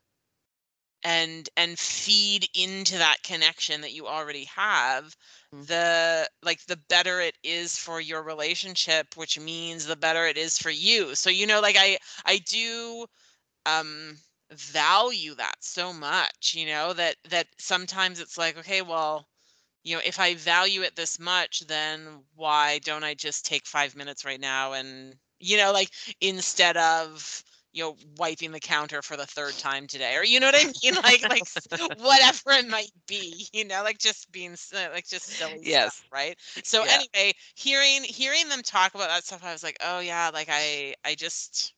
and 1.04 1.50
and 1.58 1.78
feed 1.80 2.48
into 2.56 2.98
that 2.98 3.18
connection 3.24 3.82
that 3.82 3.94
you 3.94 4.08
already 4.08 4.46
have 4.46 5.16
Mm. 5.54 5.68
the 5.68 6.30
like 6.44 6.66
the 6.66 6.76
better 6.90 7.22
it 7.22 7.38
is 7.44 7.78
for 7.78 8.02
your 8.02 8.22
relationship 8.22 9.16
which 9.16 9.40
means 9.40 9.86
the 9.86 9.96
better 9.96 10.26
it 10.28 10.38
is 10.38 10.58
for 10.58 10.70
you 10.70 11.16
so 11.16 11.30
you 11.30 11.48
know 11.48 11.62
like 11.62 11.78
i 11.80 11.98
i 12.26 12.38
do 12.40 13.06
um 13.66 14.18
value 14.52 15.36
that 15.36 15.56
so 15.62 15.94
much 15.94 16.54
you 16.56 16.66
know 16.66 16.94
that 16.94 17.16
that 17.30 17.48
sometimes 17.58 18.20
it's 18.20 18.38
like 18.38 18.58
okay 18.58 18.82
well 18.82 19.28
you 19.84 19.96
know 19.96 20.02
if 20.06 20.20
i 20.20 20.36
value 20.36 20.82
it 20.82 20.96
this 20.96 21.20
much 21.20 21.62
then 21.68 22.24
why 22.36 22.80
don't 22.80 23.04
i 23.04 23.14
just 23.14 23.46
take 23.46 23.66
5 23.66 23.96
minutes 23.96 24.26
right 24.26 24.42
now 24.42 24.74
and 24.74 25.16
you 25.40 25.58
know 25.58 25.72
like 25.74 25.90
instead 26.22 26.78
of 26.78 27.44
you 27.78 27.84
know 27.84 27.98
wiping 28.18 28.52
the 28.54 28.60
counter 28.62 29.04
for 29.04 29.18
the 29.18 29.28
third 29.28 29.58
time 29.58 29.88
today 29.88 30.16
or 30.18 30.26
you 30.26 30.40
know 30.40 30.48
what 30.48 30.56
i 30.56 30.66
mean 30.84 30.96
like 31.04 31.26
like 31.30 31.48
whatever 31.98 32.52
it 32.60 32.68
might 32.70 32.92
be 33.08 33.48
you 33.54 33.66
know 33.66 33.84
like 33.84 34.00
just 34.00 34.32
being 34.32 34.54
uh, 34.76 34.90
like 34.94 35.08
just 35.08 35.38
silly 35.38 35.64
Yes. 35.64 36.04
stuff 36.04 36.08
right 36.14 36.38
so 36.64 36.84
Yeah. 36.84 37.04
anyway 37.16 37.34
hearing 37.56 38.04
hearing 38.04 38.50
them 38.50 38.62
talk 38.64 38.96
about 38.96 39.10
that 39.10 39.24
stuff 39.24 39.44
i 39.46 39.54
was 39.54 39.64
like 39.64 39.78
oh 39.86 40.00
yeah 40.00 40.30
like 40.34 40.50
i 40.52 40.94
i 41.06 41.16
just 41.16 41.74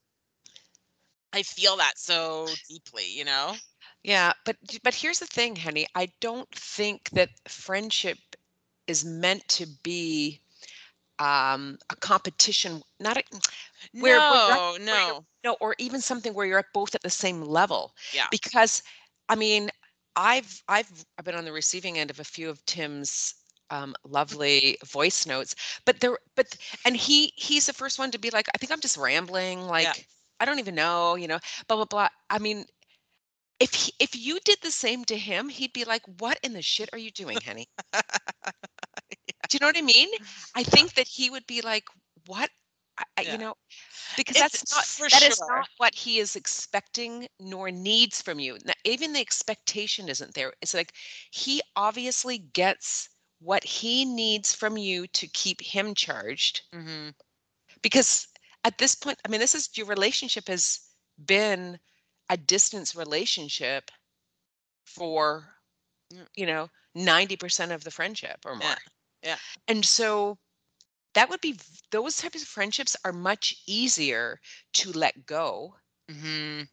i 1.34 1.44
feel 1.44 1.78
that 1.78 1.98
so 1.98 2.56
deeply 2.68 3.06
you 3.12 3.26
know 3.26 3.58
Yeah, 4.04 4.34
but 4.46 4.58
but 4.84 4.96
here's 4.96 5.20
the 5.20 5.28
thing, 5.28 5.58
honey. 5.58 5.88
I 5.96 6.10
don't 6.20 6.50
think 6.54 7.10
that 7.12 7.30
friendship 7.48 8.20
is 8.88 9.06
meant 9.06 9.48
to 9.50 9.68
be 9.84 10.42
um 11.20 11.78
a 11.90 11.96
competition, 11.98 12.82
not 13.00 13.18
a 13.18 13.24
where 14.00 14.22
where 14.22 14.40
no 14.48 14.78
where 14.90 15.02
no 15.04 15.26
no, 15.44 15.56
or 15.62 15.76
even 15.80 16.02
something 16.02 16.34
where 16.34 16.46
you're 16.46 16.60
at 16.60 16.74
both 16.74 16.96
at 16.96 17.02
the 17.04 17.10
same 17.10 17.42
level. 17.42 17.94
yeah 18.12 18.30
Because 18.30 18.84
I 19.30 19.36
mean, 19.36 19.70
I've 20.16 20.62
I've 20.68 21.06
I've 21.18 21.26
been 21.26 21.36
on 21.36 21.46
the 21.46 21.52
receiving 21.54 21.98
end 21.98 22.10
of 22.10 22.20
a 22.20 22.24
few 22.24 22.50
of 22.50 22.66
Tim's 22.66 23.34
um, 23.72 23.96
lovely 24.04 24.78
voice 24.86 25.26
notes, 25.26 25.56
but 25.86 26.00
there, 26.02 26.18
but 26.36 26.56
and 26.86 26.98
he 26.98 27.34
he's 27.36 27.68
the 27.68 27.74
first 27.74 28.00
one 28.00 28.12
to 28.12 28.18
be 28.20 28.30
like, 28.32 28.48
I 28.54 28.58
think 28.58 28.72
I'm 28.72 28.82
just 28.82 28.98
rambling, 28.98 29.62
like 29.62 30.06
I 30.40 30.46
don't 30.46 30.60
even 30.60 30.76
know, 30.76 31.16
you 31.16 31.28
know, 31.28 31.40
blah 31.68 31.78
blah 31.78 31.86
blah. 31.86 32.10
I 32.30 32.40
mean, 32.40 32.66
if 33.60 33.74
he, 33.74 33.94
if 34.00 34.16
you 34.16 34.40
did 34.46 34.60
the 34.62 34.72
same 34.72 35.06
to 35.06 35.18
him, 35.18 35.50
he'd 35.50 35.74
be 35.74 35.86
like, 35.86 36.04
"What 36.20 36.40
in 36.44 36.54
the 36.54 36.62
shit 36.62 36.90
are 36.94 37.00
you 37.00 37.12
doing, 37.12 37.42
honey?" 37.42 37.68
Do 39.50 39.56
you 39.56 39.60
know 39.62 39.68
what 39.68 39.78
I 39.78 39.82
mean? 39.82 40.10
I 40.56 40.64
think 40.64 40.94
that 40.96 41.10
he 41.10 41.30
would 41.30 41.48
be 41.48 41.62
like, 41.62 41.86
"What?" 42.28 42.52
I, 43.18 43.22
Yeah. 43.22 43.38
you 43.38 43.38
know, 43.38 43.56
because 44.16 44.38
It's 44.38 44.64
that's 44.64 44.66
not 44.72 44.88
for 44.92 45.10
that 45.12 45.24
is 45.24 45.42
sure. 45.42 45.48
not 45.48 45.68
what 45.78 45.96
he 45.96 46.20
is 46.20 46.36
expecting 46.36 47.28
nor 47.40 47.72
needs 47.72 48.22
from 48.22 48.40
you. 48.40 48.56
N- 48.56 48.74
Even 48.84 49.14
the 49.14 49.20
expectation 49.22 50.10
isn't 50.10 50.36
there. 50.36 50.54
It's 50.62 50.74
like 50.74 50.94
he 51.32 51.62
obviously 51.76 52.38
gets 52.38 53.10
what 53.40 53.64
he 53.64 54.06
needs 54.06 54.54
from 54.54 54.78
you 54.78 55.08
to 55.08 55.28
keep 55.28 55.62
him 55.62 55.94
charged 55.96 56.62
hmm 56.74 57.10
because 57.82 58.28
at 58.64 58.78
this 58.78 58.96
point, 58.96 59.20
I 59.26 59.30
mean, 59.30 59.40
this 59.40 59.56
is 59.56 59.70
your 59.78 59.86
relationship 59.88 60.48
has 60.48 60.82
been 61.24 61.80
a 62.30 62.38
distance 62.38 62.96
relationship 62.96 63.92
for 64.86 65.56
you 66.36 66.46
know 66.46 66.70
90% 66.96 67.72
of 67.72 67.84
the 67.84 67.92
friendship 67.92 68.40
or 68.46 68.56
more 68.56 68.78
Yeah. 68.78 68.99
Yeah. 69.24 69.38
and 69.68 69.86
so 69.86 70.38
that 71.14 71.30
would 71.30 71.42
be 71.42 71.58
those 71.92 72.18
types 72.18 72.42
of 72.42 72.48
friendships 72.48 72.96
are 73.06 73.14
much 73.14 73.56
easier 73.68 74.40
to 74.74 74.92
let 74.92 75.26
go 75.26 75.76
hmm 76.10 76.64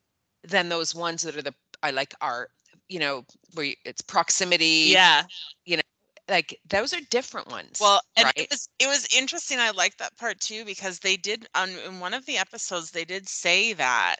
than 0.42 0.68
those 0.68 0.94
ones 0.94 1.22
that 1.22 1.36
are 1.36 1.42
the 1.42 1.54
i 1.82 1.90
like 1.90 2.14
are 2.20 2.48
you 2.88 2.98
know 2.98 3.24
where 3.54 3.74
it's 3.84 4.02
proximity 4.02 5.02
Yeah. 5.04 5.26
You 5.64 5.76
know, 5.78 5.82
like 6.28 6.58
those 6.68 6.92
are 6.94 7.00
different 7.10 7.48
ones 7.48 7.80
Well, 7.80 8.02
and 8.16 8.32
it 8.36 8.48
was 8.50 8.68
it 8.78 8.86
was 8.86 9.06
interesting. 9.14 9.58
I 9.58 9.70
like 9.70 9.96
that 9.98 10.16
part 10.16 10.40
too 10.40 10.64
because 10.64 11.00
they 11.00 11.16
did 11.16 11.46
on 11.54 11.70
in 11.70 12.00
one 12.00 12.14
of 12.14 12.26
the 12.26 12.36
episodes 12.38 12.90
they 12.90 13.04
did 13.04 13.28
say 13.28 13.72
that 13.74 14.16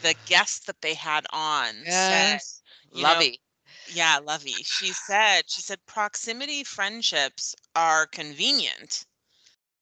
the 0.00 0.14
guest 0.26 0.66
that 0.66 0.80
they 0.82 0.94
had 0.94 1.26
on 1.32 1.86
said, 1.88 2.40
yes 2.40 2.62
know, 2.94 3.24
lovey 3.24 3.40
yeah, 3.88 4.18
Lovey. 4.18 4.62
She 4.64 4.92
said 4.92 5.50
she 5.50 5.62
said 5.62 5.84
proximity 5.86 6.64
friendships 6.64 7.54
are 7.74 8.06
convenient, 8.06 9.06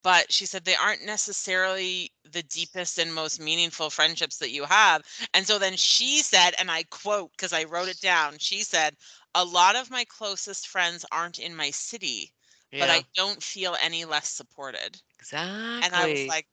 but 0.02 0.32
she 0.32 0.46
said 0.46 0.64
they 0.64 0.74
aren't 0.76 1.04
necessarily 1.04 2.12
the 2.24 2.42
deepest 2.42 2.98
and 2.98 3.14
most 3.14 3.40
meaningful 3.40 3.90
friendships 3.90 4.38
that 4.38 4.50
you 4.50 4.64
have. 4.64 5.02
And 5.34 5.46
so 5.46 5.58
then 5.58 5.76
she 5.76 6.22
said, 6.22 6.54
and 6.58 6.70
I 6.70 6.84
quote 6.84 7.32
because 7.32 7.52
I 7.52 7.64
wrote 7.64 7.88
it 7.88 8.00
down, 8.00 8.38
she 8.38 8.62
said, 8.64 8.96
A 9.34 9.44
lot 9.44 9.76
of 9.76 9.90
my 9.90 10.04
closest 10.04 10.68
friends 10.68 11.04
aren't 11.12 11.38
in 11.38 11.56
my 11.56 11.70
city, 11.70 12.32
but 12.78 12.90
I 12.90 13.04
don't 13.16 13.42
feel 13.42 13.76
any 13.80 14.04
less 14.04 14.28
supported. 14.30 15.02
exactly 15.18 15.82
And 15.82 15.94
I 15.96 16.06
was 16.08 16.26
like, 16.28 16.48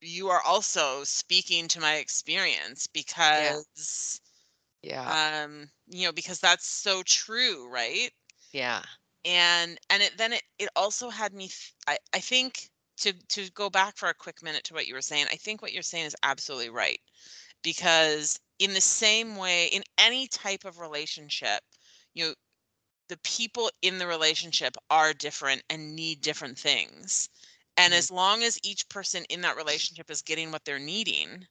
You 0.00 0.28
are 0.28 0.40
also 0.40 1.02
speaking 1.02 1.66
to 1.66 1.80
my 1.80 1.96
experience 1.96 2.86
yeah 3.32 3.56
because 3.66 4.20
yeah. 4.84 5.14
Um 5.14 5.70
you 5.88 6.06
know 6.06 6.12
because 6.12 6.40
that's 6.40 6.66
so 6.66 7.02
true 7.04 7.68
right? 7.70 8.10
Yeah. 8.52 8.84
And 9.24 9.78
and 9.90 10.02
it 10.02 10.16
then 10.18 10.32
it 10.34 10.42
it 10.58 10.68
also 10.76 11.10
had 11.10 11.32
me 11.34 11.48
th- 11.48 11.74
I, 11.86 11.98
I 12.14 12.20
think 12.20 12.70
to 12.98 13.12
to 13.12 13.50
go 13.52 13.70
back 13.70 13.96
for 13.96 14.08
a 14.08 14.14
quick 14.14 14.42
minute 14.42 14.64
to 14.64 14.74
what 14.74 14.86
you 14.86 14.94
were 14.94 15.02
saying 15.02 15.26
i 15.30 15.36
think 15.36 15.60
what 15.60 15.72
you're 15.72 15.82
saying 15.82 16.04
is 16.06 16.16
absolutely 16.22 16.70
right. 16.70 17.00
Because 17.62 18.40
in 18.58 18.74
the 18.74 18.80
same 18.82 19.36
way 19.36 19.66
in 19.68 19.84
any 19.98 20.28
type 20.28 20.64
of 20.64 20.78
relationship 20.80 21.62
you 22.14 22.26
know 22.26 22.34
the 23.08 23.18
people 23.18 23.70
in 23.82 23.98
the 23.98 24.06
relationship 24.08 24.76
are 24.90 25.14
different 25.14 25.62
and 25.70 25.96
need 25.96 26.20
different 26.22 26.58
things. 26.58 27.28
And 27.76 27.92
Mhm. 27.92 27.94
as 27.94 28.10
long 28.10 28.42
as 28.44 28.58
each 28.64 28.88
person 28.88 29.24
in 29.30 29.42
that 29.42 29.56
relationship 29.56 30.10
is 30.10 30.22
getting 30.22 30.52
what 30.52 30.64
they're 30.66 30.78
needing 30.80 31.48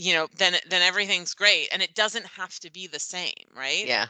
you 0.00 0.14
know 0.14 0.26
then 0.38 0.54
then 0.68 0.80
everything's 0.80 1.34
great 1.34 1.68
and 1.72 1.82
it 1.82 1.94
doesn't 1.94 2.26
have 2.26 2.58
to 2.58 2.72
be 2.72 2.86
the 2.86 2.98
same 2.98 3.44
right? 3.54 3.86
Yeah. 3.86 4.06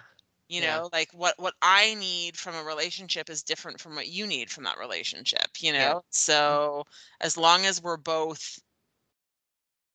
You 0.49 0.63
yeah. 0.63 0.77
know 0.77 0.89
like 0.93 1.11
what 1.13 1.35
what 1.39 1.55
i 1.61 1.95
need 1.95 2.37
from 2.37 2.55
a 2.55 2.63
relationship 2.63 3.29
is 3.29 3.43
different 3.43 3.81
from 3.81 3.97
what 3.97 4.07
you 4.09 4.27
need 4.27 4.51
from 4.51 4.65
that 4.65 4.79
relationship 4.79 5.49
you 5.59 5.73
yeah. 5.73 5.89
know? 5.93 6.05
So 6.11 6.85
as 7.21 7.37
long 7.37 7.67
as 7.67 7.83
we're 7.83 7.97
both 7.97 8.61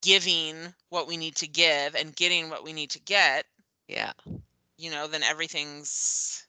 giving 0.01 0.73
what 0.89 1.07
we 1.07 1.17
need 1.17 1.35
to 1.37 1.47
give 1.47 1.95
and 1.95 2.15
getting 2.15 2.49
what 2.49 2.63
we 2.63 2.73
need 2.73 2.91
to 2.91 2.99
get 2.99 3.45
yeah. 3.87 4.11
you 4.77 4.91
know 4.91 5.07
then 5.07 5.23
everything's 5.23 6.45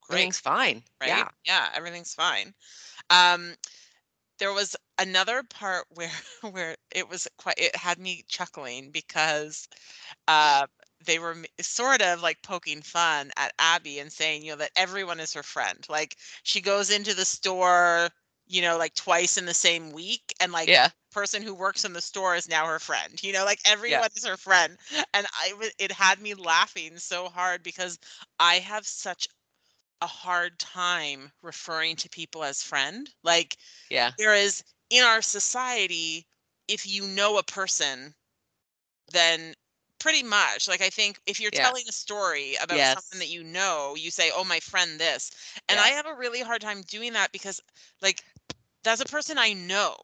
great 0.00 0.16
everything's 0.16 0.40
fine. 0.40 0.82
right? 1.00 1.08
Yeah. 1.08 1.28
Yeah 1.44 1.68
everything's 1.74 2.14
fine. 2.14 2.54
Um 3.10 3.52
there 4.42 4.52
was 4.52 4.74
another 4.98 5.44
part 5.44 5.84
where 5.94 6.10
where 6.50 6.74
it 6.92 7.08
was 7.08 7.28
quite 7.38 7.54
it 7.58 7.76
had 7.76 7.96
me 7.98 8.24
chuckling 8.26 8.90
because 8.90 9.68
uh 10.26 10.66
they 11.06 11.20
were 11.20 11.36
sort 11.60 12.02
of 12.02 12.22
like 12.22 12.42
poking 12.42 12.82
fun 12.82 13.30
at 13.36 13.52
Abby 13.58 13.98
and 14.00 14.12
saying, 14.12 14.42
you 14.42 14.52
know, 14.52 14.56
that 14.56 14.70
everyone 14.76 15.18
is 15.20 15.34
her 15.34 15.42
friend. 15.42 15.84
Like 15.88 16.16
she 16.44 16.60
goes 16.60 16.90
into 16.90 17.14
the 17.14 17.24
store, 17.24 18.08
you 18.46 18.62
know, 18.62 18.78
like 18.78 18.94
twice 18.94 19.36
in 19.36 19.46
the 19.46 19.54
same 19.54 19.92
week 19.92 20.34
and 20.40 20.52
like 20.52 20.68
yeah 20.68 20.88
person 21.12 21.42
who 21.42 21.54
works 21.54 21.84
in 21.84 21.92
the 21.92 22.00
store 22.00 22.34
is 22.34 22.48
now 22.48 22.66
her 22.66 22.80
friend. 22.80 23.22
You 23.22 23.32
know, 23.32 23.44
like 23.44 23.60
yeah 23.62 23.72
everyone 23.72 24.10
is 24.16 24.26
her 24.26 24.36
friend. 24.36 24.76
And 25.14 25.26
I 25.32 25.70
it 25.78 25.92
had 25.92 26.20
me 26.20 26.34
laughing 26.34 26.96
so 26.98 27.28
hard 27.28 27.62
because 27.62 27.96
I 28.40 28.56
have 28.56 28.86
such 28.86 29.28
a 30.02 30.08
hard 30.08 30.58
time 30.60 31.32
referring 31.42 31.96
to 31.98 32.10
people 32.10 32.44
as 32.44 32.62
friend. 32.62 33.10
Like 33.24 33.56
yeah 33.90 34.12
whereas 34.16 34.64
in 34.90 35.04
our 35.04 35.22
society, 35.22 36.26
if 36.68 36.86
you 36.86 37.06
know 37.08 37.38
a 37.38 37.44
person 37.44 38.14
then 39.12 39.54
pretty 40.00 40.22
much 40.22 40.66
like 40.66 40.80
i 40.80 40.90
think 40.90 41.18
if 41.26 41.38
you're 41.40 41.50
yeah 41.52 41.70
telling 41.70 41.84
a 41.88 41.92
story 41.92 42.56
about 42.62 42.86
something 42.86 43.18
that 43.20 43.28
you 43.28 43.44
know 43.44 43.94
you 43.96 44.10
say 44.10 44.30
oh 44.34 44.42
my 44.44 44.58
friend 44.60 44.98
this 44.98 45.30
and 45.68 45.78
yeah 45.78 45.80
i 45.80 45.88
have 45.90 46.06
a 46.06 46.14
really 46.14 46.40
hard 46.40 46.60
time 46.60 46.82
doing 46.82 47.12
that 47.12 47.30
because 47.32 47.60
like 48.00 48.24
that's 48.84 49.00
a 49.00 49.06
person 49.06 49.38
i 49.38 49.52
know 49.52 49.96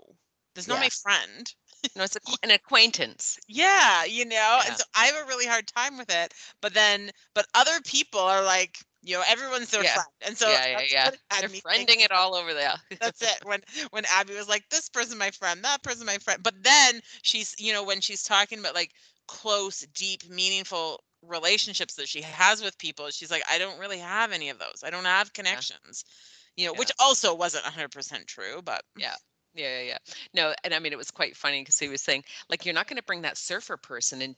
that's 0.54 0.68
not 0.68 0.78
yeah 0.78 0.80
my 0.80 0.90
friend 1.02 1.54
No, 1.94 2.04
it's 2.04 2.16
a, 2.16 2.20
an 2.42 2.50
acquaintance. 2.50 3.38
Yeah, 3.48 4.04
you 4.04 4.24
know, 4.26 4.60
and 4.66 4.76
so 4.76 4.84
I 4.94 5.06
have 5.06 5.16
a 5.16 5.26
really 5.26 5.46
hard 5.46 5.66
time 5.68 5.96
with 5.96 6.10
it. 6.10 6.34
But 6.60 6.74
then, 6.74 7.10
but 7.34 7.46
other 7.54 7.80
people 7.80 8.20
are 8.20 8.42
like, 8.42 8.78
you 9.02 9.16
know, 9.16 9.24
everyone's 9.26 9.70
their 9.70 9.84
Yeah. 9.84 9.86
friend, 9.86 10.08
and 10.22 10.36
so 10.38 10.46
yeah, 10.46 10.66
yeah, 10.66 10.82
yeah. 10.88 11.10
They're 11.38 11.48
friending 11.48 12.00
it 12.04 12.10
all 12.12 12.34
over 12.34 12.54
there. 12.54 12.76
That's 13.00 13.22
it. 13.22 13.38
When 13.44 13.62
when 13.90 14.04
Abby 14.06 14.34
was 14.34 14.48
like, 14.48 14.68
"This 14.70 14.88
person 14.88 15.18
my 15.18 15.30
friend, 15.30 15.64
that 15.64 15.82
person 15.82 16.04
my 16.06 16.18
friend," 16.18 16.42
but 16.42 16.62
then 16.64 17.00
she's, 17.22 17.54
you 17.58 17.72
know, 17.72 17.84
when 17.84 18.00
she's 18.00 18.22
talking 18.24 18.58
about 18.58 18.74
like 18.74 18.92
close, 19.28 19.80
deep, 19.94 20.28
meaningful 20.28 21.02
relationships 21.22 21.94
that 21.94 22.08
she 22.08 22.22
has 22.22 22.62
with 22.62 22.78
people, 22.78 23.10
she's 23.10 23.30
like, 23.30 23.42
"I 23.48 23.58
don't 23.58 23.78
really 23.78 23.98
have 23.98 24.32
any 24.32 24.48
of 24.48 24.58
those. 24.58 24.82
I 24.84 24.90
don't 24.90 25.04
have 25.04 25.32
connections." 25.32 26.04
You 26.56 26.66
know, 26.66 26.74
which 26.74 26.90
also 26.98 27.32
wasn't 27.34 27.64
100% 27.64 28.26
true, 28.26 28.62
but 28.62 28.84
Yeah. 28.96 29.16
Yeah, 29.54 29.80
yeah, 29.80 29.82
yeah. 29.82 29.98
No, 30.34 30.54
and 30.64 30.74
I 30.74 30.78
mean, 30.78 30.92
it 30.92 30.98
was 30.98 31.10
quite 31.10 31.36
funny 31.36 31.60
because 31.62 31.78
he 31.78 31.88
was 31.88 32.02
saying, 32.02 32.24
like, 32.48 32.64
you're 32.64 32.74
not 32.74 32.86
going 32.86 32.96
to 32.98 33.02
bring 33.02 33.22
that 33.22 33.38
surfer 33.38 33.76
person 33.76 34.22
in. 34.22 34.36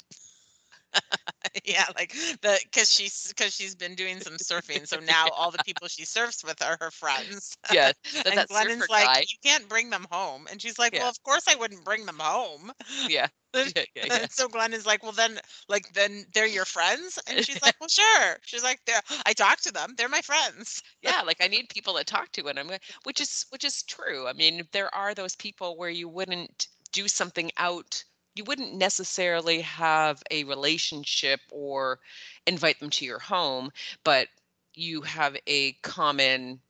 yeah, 1.64 1.84
like 1.96 2.12
the 2.42 2.58
because 2.64 2.92
she's 2.92 3.28
because 3.28 3.54
she's 3.54 3.74
been 3.74 3.94
doing 3.94 4.20
some 4.20 4.34
surfing, 4.34 4.86
so 4.86 4.98
now 5.00 5.28
all 5.36 5.50
the 5.50 5.58
people 5.64 5.88
she 5.88 6.04
surfs 6.04 6.44
with 6.44 6.60
are 6.62 6.76
her 6.80 6.90
friends. 6.90 7.56
Yeah, 7.72 7.92
and 8.26 8.36
that 8.36 8.48
Glennon's 8.48 8.88
like, 8.88 9.04
guy. 9.04 9.20
"You 9.20 9.36
can't 9.44 9.68
bring 9.68 9.90
them 9.90 10.06
home," 10.10 10.46
and 10.50 10.60
she's 10.60 10.78
like, 10.78 10.94
Yeah. 10.94 11.00
"Well, 11.00 11.10
of 11.10 11.22
course 11.22 11.44
I 11.48 11.54
wouldn't 11.56 11.84
bring 11.84 12.06
them 12.06 12.18
home." 12.20 12.72
Yeah, 13.08 13.28
yeah, 13.54 13.84
yeah, 13.94 14.06
yeah. 14.06 14.26
So 14.30 14.48
Glenn 14.48 14.72
is 14.72 14.86
like, 14.86 15.02
well, 15.02 15.12
then, 15.12 15.38
like, 15.68 15.92
then 15.92 16.24
they're 16.34 16.46
your 16.46 16.64
friends, 16.64 17.18
and 17.26 17.44
she's 17.44 17.60
like, 17.62 17.74
well, 17.80 17.88
sure. 17.88 18.36
She's 18.42 18.62
like, 18.62 18.80
they're. 18.86 19.00
I 19.26 19.32
talk 19.32 19.60
to 19.62 19.72
them. 19.72 19.94
They're 19.96 20.08
my 20.08 20.20
friends. 20.22 20.82
yeah 21.02 21.22
like 21.22 21.38
i 21.40 21.48
need 21.48 21.68
people 21.68 21.94
to 21.96 22.04
talk 22.04 22.30
to 22.32 22.46
and 22.48 22.58
i'm 22.58 22.70
which 23.04 23.20
is 23.20 23.46
which 23.50 23.64
is 23.64 23.82
true 23.82 24.26
i 24.26 24.32
mean 24.32 24.66
there 24.72 24.92
are 24.94 25.14
those 25.14 25.36
people 25.36 25.76
where 25.76 25.90
you 25.90 26.08
wouldn't 26.08 26.68
do 26.92 27.08
something 27.08 27.50
out 27.56 28.04
you 28.34 28.44
wouldn't 28.44 28.74
necessarily 28.74 29.60
have 29.62 30.22
a 30.30 30.44
relationship 30.44 31.40
or 31.52 32.00
invite 32.46 32.78
them 32.80 32.90
to 32.90 33.04
your 33.04 33.18
home 33.18 33.70
but 34.04 34.28
you 34.74 35.02
have 35.02 35.36
a 35.46 35.72
common 35.82 36.60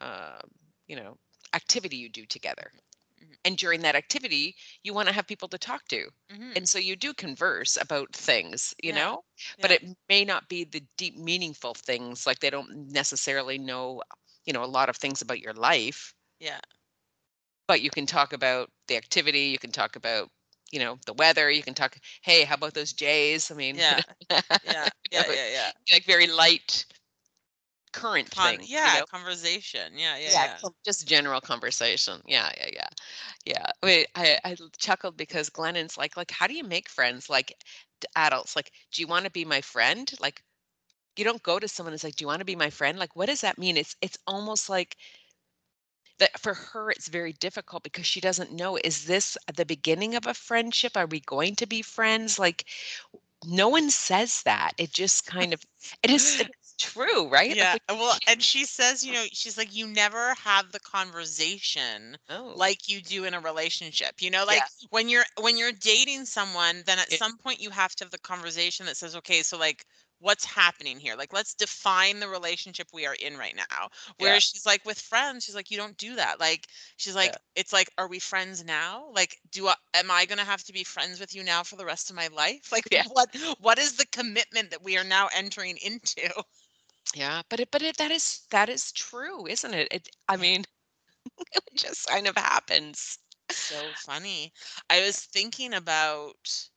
uh, 0.00 0.40
you 0.88 0.96
know 0.96 1.16
activity 1.54 1.96
you 1.96 2.08
do 2.08 2.26
together 2.26 2.72
Mhm. 3.20 3.36
and 3.44 3.56
during 3.58 3.80
that 3.82 3.96
activity 3.96 4.56
you 4.82 4.94
want 4.94 5.08
to 5.08 5.14
have 5.14 5.26
people 5.26 5.48
to 5.48 5.58
talk 5.58 5.86
to 5.88 6.08
Mhm. 6.30 6.56
and 6.56 6.68
so 6.68 6.78
you 6.78 6.96
do 6.96 7.14
converse 7.14 7.76
about 7.80 8.14
things 8.14 8.74
you 8.82 8.92
Yeah, 8.92 8.94
know 8.94 9.22
but 9.62 9.70
it 9.70 9.82
may 10.08 10.24
not 10.24 10.48
be 10.48 10.64
the 10.64 10.82
deep 10.96 11.16
meaningful 11.16 11.74
things 11.74 12.26
like 12.26 12.40
they 12.40 12.50
don't 12.50 12.90
necessarily 12.92 13.58
know 13.58 14.02
you 14.46 14.52
know 14.52 14.64
a 14.64 14.66
lot 14.66 14.88
of 14.88 14.96
things 14.96 15.22
about 15.22 15.40
your 15.40 15.54
life 15.54 16.14
Yeah. 16.40 16.60
but 17.66 17.82
you 17.82 17.90
can 17.90 18.06
talk 18.06 18.32
about 18.32 18.70
the 18.88 18.96
activity 18.96 19.42
you 19.42 19.58
can 19.58 19.72
talk 19.72 19.96
about 19.96 20.28
you 20.70 20.78
know 20.78 20.98
the 21.06 21.14
weather 21.14 21.50
you 21.50 21.62
can 21.62 21.74
talk 21.74 21.96
hey 22.22 22.44
how 22.44 22.54
about 22.54 22.74
those 22.74 22.92
jays 22.92 23.50
i 23.50 23.54
mean 23.54 23.76
Yeah. 23.76 24.00
Yeah. 24.62 24.88
Yeah. 25.10 25.26
Yeah. 25.28 25.48
Yeah. 25.52 25.70
like 25.92 26.04
very 26.04 26.26
light 26.26 26.86
current 27.92 28.28
Con- 28.30 28.58
thing 28.58 28.68
you 28.82 28.90
yeah. 28.90 28.92
know? 28.92 29.04
Conversation. 29.10 29.96
Yeah. 29.96 30.16
Yeah. 30.16 30.30
yeah, 30.32 30.46
Yeah. 30.56 30.58
just 30.84 31.06
general 31.06 31.40
conversation. 31.40 32.20
Yeah, 32.26 32.50
yeah, 32.56 32.68
yeah, 32.72 32.88
yeah. 33.44 33.66
Wait, 33.82 34.08
I 34.14 34.38
I 34.44 34.56
chuckled 34.78 35.16
because 35.16 35.50
Glennon's 35.50 35.96
like, 35.98 36.16
like, 36.16 36.30
how 36.30 36.46
do 36.46 36.54
you 36.54 36.64
make 36.64 36.88
friends? 36.88 37.28
Like, 37.30 37.52
adults, 38.16 38.56
like, 38.56 38.72
do 38.92 39.02
you 39.02 39.08
want 39.08 39.24
to 39.26 39.30
be 39.30 39.44
my 39.44 39.60
friend? 39.60 40.10
Like, 40.20 40.42
you 41.16 41.24
don't 41.24 41.42
go 41.42 41.58
to 41.58 41.68
someone 41.68 41.92
and 41.92 42.00
say, 42.00 42.10
do 42.10 42.22
you 42.22 42.26
want 42.28 42.40
to 42.40 42.44
be 42.46 42.56
my 42.56 42.70
friend? 42.70 42.98
Like, 42.98 43.16
what 43.16 43.26
does 43.26 43.42
that 43.42 43.58
mean? 43.58 43.76
It's 43.76 43.96
it's 44.02 44.18
almost 44.26 44.68
like 44.70 44.96
that 46.20 46.40
for 46.40 46.54
her. 46.54 46.90
It's 46.90 47.08
very 47.08 47.32
difficult 47.34 47.84
because 47.84 48.06
she 48.06 48.20
doesn't 48.20 48.52
know. 48.52 48.78
Is 48.84 49.06
this 49.06 49.36
the 49.54 49.66
beginning 49.66 50.14
of 50.16 50.26
a 50.26 50.34
friendship? 50.34 50.96
Are 50.96 51.06
we 51.06 51.20
going 51.20 51.56
to 51.56 51.66
be 51.66 51.82
friends? 51.82 52.38
Like, 52.38 52.66
no 53.46 53.68
one 53.68 53.90
says 53.90 54.42
that. 54.44 54.72
It 54.78 54.92
just 54.92 55.26
kind 55.26 55.54
of 55.54 55.62
it 56.02 56.10
is 56.10 56.42
it's 56.42 56.74
true, 56.78 57.28
right? 57.28 57.56
Yeah. 57.56 57.74
we- 57.74 57.80
Well, 57.88 58.16
and 58.26 58.42
she 58.42 58.64
says, 58.64 59.04
you 59.04 59.12
know, 59.12 59.26
she's 59.32 59.56
like, 59.58 59.74
you 59.74 59.86
never 59.86 60.34
have 60.34 60.72
the 60.72 60.80
conversation 60.80 62.18
oh, 62.28 62.54
like 62.54 62.88
you 62.88 63.00
do 63.02 63.24
in 63.24 63.34
a 63.34 63.40
relationship 63.40 64.20
you 64.20 64.30
know 64.30 64.44
like 64.44 64.64
when 64.90 65.08
you're 65.08 65.24
when 65.40 65.56
you're 65.56 65.72
dating 65.72 66.24
someone 66.24 66.82
then 66.86 66.98
at 66.98 67.10
Yeah. 67.10 67.18
some 67.18 67.38
point 67.38 67.60
you 67.60 67.70
have 67.70 67.94
to 67.94 68.04
have 68.04 68.10
the 68.10 68.18
conversation 68.18 68.86
that 68.86 68.96
says 68.96 69.14
okay 69.14 69.42
so 69.42 69.56
like 69.56 69.84
what's 70.20 70.44
happening 70.44 70.98
here 70.98 71.16
like 71.16 71.32
let's 71.32 71.54
define 71.54 72.20
the 72.20 72.28
relationship 72.28 72.88
we 72.92 73.06
are 73.06 73.16
in 73.24 73.36
right 73.36 73.56
now 73.56 73.88
whereas 74.18 74.42
she's 74.44 74.66
like 74.66 74.84
with 74.84 74.98
friends 75.00 75.44
she's 75.44 75.54
like 75.54 75.70
you 75.70 75.76
don't 75.76 75.96
do 75.98 76.16
that 76.16 76.40
like 76.40 76.66
she's 76.96 77.16
like 77.16 77.36
it's 77.56 77.72
like 77.72 77.90
are 77.98 78.08
we 78.08 78.18
friends 78.20 78.64
now 78.64 79.04
like 79.14 79.36
do 79.50 79.68
I, 79.68 79.74
am 79.94 80.10
i 80.10 80.24
going 80.26 80.38
to 80.38 80.44
have 80.44 80.62
to 80.64 80.72
be 80.72 80.84
friends 80.84 81.20
with 81.20 81.34
you 81.34 81.42
now 81.44 81.62
for 81.62 81.76
the 81.76 81.86
rest 81.86 82.10
of 82.10 82.16
my 82.16 82.28
life 82.28 82.68
like 82.72 82.84
Yeah. 82.90 83.04
what 83.04 83.28
what 83.60 83.78
is 83.78 83.96
the 83.96 84.06
commitment 84.06 84.70
that 84.70 84.82
we 84.84 84.96
are 84.98 85.04
now 85.04 85.28
entering 85.36 85.76
into 85.84 86.30
Yeah, 87.14 87.42
but 87.48 87.60
it 87.60 87.70
but 87.70 87.82
it 87.82 87.96
that 87.98 88.10
is 88.10 88.46
that 88.50 88.68
is 88.68 88.92
true, 88.92 89.46
isn't 89.46 89.74
it? 89.74 89.88
It 89.90 90.08
I 90.28 90.36
mean, 90.36 90.64
it 91.52 91.64
just 91.76 92.06
kind 92.08 92.26
of 92.26 92.36
happens. 92.36 93.18
so 93.50 93.92
funny. 93.94 94.52
I 94.88 95.00
was 95.00 95.18
thinking 95.18 95.72
about 95.74 96.68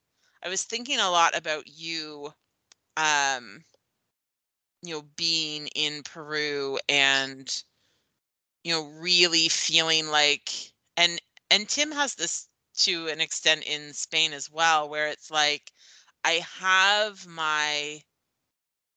I 0.42 0.48
was 0.48 0.64
thinking 0.64 0.98
a 0.98 1.10
lot 1.10 1.36
about 1.36 1.66
you 1.66 2.34
um 2.96 3.64
you 4.82 4.94
know 4.94 5.02
being 5.16 5.68
in 5.74 6.02
Peru 6.02 6.78
and 6.88 7.62
you 8.62 8.72
know 8.72 8.84
really 9.00 9.48
feeling 9.48 10.08
like 10.08 10.50
and 10.96 11.20
and 11.50 11.68
Tim 11.68 11.92
has 11.92 12.14
this 12.14 12.48
to 12.76 13.08
an 13.08 13.20
extent 13.20 13.64
in 13.64 13.92
Spain 13.92 14.32
as 14.32 14.50
well 14.50 14.88
where 14.88 15.08
it's 15.08 15.30
like 15.30 15.72
I 16.24 16.44
have 16.60 17.26
my 17.26 18.00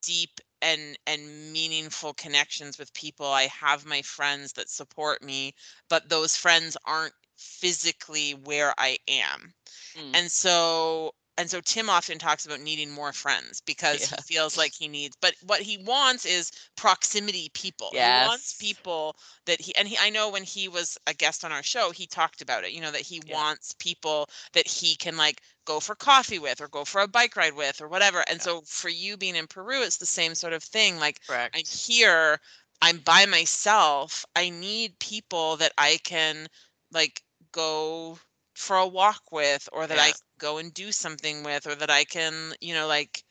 deep 0.01 0.39
and 0.61 0.97
and 1.05 1.51
meaningful 1.53 2.13
connections 2.13 2.77
with 2.77 2.93
people. 2.93 3.27
I 3.27 3.43
have 3.43 3.85
my 3.85 4.01
friends 4.01 4.53
that 4.53 4.69
support 4.69 5.21
me, 5.21 5.53
but 5.89 6.09
those 6.09 6.35
friends 6.35 6.77
aren't 6.85 7.13
physically 7.35 8.31
where 8.31 8.73
I 8.77 8.97
am. 9.07 9.53
Mm. 9.95 10.11
And 10.15 10.31
so 10.31 11.13
and 11.37 11.49
so 11.49 11.61
Tim 11.61 11.89
often 11.89 12.17
talks 12.19 12.45
about 12.45 12.59
needing 12.61 12.89
more 12.91 13.13
friends 13.13 13.61
because 13.65 14.03
Yeah. 14.03 14.07
he 14.07 14.17
feels 14.17 14.57
like 14.57 14.73
he 14.73 14.87
needs 14.87 15.15
but 15.21 15.35
what 15.45 15.61
he 15.61 15.77
wants 15.77 16.25
is 16.25 16.51
proximity 16.75 17.49
people. 17.53 17.93
He 17.97 18.11
wants 18.11 18.53
people 18.53 19.15
that 19.45 19.61
he 19.61 19.75
and 19.75 19.87
he 19.87 19.97
I 19.99 20.09
know 20.09 20.29
when 20.29 20.43
he 20.43 20.67
was 20.67 20.97
a 21.07 21.13
guest 21.13 21.43
on 21.45 21.51
our 21.51 21.63
show, 21.63 21.91
he 21.91 22.07
talked 22.07 22.41
about 22.41 22.63
it, 22.63 22.71
you 22.71 22.81
know, 22.81 22.91
that 22.91 23.01
he 23.01 23.19
Yeah. 23.25 23.37
wants 23.37 23.73
people 23.73 24.29
that 24.53 24.67
he 24.67 24.95
can 24.95 25.17
like 25.17 25.41
go 25.65 25.79
for 25.79 25.95
coffee 25.95 26.39
with 26.39 26.61
or 26.61 26.67
go 26.67 26.85
for 26.85 27.01
a 27.01 27.07
bike 27.07 27.35
ride 27.35 27.53
with 27.53 27.81
or 27.81 27.87
whatever. 27.87 28.23
And 28.29 28.41
Yeah. 28.41 28.41
so 28.41 28.61
for 28.65 28.89
you 28.89 29.17
being 29.17 29.35
in 29.35 29.47
Peru, 29.47 29.81
it's 29.83 29.97
the 29.97 30.05
same 30.05 30.35
sort 30.35 30.53
of 30.53 30.63
thing. 30.63 30.97
Like 30.99 31.19
Correct. 31.27 31.55
I'm 31.55 31.63
here, 31.65 32.39
I'm 32.81 32.99
by 32.99 33.25
myself. 33.25 34.25
I 34.35 34.49
need 34.49 34.99
people 34.99 35.57
that 35.57 35.73
I 35.77 35.99
can 36.03 36.47
like 36.91 37.21
go 37.51 38.19
for 38.57 38.77
a 38.77 38.87
walk 38.87 39.31
with 39.31 39.69
or 39.73 39.87
that 39.87 39.99
I 39.99 40.07
Yeah. 40.07 40.13
can 40.13 40.21
go 40.39 40.57
and 40.57 40.73
do 40.73 40.91
something 40.91 41.43
with 41.43 41.67
or 41.67 41.75
that 41.75 41.91
I 41.91 42.05
can, 42.05 42.53
you 42.61 42.73
know, 42.73 42.87
like 42.87 43.23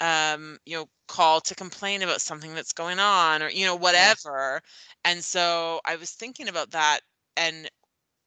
um, 0.00 0.58
you 0.66 0.76
know, 0.76 0.88
call 1.08 1.40
to 1.42 1.54
complain 1.54 2.02
about 2.02 2.20
something 2.22 2.54
that's 2.54 2.72
going 2.72 2.98
on 3.00 3.42
or 3.42 3.50
you 3.50 3.64
know 3.66 3.76
whatever. 3.76 4.62
And 5.04 5.24
so 5.24 5.80
I 5.86 5.96
was 5.96 6.10
thinking 6.12 6.48
about 6.48 6.70
that 6.72 7.00
and 7.36 7.70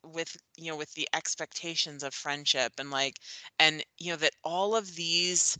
with 0.03 0.37
you 0.57 0.71
know 0.71 0.77
with 0.77 0.93
the 0.95 1.07
expectations 1.13 2.03
of 2.03 2.13
friendship 2.13 2.73
and 2.79 2.91
like 2.91 3.17
and 3.59 3.83
you 3.97 4.11
know 4.11 4.17
that 4.17 4.33
all 4.43 4.75
of 4.75 4.95
these 4.95 5.57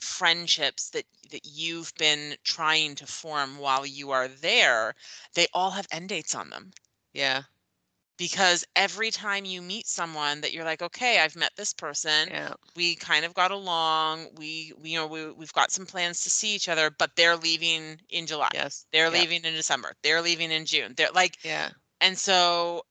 friendships 0.00 0.90
that 0.90 1.06
that 1.30 1.44
you've 1.46 1.94
been 1.96 2.36
trying 2.44 2.94
to 2.96 3.06
form 3.06 3.58
while 3.58 3.86
you 3.86 4.10
are 4.10 4.28
there 4.28 4.94
they 5.34 5.46
all 5.54 5.70
have 5.72 5.86
end 5.92 6.08
dates 6.08 6.34
on 6.34 6.50
them 6.50 6.72
Yeah. 7.12 7.44
Because 8.20 8.66
every 8.76 9.10
time 9.10 9.46
you 9.46 9.62
meet 9.62 9.86
someone 9.86 10.42
that 10.42 10.52
you're 10.52 10.64
like 10.64 10.82
okay 10.82 11.20
i've 11.20 11.34
met 11.34 11.50
this 11.56 11.72
person 11.72 12.28
Yeah. 12.30 12.52
we 12.76 12.94
kind 12.94 13.24
of 13.24 13.32
got 13.32 13.50
along 13.50 14.28
we, 14.36 14.74
we 14.80 14.90
you 14.90 14.98
know 14.98 15.06
we, 15.06 15.32
we've 15.32 15.52
got 15.54 15.72
some 15.72 15.86
plans 15.86 16.22
to 16.24 16.30
see 16.30 16.54
each 16.54 16.68
other 16.68 16.90
but 16.96 17.16
they're 17.16 17.36
leaving 17.36 17.98
in 18.10 18.26
july 18.26 18.50
Yes. 18.54 18.84
they're 18.92 19.06
yeah. 19.12 19.20
leaving 19.20 19.42
in 19.44 19.54
december 19.54 19.94
they're 20.04 20.20
leaving 20.20 20.52
in 20.52 20.66
june 20.66 20.92
they're 20.96 21.10
like 21.14 21.38
Yeah. 21.42 21.70
and 22.02 22.16
so 22.16 22.82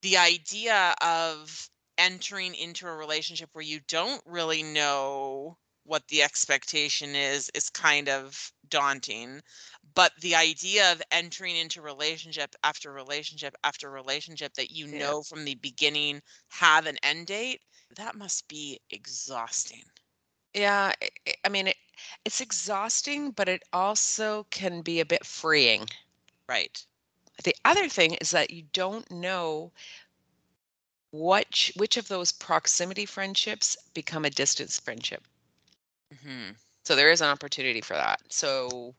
the 0.00 0.16
idea 0.16 0.94
of 1.04 1.68
entering 1.98 2.54
into 2.54 2.86
a 2.86 2.96
relationship 2.96 3.50
where 3.52 3.64
you 3.64 3.80
don't 3.86 4.22
really 4.26 4.62
know 4.62 5.58
what 5.84 6.02
the 6.08 6.22
expectation 6.22 7.14
is 7.14 7.50
is 7.54 7.70
kind 7.70 8.08
of 8.08 8.52
daunting. 8.68 9.40
But 9.96 10.12
the 10.20 10.36
idea 10.36 10.92
of 10.92 11.02
entering 11.10 11.56
into 11.56 11.82
relationship 11.82 12.54
after 12.62 12.92
relationship 12.92 13.56
after 13.64 13.90
relationship 13.90 14.54
that 14.54 14.70
you 14.70 14.86
Yeah. 14.86 14.98
know 14.98 15.24
from 15.24 15.44
the 15.44 15.56
beginning 15.56 16.22
have 16.50 16.86
an 16.86 16.98
end 17.02 17.26
date, 17.26 17.64
that 17.96 18.14
must 18.14 18.46
be 18.48 18.80
exhausting. 18.90 19.90
Yeah. 20.54 20.92
I- 21.44 21.48
mean, 21.48 21.68
it, 21.68 21.76
it's 22.24 22.40
exhausting, 22.40 23.30
but 23.30 23.48
it 23.48 23.62
also 23.72 24.44
can 24.50 24.82
be 24.82 25.00
a 25.00 25.06
bit 25.06 25.24
freeing. 25.26 25.88
Right. 26.48 26.86
The 27.44 27.56
other 27.64 27.88
thing 27.88 28.14
is 28.14 28.30
that 28.32 28.50
you 28.50 28.62
don't 28.72 29.10
know 29.10 29.72
which 31.12 31.72
which 31.76 31.96
of 31.96 32.08
those 32.08 32.30
proximity 32.32 33.06
friendships 33.06 33.76
become 33.94 34.24
a 34.24 34.30
distance 34.30 34.78
friendship. 34.78 35.26
hmm 36.22 36.52
So 36.84 36.96
there 36.96 37.10
is 37.10 37.20
an 37.20 37.28
opportunity 37.28 37.80
for 37.80 37.94
that. 37.94 38.20
So, 38.32 38.94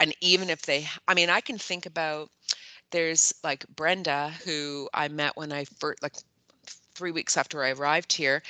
and 0.00 0.14
even 0.20 0.50
if 0.50 0.62
they, 0.62 0.86
I 1.08 1.14
mean, 1.14 1.30
I 1.30 1.40
can 1.40 1.58
think 1.58 1.86
about 1.86 2.30
there's 2.90 3.34
like 3.42 3.66
Brenda, 3.74 4.32
who 4.44 4.88
I 4.94 5.08
met 5.08 5.36
when 5.36 5.52
I 5.52 5.64
first, 5.78 6.02
like 6.02 6.14
three 6.94 7.10
weeks 7.10 7.36
after 7.36 7.62
I 7.62 7.70
arrived 7.70 8.12
here. 8.12 8.42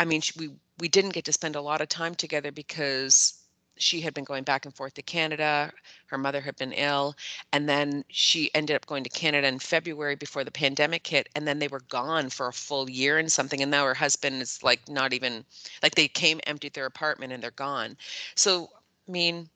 I 0.00 0.04
mean, 0.04 0.20
she, 0.20 0.32
we 0.38 0.50
we 0.78 0.88
didn't 0.88 1.12
get 1.12 1.24
to 1.24 1.32
spend 1.32 1.56
a 1.56 1.60
lot 1.60 1.80
of 1.80 1.88
time 1.88 2.14
together 2.14 2.52
because 2.52 3.34
she 3.78 4.00
had 4.00 4.14
been 4.14 4.24
going 4.24 4.44
back 4.44 4.64
and 4.64 4.74
forth 4.74 4.94
to 4.94 5.02
Canada. 5.02 5.72
Her 6.06 6.18
mother 6.18 6.40
had 6.40 6.56
been 6.56 6.72
ill. 6.72 7.14
And 7.52 7.68
then 7.68 8.04
she 8.08 8.50
ended 8.54 8.76
up 8.76 8.86
going 8.86 9.04
to 9.04 9.10
Canada 9.10 9.46
in 9.46 9.58
February 9.58 10.16
before 10.16 10.44
the 10.44 10.50
pandemic 10.50 11.06
hit. 11.06 11.28
And 11.34 11.46
then 11.46 11.58
they 11.58 11.68
were 11.68 11.82
gone 11.88 12.30
for 12.30 12.48
a 12.48 12.52
full 12.52 12.90
year 12.90 13.18
and 13.18 13.30
something. 13.30 13.62
And 13.62 13.70
now 13.70 13.84
her 13.84 13.94
husband 13.94 14.42
is 14.42 14.62
like 14.62 14.88
not 14.88 15.12
even 15.12 15.44
like 15.82 15.94
they 15.94 16.08
came, 16.08 16.40
emptied 16.46 16.74
their 16.74 16.86
apartment, 16.86 17.32
and 17.32 17.42
they're 17.42 17.50
gone. 17.52 17.96
So, 18.34 18.70
I 19.08 19.10
mean, 19.10 19.48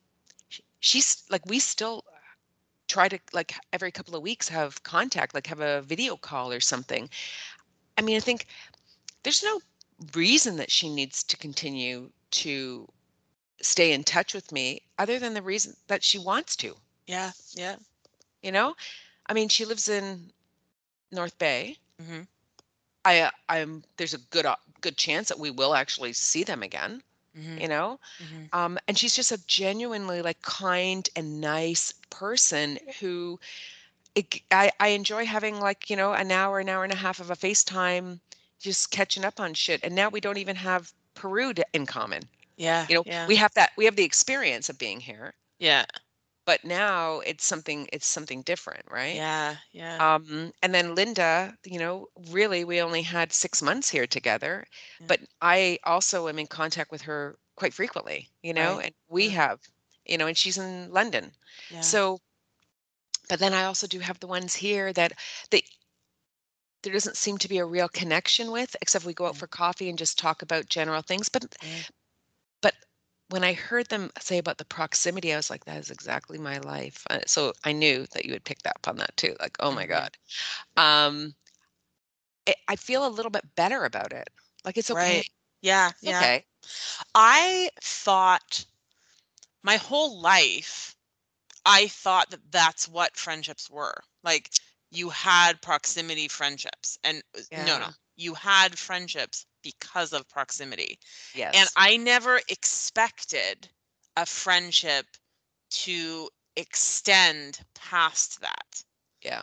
she's 0.83 1.25
like, 1.31 1.47
we 1.47 1.61
still 1.61 2.05
try 2.89 3.09
to 3.09 3.21
like 3.33 3.55
every 3.73 3.93
couple 3.93 4.17
of 4.17 4.23
weeks 4.23 4.49
have 4.51 4.83
contact, 4.85 5.35
like 5.35 5.49
have 5.49 5.61
a 5.61 5.83
video 5.83 6.17
call 6.17 6.53
or 6.53 6.61
something. 6.61 7.11
I 7.99 8.03
mean, 8.03 8.17
I 8.17 8.21
think 8.21 8.47
there's 9.25 9.43
no 9.45 9.61
reason 10.15 10.57
that 10.59 10.71
she 10.73 10.89
needs 10.91 11.25
to 11.25 11.37
continue 11.39 12.13
to 12.33 12.89
stay 13.63 13.93
in 13.93 14.05
touch 14.05 14.35
with 14.35 14.53
me 14.53 14.83
other 14.99 15.19
than 15.19 15.35
the 15.35 15.43
reason 15.43 15.77
that 15.89 16.05
she 16.05 16.19
wants 16.19 16.57
to 16.57 16.77
Yeah. 17.07 17.33
Yeah. 17.55 17.77
you 18.43 18.53
know 18.53 18.77
i 19.27 19.35
mean 19.35 19.49
she 19.49 19.65
lives 19.67 19.89
in 19.89 20.33
north 21.13 21.39
bay 21.39 21.79
hmm 22.01 22.23
i 23.05 23.21
uh, 23.21 23.31
i'm 23.49 23.85
there's 23.97 24.15
a 24.15 24.19
good 24.19 24.47
o- 24.47 24.57
good 24.81 24.97
chance 24.99 25.29
that 25.29 25.39
we 25.39 25.51
will 25.51 25.75
actually 25.75 26.13
see 26.13 26.45
them 26.45 26.63
again 26.63 27.03
hmm 27.35 27.59
you 27.59 27.69
know 27.69 27.99
hmm 28.19 28.47
um 28.53 28.79
and 28.89 28.99
she's 28.99 29.17
just 29.17 29.33
a 29.33 29.47
genuinely 29.47 30.23
like 30.23 30.43
kind 30.43 31.09
and 31.17 31.41
nice 31.41 31.93
person 32.11 32.79
who 33.01 33.39
it, 34.15 34.41
I, 34.51 34.73
I 34.81 34.89
enjoy 34.89 35.27
having 35.27 35.61
like 35.61 35.91
you 35.91 35.97
know 35.97 36.13
an 36.15 36.33
hour 36.33 36.61
an 36.61 36.69
hour 36.69 36.85
and 36.85 36.93
a 36.93 36.97
half 36.97 37.21
of 37.21 37.31
a 37.31 37.37
facetime 37.37 38.21
just 38.61 38.91
catching 38.91 39.25
up 39.25 39.41
on 39.41 39.55
shit 39.55 39.81
and 39.85 39.95
now 39.95 40.09
we 40.11 40.21
don't 40.21 40.39
even 40.39 40.57
have 40.57 40.93
peru 41.15 41.55
to, 41.55 41.67
in 41.75 41.87
common 41.87 42.23
Yeah. 42.57 42.89
you 42.89 42.95
know 42.97 43.05
Yeah. 43.05 43.29
we 43.29 43.37
have 43.37 43.55
that 43.55 43.73
we 43.77 43.87
have 43.87 43.97
the 43.97 44.05
experience 44.05 44.69
of 44.71 44.79
being 44.79 45.01
here 45.01 45.35
yeah. 45.59 45.87
But 46.45 46.65
now 46.65 47.21
it's 47.21 47.45
something 47.45 47.89
it's 47.93 48.07
something 48.07 48.43
different 48.43 48.85
right 48.91 49.15
Yeah. 49.17 49.57
Yeah. 49.73 50.15
um 50.17 50.53
and 50.63 50.75
then 50.75 50.95
linda 50.95 51.57
you 51.65 51.79
know 51.79 52.09
really 52.31 52.65
we 52.65 52.81
only 52.81 53.03
had 53.03 53.33
six 53.33 53.63
months 53.63 53.89
here 53.91 54.07
together 54.07 54.67
Yeah. 55.01 55.07
but 55.09 55.21
i 55.41 55.79
also 55.85 56.29
am 56.29 56.39
in 56.39 56.47
contact 56.47 56.91
with 56.91 57.03
her 57.03 57.39
quite 57.57 57.75
frequently 57.75 58.29
you 58.43 58.55
know 58.55 58.77
Right. 58.77 58.87
and 58.87 58.95
we 59.09 59.27
Yeah. 59.27 59.31
have 59.31 59.61
you 60.07 60.19
know 60.19 60.27
and 60.27 60.37
she's 60.37 60.59
in 60.59 60.91
london 60.91 61.33
yeah. 61.71 61.81
so 61.81 62.19
but 63.29 63.39
then 63.41 63.53
i 63.55 63.65
also 63.65 63.87
do 63.87 63.99
have 64.01 64.21
the 64.21 64.27
ones 64.29 64.55
here 64.55 64.93
that 64.93 65.13
they 65.51 65.63
there 66.83 66.93
doesn't 66.93 67.17
seem 67.17 67.39
to 67.39 67.49
be 67.49 67.59
a 67.59 67.65
real 67.65 67.89
connection 67.89 68.51
with 68.51 68.77
except 68.83 69.05
we 69.05 69.15
go 69.15 69.27
out 69.27 69.35
Yeah. 69.35 69.39
for 69.39 69.47
coffee 69.47 69.89
and 69.89 69.99
just 69.99 70.19
talk 70.19 70.43
about 70.43 70.67
general 70.69 71.03
things 71.03 71.29
but 71.29 71.57
Yeah. 71.63 71.83
but 72.61 72.75
when 73.33 73.45
I 73.45 73.55
heard 73.55 73.89
them 73.89 74.11
say 74.21 74.39
about 74.39 74.59
the 74.59 74.65
proximity, 74.67 75.33
I 75.33 75.37
was 75.37 75.51
like, 75.51 75.65
that 75.65 75.79
is 75.79 75.91
exactly 75.91 76.39
my 76.39 76.59
life. 76.59 77.07
Uh, 77.11 77.21
so 77.27 77.53
I 77.65 77.73
knew 77.73 78.07
that 78.13 78.27
you 78.27 78.33
would 78.33 78.45
pick 78.45 78.63
that 78.63 78.77
up 78.77 78.89
on 78.89 78.97
that 78.99 79.17
too. 79.17 79.37
Like, 79.41 79.57
oh 79.61 79.73
my 79.73 79.87
Mhm. 79.87 79.87
God. 79.87 80.17
Um, 80.77 81.35
it, 82.47 82.57
I 82.69 82.77
feel 82.77 83.07
a 83.07 83.09
little 83.09 83.31
bit 83.31 83.55
better 83.57 83.85
about 83.85 84.13
it. 84.13 84.29
Like 84.65 84.77
it's 84.79 84.91
okay. 84.91 85.19
Right. 85.19 85.27
Yeah. 85.63 85.93
It's 86.01 86.07
Yeah. 86.07 86.21
okay. 86.23 86.45
I 87.15 87.71
thought 87.81 88.67
my 89.63 89.77
whole 89.77 90.21
life, 90.21 90.97
I 91.67 91.89
thought 91.89 92.31
that 92.31 92.53
that's 92.53 92.89
what 92.89 93.17
friendships 93.17 93.71
were. 93.71 94.05
Like 94.25 94.51
you 94.91 95.11
had 95.11 95.63
proximity 95.63 96.29
friendships, 96.29 96.99
and 97.05 97.23
uh, 97.37 97.43
no, 97.57 97.79
no, 97.79 97.91
you 98.17 98.35
had 98.35 98.79
friendships 98.79 99.47
because 99.63 100.13
of 100.13 100.29
proximity. 100.29 100.99
Yes. 101.35 101.55
And 101.57 101.69
I 101.77 101.97
never 101.97 102.41
expected 102.49 103.69
a 104.17 104.27
friendship 104.27 105.07
to 105.71 106.29
extend 106.57 107.61
past 107.75 108.41
that. 108.41 108.83
yeah. 109.23 109.43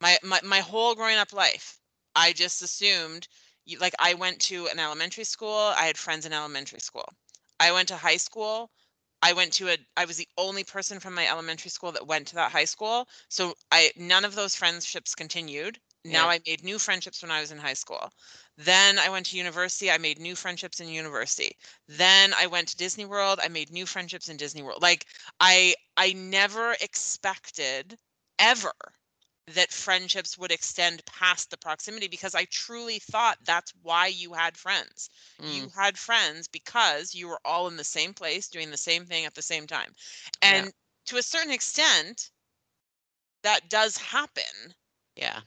my 0.00 0.16
my 0.22 0.40
my 0.42 0.58
whole 0.60 0.94
growing 0.94 1.16
up 1.16 1.32
life 1.32 1.78
i 2.16 2.32
just 2.32 2.62
assumed 2.62 3.28
like 3.78 3.94
i 4.00 4.14
went 4.14 4.40
to 4.40 4.66
an 4.66 4.78
elementary 4.78 5.24
school 5.24 5.72
i 5.76 5.84
had 5.86 5.96
friends 5.96 6.26
in 6.26 6.32
elementary 6.32 6.80
school 6.80 7.08
i 7.60 7.70
went 7.70 7.88
to 7.88 7.96
high 7.96 8.16
school 8.16 8.70
i 9.22 9.32
went 9.32 9.52
to 9.52 9.68
a 9.68 9.76
i 9.96 10.04
was 10.04 10.16
the 10.16 10.28
only 10.36 10.64
person 10.64 10.98
from 10.98 11.14
my 11.14 11.28
elementary 11.28 11.70
school 11.70 11.92
that 11.92 12.06
went 12.06 12.26
to 12.26 12.34
that 12.34 12.50
high 12.50 12.64
school 12.64 13.06
so 13.28 13.54
i 13.70 13.90
none 13.96 14.24
of 14.24 14.34
those 14.34 14.56
friendships 14.56 15.14
continued 15.14 15.78
now 16.04 16.28
Yeah. 16.28 16.30
i 16.30 16.38
made 16.46 16.62
new 16.64 16.78
friendships 16.78 17.22
when 17.22 17.30
i 17.30 17.40
was 17.40 17.50
in 17.50 17.58
high 17.58 17.74
school 17.74 18.10
then 18.56 18.98
i 18.98 19.08
went 19.08 19.26
to 19.26 19.36
university 19.36 19.90
i 19.90 19.98
made 19.98 20.18
new 20.18 20.34
friendships 20.34 20.80
in 20.80 20.88
university 20.88 21.56
then 21.88 22.32
i 22.38 22.46
went 22.46 22.68
to 22.68 22.76
disney 22.76 23.04
world 23.04 23.38
i 23.42 23.48
made 23.48 23.70
new 23.70 23.86
friendships 23.86 24.28
in 24.28 24.36
disney 24.36 24.62
world 24.62 24.82
like 24.82 25.06
i 25.40 25.74
i 25.96 26.12
never 26.12 26.72
expected 26.80 27.98
ever 28.38 28.72
that 29.46 29.72
friendships 29.72 30.38
would 30.38 30.50
extend 30.52 31.04
past 31.06 31.50
the 31.50 31.56
proximity 31.56 32.06
because 32.08 32.34
I 32.34 32.44
truly 32.44 32.98
thought 32.98 33.38
that's 33.44 33.72
why 33.82 34.06
you 34.06 34.34
had 34.34 34.56
friends. 34.56 35.08
You 35.44 35.68
Mm, 35.68 35.72
had 35.76 35.98
friends 35.98 36.46
because 36.48 37.14
you 37.14 37.28
were 37.28 37.40
all 37.44 37.66
in 37.66 37.76
the 37.76 37.84
same 37.84 38.14
place 38.14 38.48
doing 38.48 38.70
the 38.70 38.76
same 38.76 39.06
thing 39.06 39.24
at 39.24 39.34
the 39.34 39.42
same 39.42 39.66
time. 39.66 39.94
Yeah. 40.44 40.64
And 40.64 40.72
to 41.06 41.16
a 41.16 41.22
certain 41.22 41.50
extent, 41.52 42.30
that 43.42 43.68
does 43.68 43.96
happen. 43.98 44.74
yeah. 45.16 45.40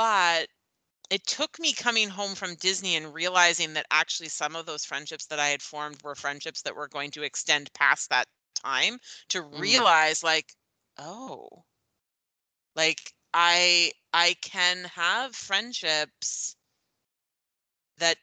But 0.00 0.48
it 1.10 1.26
took 1.26 1.58
me 1.60 1.72
coming 1.74 2.10
home 2.10 2.34
from 2.34 2.56
Disney 2.56 2.96
and 2.96 3.14
realizing 3.14 3.74
that 3.74 3.86
actually 3.90 4.30
some 4.30 4.56
of 4.56 4.66
those 4.66 4.84
friendships 4.84 5.26
that 5.26 5.40
I 5.40 5.48
had 5.48 5.62
formed 5.62 6.02
were 6.02 6.14
friendships 6.16 6.62
that 6.62 6.76
were 6.76 6.88
going 6.88 7.10
to 7.12 7.22
extend 7.24 7.72
past 7.74 8.10
that 8.10 8.28
time 8.54 9.00
to 9.30 9.42
Mm. 9.52 9.80
realize, 9.80 10.22
like, 10.22 10.54
oh, 10.98 11.64
like 12.74 13.14
i 13.32 13.92
i 14.12 14.34
can 14.42 14.84
have 14.84 15.34
friendships 15.36 16.56
that 17.98 18.18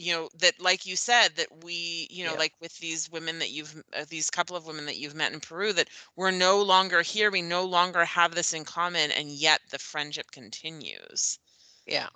you 0.00 0.12
know 0.14 0.28
that 0.38 0.60
like 0.60 0.86
you 0.86 0.96
said 0.96 1.36
that 1.36 1.64
we 1.64 2.08
you 2.10 2.24
know 2.24 2.32
Yeah. 2.32 2.38
like 2.38 2.54
with 2.60 2.76
these 2.78 3.10
women 3.10 3.38
that 3.40 3.50
you've 3.50 3.82
uh, 3.92 4.04
these 4.08 4.30
couple 4.30 4.56
of 4.56 4.66
women 4.66 4.86
that 4.86 4.98
you've 4.98 5.14
met 5.14 5.32
in 5.32 5.40
peru 5.40 5.72
that 5.74 5.88
we're 6.16 6.30
no 6.30 6.62
longer 6.62 7.02
here 7.02 7.30
we 7.30 7.42
no 7.42 7.64
longer 7.64 8.04
have 8.04 8.34
this 8.34 8.52
in 8.52 8.64
common 8.64 9.10
and 9.12 9.30
yet 9.30 9.60
the 9.70 9.78
friendship 9.78 10.30
continues 10.30 11.38
Yeah. 11.86 12.08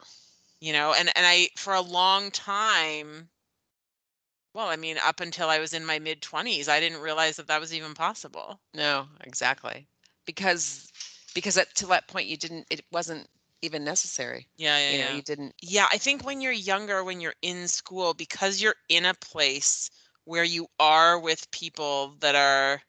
you 0.61 0.73
know 0.73 0.93
and 0.95 1.09
and 1.17 1.27
i 1.27 1.49
for 1.57 1.75
a 1.75 1.81
long 1.81 2.31
time 2.31 3.29
well 4.55 4.69
i 4.69 4.77
mean 4.77 4.97
up 4.99 5.21
until 5.21 5.49
i 5.49 5.59
was 5.59 5.73
in 5.75 5.85
my 5.85 5.99
mid 5.99 6.21
20s 6.23 6.69
i 6.69 6.81
didn't 6.81 7.01
realize 7.01 7.37
that 7.37 7.47
that 7.49 7.61
was 7.61 7.75
even 7.75 7.95
possible 7.95 8.61
No, 8.75 9.09
exactly. 9.23 9.87
Because 10.27 10.91
because 11.35 11.57
at, 11.59 11.75
to 11.77 11.87
that 11.87 12.09
point 12.09 12.29
you 12.29 12.37
didn't 12.37 12.67
it 12.71 12.85
wasn't 12.91 13.29
even 13.65 13.85
necessary. 13.85 14.49
yeah 14.57 14.79
yeah 14.79 14.93
You 14.93 14.99
know, 14.99 15.09
yeah 15.15 15.21
you 15.21 15.23
didn't 15.23 15.55
Yeah, 15.63 15.89
I 15.93 15.99
think 15.99 16.25
when 16.25 16.41
you're 16.41 16.53
younger, 16.53 17.05
when 17.05 17.21
you're 17.21 17.35
in 17.43 17.69
school, 17.69 18.15
because 18.15 18.61
you're 18.63 18.77
in 18.89 19.05
a 19.07 19.15
place 19.15 19.91
where 20.25 20.45
you 20.45 20.69
are 20.81 21.19
with 21.19 21.51
people 21.51 22.17
that 22.21 22.35
are 22.35 22.83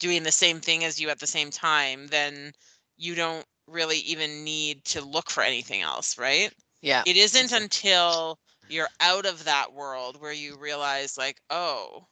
doing 0.00 0.22
the 0.24 0.32
same 0.32 0.60
thing 0.60 0.84
as 0.84 1.00
you 1.00 1.10
at 1.10 1.20
the 1.20 1.26
same 1.26 1.50
time, 1.50 2.08
then 2.08 2.52
you 2.96 3.14
don't 3.14 3.46
really 3.68 3.98
even 4.00 4.44
need 4.44 4.84
to 4.86 5.00
look 5.02 5.30
for 5.30 5.42
anything 5.42 5.82
else, 5.82 6.18
right? 6.18 6.52
yeah. 6.82 7.04
It 7.04 7.16
isn't 7.16 7.52
until 7.52 8.38
you're 8.68 8.90
out 9.00 9.26
of 9.26 9.44
that 9.44 9.72
world 9.72 10.20
where 10.20 10.32
you 10.32 10.56
realize, 10.58 11.18
like, 11.18 11.40
oh, 11.50 12.08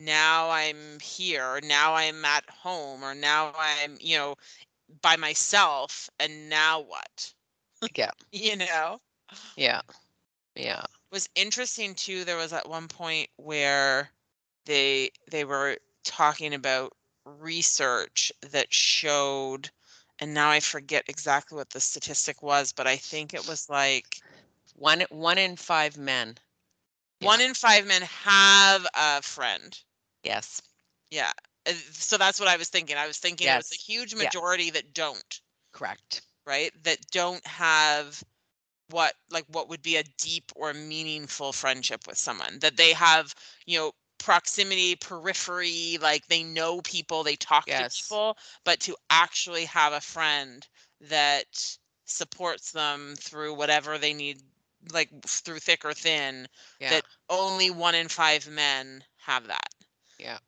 now 0.00 0.50
I'm 0.50 0.98
here, 1.00 1.60
now 1.62 1.94
I'm 1.94 2.24
at 2.24 2.48
home, 2.48 3.04
or 3.04 3.14
now 3.14 3.52
I'm, 3.56 3.98
you 4.00 4.16
know, 4.16 4.34
by 5.02 5.16
myself, 5.16 6.08
and 6.18 6.48
now 6.48 6.80
what? 6.80 7.34
Yeah. 7.96 8.10
You 8.32 8.56
know? 8.56 9.00
Yeah. 9.56 9.82
Yeah. 10.54 10.84
was 11.10 11.28
interesting 11.34 11.94
too 11.94 12.24
there 12.24 12.36
was 12.36 12.52
at 12.52 12.68
one 12.68 12.88
point 12.88 13.28
where 13.36 14.10
they 14.66 15.10
they 15.30 15.44
were 15.44 15.76
talking 16.04 16.54
about 16.54 16.92
research 17.24 18.32
that 18.42 18.72
showed 18.72 19.70
and 20.18 20.34
now 20.34 20.50
i 20.50 20.60
forget 20.60 21.04
exactly 21.08 21.56
what 21.56 21.70
the 21.70 21.80
statistic 21.80 22.42
was 22.42 22.72
but 22.72 22.86
i 22.86 22.96
think 22.96 23.32
it 23.34 23.46
was 23.46 23.68
like 23.68 24.22
One 24.74 25.02
one 25.10 25.38
in 25.38 25.56
five 25.56 25.96
men. 25.96 26.38
one 27.20 27.40
in 27.40 27.54
five 27.54 27.86
men 27.86 28.02
have 28.02 28.86
a 28.94 29.22
friend 29.22 29.78
Yes. 30.24 30.62
yeah 31.10 31.32
Uh, 31.66 31.72
so 31.92 32.16
that's 32.18 32.38
what 32.40 32.48
i 32.48 32.56
was 32.56 32.68
thinking 32.68 32.96
i 32.96 33.06
was 33.06 33.18
thinking 33.18 33.50
it 33.50 33.56
was 33.56 33.70
a 33.72 33.74
Yes. 33.74 33.76
huge 33.76 34.14
Yeah. 34.18 34.32
majority 34.32 34.70
that 34.70 34.92
don't 34.94 35.40
Correct. 35.72 36.22
right? 36.46 36.72
That 36.84 36.98
don't 37.10 37.44
have 37.46 38.22
what 38.90 39.14
like 39.30 39.44
what 39.48 39.68
would 39.68 39.82
be 39.82 39.96
a 39.96 40.04
deep 40.18 40.52
or 40.56 40.72
meaningful 40.74 41.52
friendship 41.52 42.06
with 42.06 42.18
someone. 42.18 42.58
That 42.60 42.76
they 42.76 42.92
have, 42.92 43.34
you 43.66 43.78
know, 43.78 43.92
proximity, 44.18 44.96
periphery, 44.96 45.98
like 46.00 46.26
they 46.26 46.42
know 46.42 46.80
people, 46.82 47.22
they 47.24 47.36
talk 47.36 47.66
Yes. 47.66 47.76
to 47.76 47.84
people, 47.84 48.36
but 48.64 48.80
to 48.80 48.96
actually 49.10 49.64
have 49.66 49.92
a 49.92 50.00
friend 50.00 50.66
that 51.00 51.78
supports 52.04 52.72
them 52.72 53.14
through 53.18 53.54
whatever 53.54 53.98
they 53.98 54.12
need 54.14 54.42
like 54.92 55.10
through 55.26 55.58
thick 55.58 55.84
or 55.84 55.94
thin 55.94 56.48
Yeah. 56.80 56.88
that 56.88 57.04
only 57.28 57.70
one 57.70 57.94
in 57.94 58.08
five 58.08 58.48
men 58.48 59.04
have 59.26 59.46
that. 59.48 59.68
Yeah. 60.18 60.38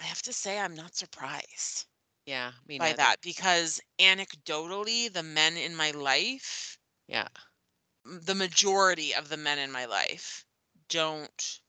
I 0.00 0.04
have 0.04 0.22
to 0.22 0.32
say, 0.32 0.58
I'm 0.58 0.74
not 0.74 0.96
surprised 0.96 1.86
Yeah. 2.26 2.52
Me 2.66 2.78
by 2.78 2.92
neither. 2.92 2.96
that 2.96 3.20
because 3.22 3.80
anecdotally, 4.00 5.12
the 5.12 5.22
men 5.22 5.56
in 5.56 5.76
my 5.76 5.92
life, 5.92 6.78
Yeah. 7.06 7.28
m- 8.06 8.20
the 8.22 8.34
majority 8.34 9.14
of 9.14 9.28
the 9.28 9.36
men 9.36 9.58
in 9.58 9.70
my 9.72 9.86
life 9.86 10.44
don't 10.88 11.60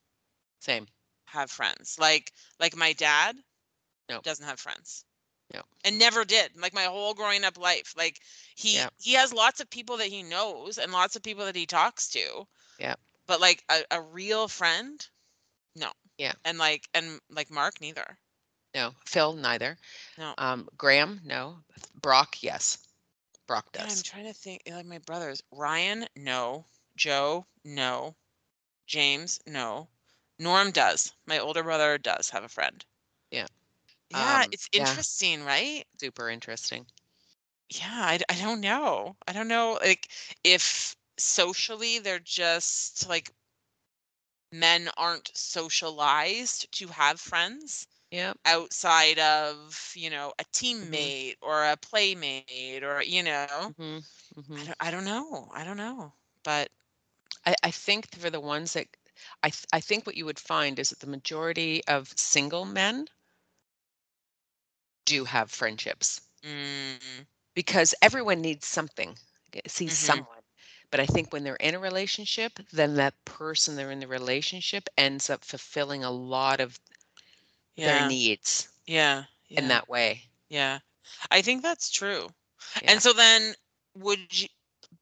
Same. 0.61 0.87
have 1.25 1.51
friends. 1.51 1.97
Like 1.99 2.33
like 2.59 2.75
my 2.75 2.93
dad 2.93 3.37
No. 4.09 4.21
doesn't 4.21 4.45
have 4.45 4.59
friends. 4.59 5.05
No. 5.53 5.63
And 5.83 5.99
never 5.99 6.25
did. 6.25 6.55
Like 6.57 6.73
my 6.73 6.85
whole 6.85 7.13
growing 7.13 7.43
up 7.43 7.57
life. 7.57 7.93
Like 7.97 8.21
he 8.55 8.75
Yeah. 8.75 8.89
he 8.99 9.13
has 9.13 9.33
lots 9.33 9.59
of 9.59 9.69
people 9.69 9.97
that 9.97 10.07
he 10.09 10.23
knows 10.23 10.77
and 10.77 10.91
lots 10.91 11.15
of 11.15 11.23
people 11.23 11.45
that 11.45 11.55
he 11.55 11.65
talks 11.67 12.09
to. 12.09 12.47
Yeah. 12.79 12.95
But 13.27 13.41
like 13.41 13.63
a, 13.69 13.83
a 13.91 14.01
real 14.01 14.47
friend, 14.47 15.07
no. 15.75 15.93
Yeah. 16.21 16.33
And 16.45 16.59
like 16.59 16.87
and 16.93 17.19
like 17.31 17.49
Mark 17.49 17.81
neither. 17.81 18.05
No. 18.75 18.93
Phil, 19.07 19.33
neither. 19.33 19.75
No. 20.19 20.35
Um, 20.37 20.69
Graham, 20.77 21.19
no. 21.25 21.57
Brock, 21.99 22.43
yes. 22.43 22.77
Brock 23.47 23.65
Yeah, 23.73 23.87
I'm 23.89 24.03
trying 24.03 24.25
to 24.27 24.33
think 24.33 24.61
like 24.69 24.85
my 24.85 24.99
brothers. 24.99 25.41
Ryan, 25.51 26.05
no. 26.15 26.65
Joe, 26.95 27.47
no. 27.65 28.15
James, 28.85 29.39
no. 29.47 29.87
Norm 30.37 30.69
does. 30.69 31.11
My 31.25 31.39
older 31.39 31.63
brother 31.63 31.97
does 31.97 32.29
have 32.29 32.43
a 32.43 32.49
friend. 32.49 32.85
Yeah. 33.31 33.47
Yeah, 34.11 34.43
Um, 34.43 34.49
it's 34.51 34.69
yeah. 34.71 34.81
interesting, 34.81 35.43
right? 35.43 35.83
Super 35.99 36.29
interesting. 36.29 36.85
Yeah, 37.69 37.89
I, 37.91 38.19
I 38.29 38.35
don't 38.35 38.61
know. 38.61 39.15
I 39.27 39.33
don't 39.33 39.47
know 39.47 39.79
like 39.81 40.07
if 40.43 40.95
socially 41.17 41.97
they're 41.97 42.19
just 42.19 43.09
like 43.09 43.31
men 44.51 44.89
aren't 44.97 45.31
socialized 45.35 46.71
to 46.73 46.87
have 46.89 47.19
friends 47.21 47.87
Yep. 48.11 48.37
outside 48.45 49.19
of, 49.19 49.91
you 49.95 50.09
know, 50.09 50.33
a 50.39 50.45
Mm-hmm. 50.83 51.07
teammate 51.07 51.35
or 51.41 51.65
a 51.65 51.77
playmate 51.77 52.83
or, 52.83 53.01
you 53.03 53.23
know, 53.23 53.73
hmm 53.77 53.99
I 54.55 54.63
hmm 54.63 54.65
don't, 54.65 54.77
I 54.79 54.91
don't 54.91 55.05
know. 55.05 55.49
I 55.53 55.63
don't 55.63 55.77
know. 55.77 56.13
But 56.43 56.71
I, 57.45 57.55
I 57.63 57.71
think 57.71 58.15
for 58.15 58.29
the 58.29 58.41
ones 58.41 58.73
that 58.73 58.87
I, 59.43 59.49
th- 59.51 59.65
I 59.73 59.81
think 59.81 60.05
what 60.07 60.17
you 60.17 60.25
would 60.25 60.39
find 60.39 60.79
is 60.79 60.89
that 60.91 60.99
the 60.99 61.07
majority 61.07 61.83
of 61.87 62.13
single 62.17 62.65
men 62.65 63.07
do 65.05 65.25
have 65.25 65.51
friendships 65.51 66.21
mm, 66.43 67.25
because 67.55 67.95
everyone 68.01 68.41
needs 68.41 68.67
something, 68.67 69.17
sees 69.67 69.93
Mhm. 69.93 69.95
someone. 69.95 70.40
But 70.91 70.99
I 70.99 71.05
think 71.07 71.33
when 71.33 71.43
they're 71.43 71.55
in 71.55 71.75
a 71.75 71.79
relationship, 71.79 72.59
then 72.71 72.95
that 72.95 73.13
person 73.25 73.75
they're 73.75 73.91
in 73.91 73.99
the 73.99 74.07
relationship 74.07 74.89
ends 74.97 75.29
up 75.29 75.43
fulfilling 75.45 76.03
a 76.03 76.11
lot 76.11 76.59
of 76.59 76.79
their 77.77 78.07
needs 78.07 78.69
yeah, 78.85 79.25
yeah, 79.49 79.59
in 79.59 79.67
that 79.69 79.89
way. 79.89 80.23
yeah. 80.49 80.79
I 81.31 81.41
think 81.41 81.63
that's 81.63 81.89
true. 81.89 82.29
Yeah. 82.81 82.91
And 82.93 83.01
so 83.01 83.13
then 83.13 83.53
would 83.95 84.19
you, 84.41 84.47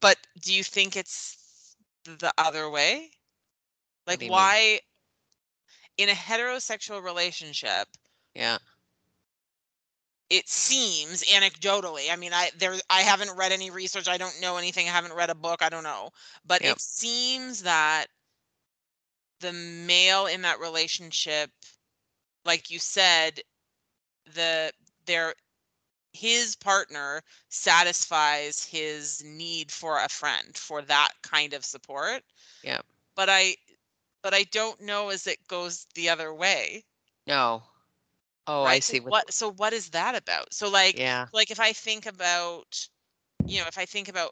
but 0.02 0.18
do 0.42 0.54
you 0.54 0.64
think 0.64 0.96
it's 0.96 1.76
the 2.06 2.34
other 2.38 2.70
way? 2.70 3.12
Like 4.08 4.22
you 4.22 4.26
mean? 4.26 4.32
why 4.32 4.80
in 5.98 6.10
a 6.10 6.14
heterosexual 6.14 7.04
relationship, 7.04 7.88
Yeah. 8.36 8.58
It 10.30 10.48
seems 10.50 11.24
anecdotally, 11.24 12.12
I 12.12 12.16
mean, 12.16 12.34
I 12.34 12.52
there 12.58 12.76
I 12.90 13.02
haven't 13.02 13.36
read 13.36 13.52
any 13.52 13.72
research, 13.72 14.08
I 14.08 14.18
don't 14.18 14.40
know 14.42 14.58
anything, 14.58 14.88
I 14.88 14.92
haven't 14.92 15.14
read 15.14 15.30
a 15.30 15.36
book, 15.36 15.62
I 15.62 15.70
don't 15.70 15.84
know. 15.84 16.12
But 16.46 16.64
Yep. 16.64 16.66
it 16.66 16.80
seems 16.82 17.64
that 17.64 18.08
the 19.40 19.54
male 19.54 20.26
in 20.28 20.42
that 20.42 20.60
relationship, 20.60 21.52
like 22.46 22.70
you 22.70 22.80
said, 22.80 23.42
the 24.26 24.74
their 25.06 25.36
his 26.14 26.56
partner 26.56 27.24
satisfies 27.50 28.66
his 28.66 29.24
need 29.24 29.72
for 29.72 30.00
a 30.00 30.10
friend 30.10 30.58
for 30.58 30.82
that 30.84 31.12
kind 31.24 31.54
of 31.54 31.66
support. 31.66 32.24
yeah 32.64 32.82
But 33.16 33.30
I 33.30 33.58
but 34.24 34.34
I 34.34 34.44
don't 34.46 34.82
know 34.82 35.10
as 35.10 35.28
it 35.28 35.48
goes 35.48 35.88
the 35.96 36.10
other 36.10 36.34
way. 36.34 36.86
No. 37.28 37.64
Oh, 38.50 38.66
I 38.66 38.80
right? 38.80 38.84
So 38.84 38.96
see. 38.96 39.00
What, 39.00 39.14
what 39.14 39.34
so 39.34 39.52
what 39.54 39.74
is 39.74 39.90
that 39.92 40.16
about? 40.16 40.54
So 40.54 40.70
like 40.70 41.00
yeah. 41.00 41.28
like 41.34 41.52
if 41.52 41.60
I 41.60 41.74
think 41.74 42.06
about 42.08 42.88
you 43.48 43.60
know, 43.60 43.68
if 43.68 43.78
I 43.78 43.86
think 43.86 44.10
about 44.10 44.32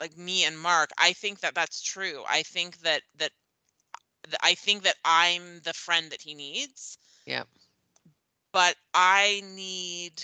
like 0.00 0.16
me 0.16 0.44
and 0.44 0.58
Mark, 0.58 0.90
I 0.98 1.12
think 1.12 1.40
that 1.40 1.54
that's 1.54 1.82
true. 1.82 2.24
I 2.28 2.42
think 2.42 2.78
that 2.80 3.02
that 3.18 3.32
I 4.42 4.54
think 4.54 4.82
that 4.84 4.96
I'm 5.04 5.60
the 5.60 5.74
friend 5.74 6.10
that 6.12 6.22
he 6.22 6.34
needs, 6.34 6.98
Yeah. 7.26 7.44
but 8.52 8.76
I 8.94 9.42
need 9.44 10.22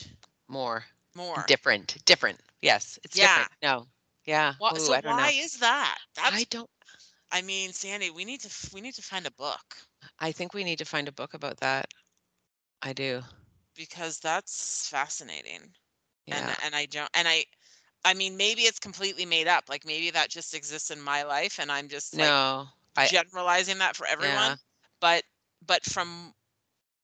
More. 0.48 0.84
more. 1.14 1.44
Different. 1.46 2.04
Different. 2.04 2.40
Yes. 2.62 2.98
It's 3.04 3.16
Yeah. 3.16 3.26
different. 3.26 3.52
No. 3.62 3.88
Yeah. 4.26 4.54
Wha- 4.60 4.72
Ooh, 4.74 4.78
so 4.78 4.94
I 4.94 5.00
why 5.02 5.30
know. 5.30 5.30
is 5.30 5.58
that? 5.58 5.98
That's 6.14 6.36
I 6.36 6.44
don't 6.44 6.70
I 7.32 7.42
mean, 7.42 7.72
Sandy, 7.72 8.10
we 8.10 8.24
need 8.24 8.40
to 8.42 8.70
we 8.74 8.80
need 8.80 8.94
to 8.94 9.02
find 9.02 9.26
a 9.26 9.30
book 9.32 9.76
I 10.18 10.32
think 10.32 10.54
we 10.54 10.64
need 10.64 10.78
to 10.78 10.84
find 10.84 11.08
a 11.08 11.12
book 11.12 11.34
about 11.34 11.58
that. 11.58 11.92
I 12.82 12.92
do. 12.92 13.22
because 13.76 14.18
that's 14.20 14.88
fascinating. 14.88 15.74
Yeah. 16.26 16.36
And 16.38 16.56
and 16.64 16.74
I 16.74 16.86
don't 16.86 17.10
and 17.14 17.28
I 17.28 17.44
I 18.04 18.14
mean, 18.14 18.36
maybe 18.36 18.62
it's 18.62 18.78
completely 18.78 19.26
made 19.26 19.48
up. 19.48 19.64
Like 19.68 19.84
maybe 19.86 20.10
that 20.10 20.30
just 20.30 20.54
exists 20.54 20.90
in 20.90 21.00
my 21.00 21.22
life 21.24 21.58
and 21.58 21.70
I'm 21.72 21.88
just 21.88 22.18
like 22.18 22.36
no. 22.36 22.68
I 22.96 23.08
generalizing 23.08 23.78
that 23.78 23.96
for 23.96 24.06
everyone. 24.06 24.52
yeah. 24.52 24.56
But 25.00 25.24
but 25.64 25.84
from 25.84 26.34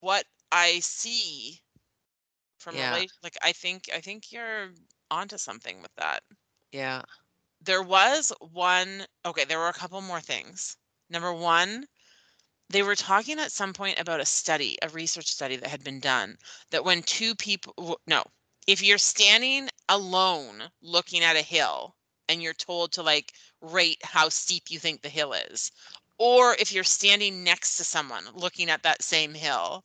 what 0.00 0.24
I 0.52 0.80
see 0.80 1.60
from 2.58 2.76
Yeah. 2.76 2.80
relation 2.80 3.16
like 3.22 3.36
I 3.42 3.52
think 3.52 3.84
I 3.94 4.00
think 4.00 4.32
you're 4.32 4.70
onto 5.10 5.38
something 5.38 5.82
with 5.82 5.94
that. 5.96 6.22
Yeah. 6.72 7.02
There 7.60 7.82
was 7.82 8.32
one 8.40 9.06
okay, 9.24 9.44
there 9.44 9.58
were 9.58 9.68
a 9.68 9.72
couple 9.74 10.00
more 10.00 10.20
things. 10.20 10.76
Number 11.08 11.32
one, 11.32 11.86
they 12.68 12.82
were 12.82 12.96
talking 12.96 13.38
at 13.38 13.52
some 13.52 13.72
point 13.72 13.98
about 13.98 14.20
a 14.20 14.24
study, 14.26 14.76
a 14.82 14.88
research 14.88 15.26
study 15.28 15.56
that 15.56 15.70
had 15.70 15.84
been 15.84 16.00
done 16.00 16.36
that 16.70 16.84
when 16.84 17.02
two 17.02 17.34
people 17.34 18.00
no, 18.06 18.24
if 18.66 18.82
you're 18.82 18.98
standing 18.98 19.68
alone 19.88 20.62
looking 20.82 21.22
at 21.22 21.36
a 21.36 21.42
hill 21.42 21.96
and 22.28 22.42
you're 22.42 22.54
told 22.54 22.92
to 22.92 23.02
like 23.02 23.32
rate 23.60 23.98
how 24.02 24.28
steep 24.28 24.64
you 24.68 24.78
think 24.78 25.00
the 25.02 25.08
hill 25.08 25.32
is, 25.32 25.70
or 26.18 26.54
if 26.58 26.72
you're 26.72 26.84
standing 26.84 27.44
next 27.44 27.76
to 27.76 27.84
someone 27.84 28.24
looking 28.34 28.68
at 28.70 28.82
that 28.82 29.02
same 29.02 29.34
hill, 29.34 29.84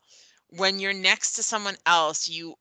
when 0.49 0.79
you're 0.79 0.93
next 0.93 1.33
to 1.33 1.43
someone 1.43 1.77
else, 1.85 2.27
you 2.27 2.55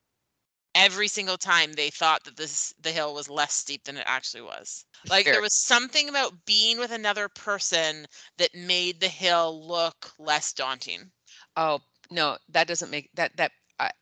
every 0.75 1.09
single 1.09 1.39
time 1.39 1.73
they 1.73 1.91
thought 1.91 2.25
that 2.25 2.37
this 2.37 2.73
the 2.81 2.93
hill 2.93 3.15
was 3.15 3.29
less 3.29 3.55
steep 3.55 3.85
than 3.85 3.97
it 3.97 4.05
actually 4.07 4.43
was. 4.43 4.85
Like 5.09 5.25
Fair. 5.25 5.35
there 5.35 5.43
was 5.43 5.55
something 5.55 6.09
about 6.09 6.45
being 6.45 6.79
with 6.79 6.91
another 6.93 7.29
person 7.29 8.07
that 8.39 8.55
made 8.55 9.01
the 9.01 9.09
hill 9.09 9.67
look 9.67 10.13
less 10.19 10.53
daunting. 10.53 11.13
Oh 11.57 11.81
no, 12.11 12.39
that 12.49 12.67
doesn't 12.67 12.91
make 12.91 13.11
that 13.15 13.37
that. 13.37 13.53
I 13.79 13.93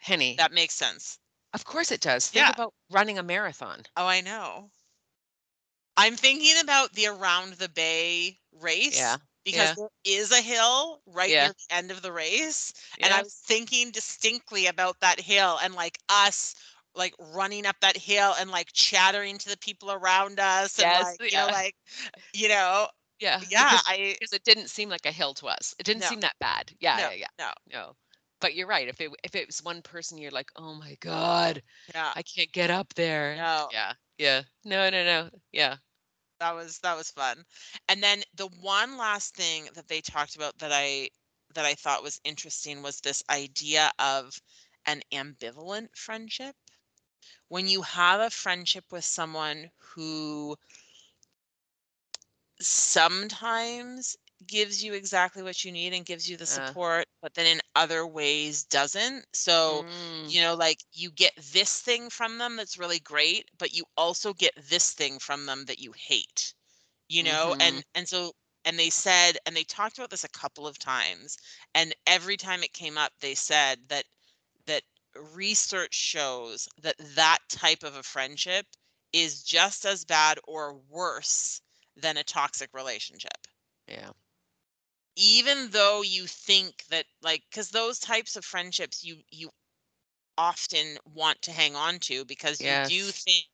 Henny. 0.00 0.36
That 0.36 0.52
makes 0.52 0.74
sense. 0.74 1.18
of 1.54 1.64
course 1.64 1.90
it 1.92 2.00
does. 2.00 2.28
Think 2.28 2.48
Yeah. 2.48 2.50
about 2.50 2.74
running 2.90 3.18
a 3.18 3.22
marathon. 3.22 3.84
Oh, 3.96 4.06
I 4.06 4.20
know. 4.20 4.70
I'm 5.96 6.16
thinking 6.16 6.58
about 6.58 6.94
the 6.94 7.06
around 7.06 7.54
the 7.54 7.68
bay 7.68 8.40
race. 8.52 8.96
Yeah. 8.96 9.18
Because 9.44 9.70
yeah. 9.70 9.74
there 9.74 9.88
is 10.04 10.32
a 10.32 10.40
hill 10.42 11.02
right 11.06 11.34
Yeah. 11.34 11.40
near 11.40 11.52
the 11.52 11.74
end 11.74 11.90
of 11.90 12.02
the 12.02 12.12
race. 12.12 12.72
And 13.02 13.12
I 13.12 13.18
Yeah. 13.18 13.22
was 13.22 13.34
thinking 13.34 13.90
distinctly 13.90 14.66
about 14.66 15.00
that 15.00 15.20
hill 15.20 15.58
and 15.62 15.74
like 15.74 15.98
us 16.08 16.54
like 16.94 17.14
running 17.18 17.66
up 17.66 17.76
that 17.80 17.96
hill 17.96 18.34
and 18.38 18.50
like 18.50 18.68
chattering 18.72 19.38
to 19.38 19.48
the 19.48 19.56
people 19.58 19.92
around 19.92 20.40
us 20.40 20.78
and 20.78 20.90
Yes, 20.90 20.96
like 20.96 21.20
you 21.20 21.30
know 21.32 21.48
like 21.48 21.74
you 22.34 22.48
know 22.48 22.88
Yeah. 23.18 23.42
yeah 23.50 23.58
Because, 23.58 23.84
I 23.86 24.16
because 24.18 24.32
it 24.32 24.44
didn't 24.44 24.68
seem 24.70 24.88
like 24.88 25.06
a 25.06 25.12
hill 25.12 25.34
to 25.34 25.46
us. 25.48 25.74
It 25.78 25.84
didn't 25.86 26.02
No. 26.02 26.04
seem 26.04 26.20
that 26.20 26.38
bad. 26.40 26.72
Yeah. 26.80 27.00
No, 27.00 27.10
Yeah. 27.10 27.12
Yeah. 27.12 27.28
no 27.38 27.52
No. 27.66 27.96
But 28.40 28.54
you're 28.54 28.66
right. 28.66 28.88
If 28.88 29.00
it 29.00 29.10
if 29.24 29.34
it 29.34 29.46
was 29.46 29.62
one 29.62 29.82
person, 29.82 30.18
you're 30.18 30.30
like, 30.30 30.50
oh 30.56 30.74
my 30.74 30.96
god, 31.00 31.62
yeah 31.94 32.14
I 32.14 32.22
can't 32.22 32.52
get 32.52 32.70
up 32.70 32.94
there. 32.94 33.36
no 33.36 33.70
Yeah. 33.70 33.94
Yeah. 34.18 34.42
No. 34.64 34.90
No. 34.90 35.04
No. 35.04 35.30
Yeah. 35.52 35.78
That 36.40 36.54
was 36.54 36.78
that 36.80 36.96
was 36.96 37.10
fun. 37.10 37.44
And 37.88 38.02
then 38.02 38.22
the 38.34 38.48
one 38.60 38.96
last 38.96 39.34
thing 39.36 39.68
that 39.74 39.88
they 39.88 40.00
talked 40.00 40.36
about 40.36 40.58
that 40.58 40.72
i 40.72 41.08
that 41.54 41.64
i 41.66 41.74
thought 41.74 42.02
was 42.02 42.20
interesting 42.24 42.82
was 42.82 43.00
this 43.00 43.22
idea 43.30 43.90
of 43.98 44.40
an 44.86 45.02
ambivalent 45.12 45.88
friendship. 45.96 46.56
When 47.48 47.68
you 47.68 47.82
have 47.82 48.20
a 48.20 48.30
friendship 48.30 48.84
with 48.92 49.04
someone 49.04 49.70
who 49.94 50.56
sometimes 52.60 54.16
gives 54.46 54.82
you 54.82 54.94
exactly 54.94 55.42
what 55.42 55.64
you 55.64 55.72
need 55.72 55.92
and 55.92 56.06
gives 56.06 56.28
you 56.28 56.36
the 56.36 56.46
Uh. 56.46 56.74
support, 56.74 57.06
but 57.22 57.34
then 57.34 57.46
in 57.46 57.60
other 57.76 58.06
ways 58.06 58.64
doesn't. 58.64 59.26
So, 59.34 59.84
Mm, 59.88 60.26
you 60.26 60.40
know, 60.40 60.54
like 60.54 60.78
you 60.92 61.10
get 61.10 61.32
this 61.36 61.80
thing 61.80 62.10
from 62.10 62.38
them 62.38 62.56
that's 62.56 62.78
really 62.78 63.00
great, 63.00 63.50
but 63.58 63.72
you 63.74 63.84
also 63.96 64.32
get 64.34 64.52
this 64.56 64.92
thing 64.92 65.18
from 65.18 65.46
them 65.46 65.66
that 65.66 65.78
you 65.78 65.92
hate. 65.96 66.54
You 67.08 67.22
know, 67.24 67.54
Mhm. 67.54 67.60
and 67.60 67.84
and 67.94 68.08
so 68.08 68.32
and 68.64 68.78
they 68.78 68.90
said 68.90 69.38
and 69.46 69.56
they 69.56 69.64
talked 69.64 69.98
about 69.98 70.10
this 70.10 70.24
a 70.24 70.28
couple 70.30 70.66
of 70.66 70.78
times 70.78 71.36
and 71.74 71.94
every 72.06 72.36
time 72.36 72.62
it 72.62 72.72
came 72.72 72.98
up 72.98 73.12
they 73.20 73.34
said 73.34 73.88
that 73.88 74.04
that 74.66 74.82
research 75.34 75.94
shows 75.94 76.68
that 76.78 76.96
that 76.98 77.38
type 77.48 77.82
of 77.82 77.96
a 77.96 78.02
friendship 78.02 78.66
is 79.12 79.42
just 79.42 79.84
as 79.84 80.04
bad 80.04 80.38
or 80.46 80.74
worse 80.74 81.60
than 81.96 82.16
a 82.16 82.24
toxic 82.24 82.70
relationship 82.74 83.46
yeah. 83.88 84.12
Even 85.16 85.70
though 85.70 86.02
you 86.02 86.26
think 86.26 86.84
that 86.86 87.06
like 87.22 87.42
because 87.50 87.70
those 87.70 87.98
types 87.98 88.36
of 88.36 88.44
friendships 88.44 89.04
you 89.04 89.22
you 89.30 89.50
often 90.38 90.98
want 91.04 91.42
to 91.42 91.52
hang 91.52 91.76
on 91.76 91.98
to 92.00 92.24
because 92.24 92.64
you 92.64 92.76
do 92.76 93.10
think 93.12 93.46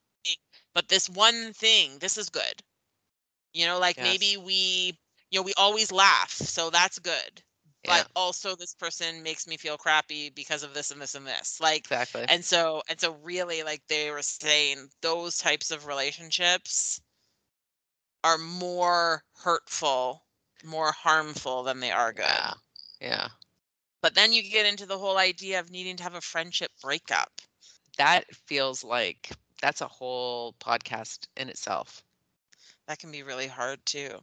but 0.75 0.89
this 0.89 1.09
one 1.09 1.53
thing 1.53 1.99
this 1.99 2.17
is 2.19 2.31
good 2.31 2.63
you 3.53 3.67
know 3.67 3.79
like 3.79 3.97
Yes. 3.97 4.01
maybe 4.01 4.37
we 4.37 4.99
you 5.31 5.39
know 5.39 5.43
we 5.43 5.55
always 5.57 5.93
laugh 5.93 6.31
so 6.33 6.71
that's 6.71 6.99
good 6.99 7.43
Yeah. 7.85 8.05
but 8.05 8.07
also 8.17 8.55
this 8.57 8.75
person 8.75 9.23
makes 9.23 9.47
me 9.47 9.57
feel 9.57 9.77
crappy 9.79 10.31
because 10.31 10.63
of 10.63 10.75
this 10.75 10.91
and 10.91 11.01
this 11.01 11.15
and 11.15 11.27
this 11.27 11.61
like 11.61 11.89
Exactly. 11.89 12.29
and 12.29 12.45
so 12.45 12.83
and 12.89 13.01
so 13.01 13.13
really 13.23 13.63
like 13.63 13.83
they 13.89 14.11
were 14.11 14.23
saying 14.23 14.91
those 15.03 15.39
types 15.39 15.71
of 15.71 15.87
relationships 15.87 17.01
are 18.23 18.37
more 18.37 19.25
hurtful 19.37 20.26
more 20.65 20.93
harmful 20.93 21.63
than 21.63 21.81
they 21.81 21.91
are 21.91 22.13
good 22.13 22.25
Yeah. 22.25 22.55
Yeah. 23.01 23.29
but 24.01 24.15
then 24.15 24.33
you 24.33 24.43
get 24.43 24.67
into 24.67 24.87
the 24.87 24.99
whole 24.99 25.19
idea 25.19 25.59
of 25.61 25.71
needing 25.71 25.97
to 25.97 26.03
have 26.03 26.15
a 26.15 26.21
friendship 26.21 26.71
breakup 26.81 27.41
That 27.99 28.35
feels 28.35 28.83
like 28.85 29.31
that's 29.61 29.81
a 29.81 29.89
whole 29.89 30.55
podcast 30.55 31.27
in 31.37 31.49
itself. 31.49 32.03
that 32.87 32.99
can 32.99 33.11
be 33.11 33.23
really 33.23 33.49
hard 33.49 33.85
too 33.87 34.21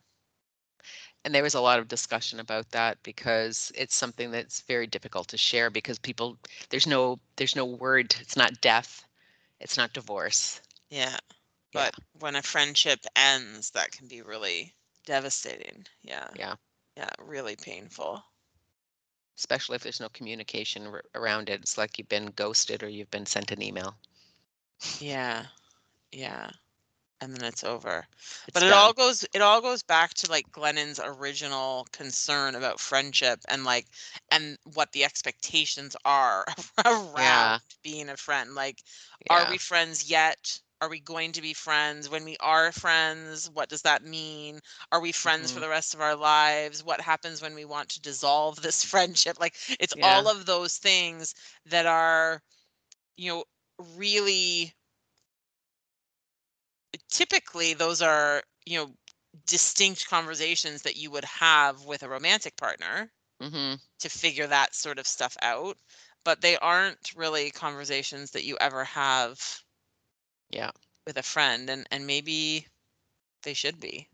And 1.26 1.34
there 1.34 1.44
was 1.44 1.54
a 1.54 1.62
lot 1.62 1.80
of 1.80 1.88
discussion 1.88 2.40
about 2.40 2.72
that 2.72 3.02
because 3.04 3.72
it's 3.76 3.96
something 3.96 4.32
that's 4.32 4.62
very 4.62 4.88
difficult 4.88 5.28
to 5.30 5.38
share 5.38 5.70
because 5.70 5.98
people 6.00 6.38
there's 6.70 6.88
no 6.88 7.20
there's 7.38 7.56
no 7.56 7.66
word. 7.66 8.16
It's 8.22 8.36
not 8.38 8.62
death. 8.62 9.06
It's 9.60 9.78
not 9.78 9.94
divorce. 9.94 10.62
yeah 10.90 11.18
Yeah. 11.74 11.90
but 11.92 11.96
when 12.20 12.36
a 12.36 12.42
friendship 12.42 13.00
ends 13.16 13.72
that 13.72 13.92
can 13.92 14.08
be 14.08 14.22
really 14.22 14.74
devastating 15.06 15.86
yeah 16.04 16.30
Yeah. 16.34 16.56
yeah 16.98 17.10
really 17.20 17.56
painful 17.56 18.24
Especially 19.38 19.76
if 19.76 19.84
there's 19.84 20.00
no 20.00 20.10
communication 20.10 20.88
r- 20.88 21.04
around 21.16 21.50
it. 21.50 21.62
It's 21.62 21.78
like 21.78 21.98
you've 21.98 22.10
been 22.10 22.32
ghosted 22.32 22.84
or 22.84 22.90
you've 22.90 23.12
been 23.12 23.26
sent 23.26 23.52
an 23.52 23.62
email. 23.62 23.98
yeah 25.00 25.46
yeah 26.12 26.50
and 27.22 27.36
then 27.36 27.44
it's 27.46 27.64
over 27.64 28.06
It's 28.48 28.54
but 28.54 28.64
it 28.64 28.72
done. 28.72 28.74
all 28.74 28.94
goes 28.94 29.26
it 29.34 29.42
all 29.42 29.62
goes 29.62 29.84
back 29.84 30.14
to 30.14 30.30
like 30.30 30.52
glennon's 30.52 31.00
original 31.04 31.88
concern 31.92 32.56
about 32.56 32.80
friendship 32.80 33.40
and 33.50 33.64
like 33.64 33.88
and 34.32 34.58
what 34.74 34.92
the 34.94 35.04
expectations 35.04 35.96
are 36.06 36.46
around 36.86 37.54
Yeah. 37.54 37.60
being 37.84 38.10
a 38.10 38.18
friend 38.18 38.56
like 38.56 38.80
are 39.30 39.46
we 39.46 39.58
friends 39.58 40.10
yet 40.10 40.60
are 40.84 40.90
we 40.90 41.00
going 41.00 41.32
to 41.34 41.42
be 41.42 41.54
friends 41.54 42.10
when 42.10 42.26
we 42.26 42.38
are 42.42 42.72
friends 42.72 43.50
what 43.52 43.70
does 43.70 43.84
that 43.84 44.04
mean 44.04 44.60
are 44.92 45.02
we 45.02 45.12
friends 45.12 45.52
for 45.52 45.60
Mhm. 45.60 45.62
the 45.62 45.70
rest 45.70 45.94
of 45.94 46.02
our 46.02 46.16
lives 46.16 46.84
what 46.84 47.02
happens 47.02 47.42
when 47.42 47.56
we 47.56 47.66
want 47.66 47.90
to 47.90 48.02
dissolve 48.02 48.62
this 48.62 48.84
friendship 48.94 49.38
like 49.40 49.56
it's 49.80 49.96
Yeah. 49.96 50.24
all 50.24 50.30
of 50.30 50.46
those 50.46 50.78
things 50.78 51.34
that 51.66 51.86
are 51.86 52.42
you 53.18 53.30
know 53.32 53.44
really 53.98 54.74
typically 57.10 57.74
those 57.74 58.02
are 58.02 58.44
you 58.66 58.78
know 58.78 58.92
distinct 59.48 60.08
conversations 60.10 60.84
that 60.84 60.96
you 60.98 61.12
would 61.12 61.26
have 61.26 61.86
with 61.86 62.04
a 62.04 62.10
romantic 62.10 62.56
partner 62.58 63.12
Mhm. 63.40 63.80
to 64.00 64.10
figure 64.10 64.48
that 64.48 64.76
sort 64.76 65.00
of 65.00 65.08
stuff 65.08 65.38
out 65.42 65.78
but 66.24 66.42
they 66.42 66.58
aren't 66.58 67.14
really 67.16 67.52
conversations 67.52 68.32
that 68.32 68.44
you 68.46 68.58
ever 68.62 68.84
have 68.86 69.64
Yeah. 70.54 70.72
with 71.06 71.18
a 71.18 71.24
friend 71.24 71.70
and 71.70 71.88
and 71.92 72.06
maybe 72.08 72.68
they 73.44 73.54
should 73.54 73.80
be 73.80 74.08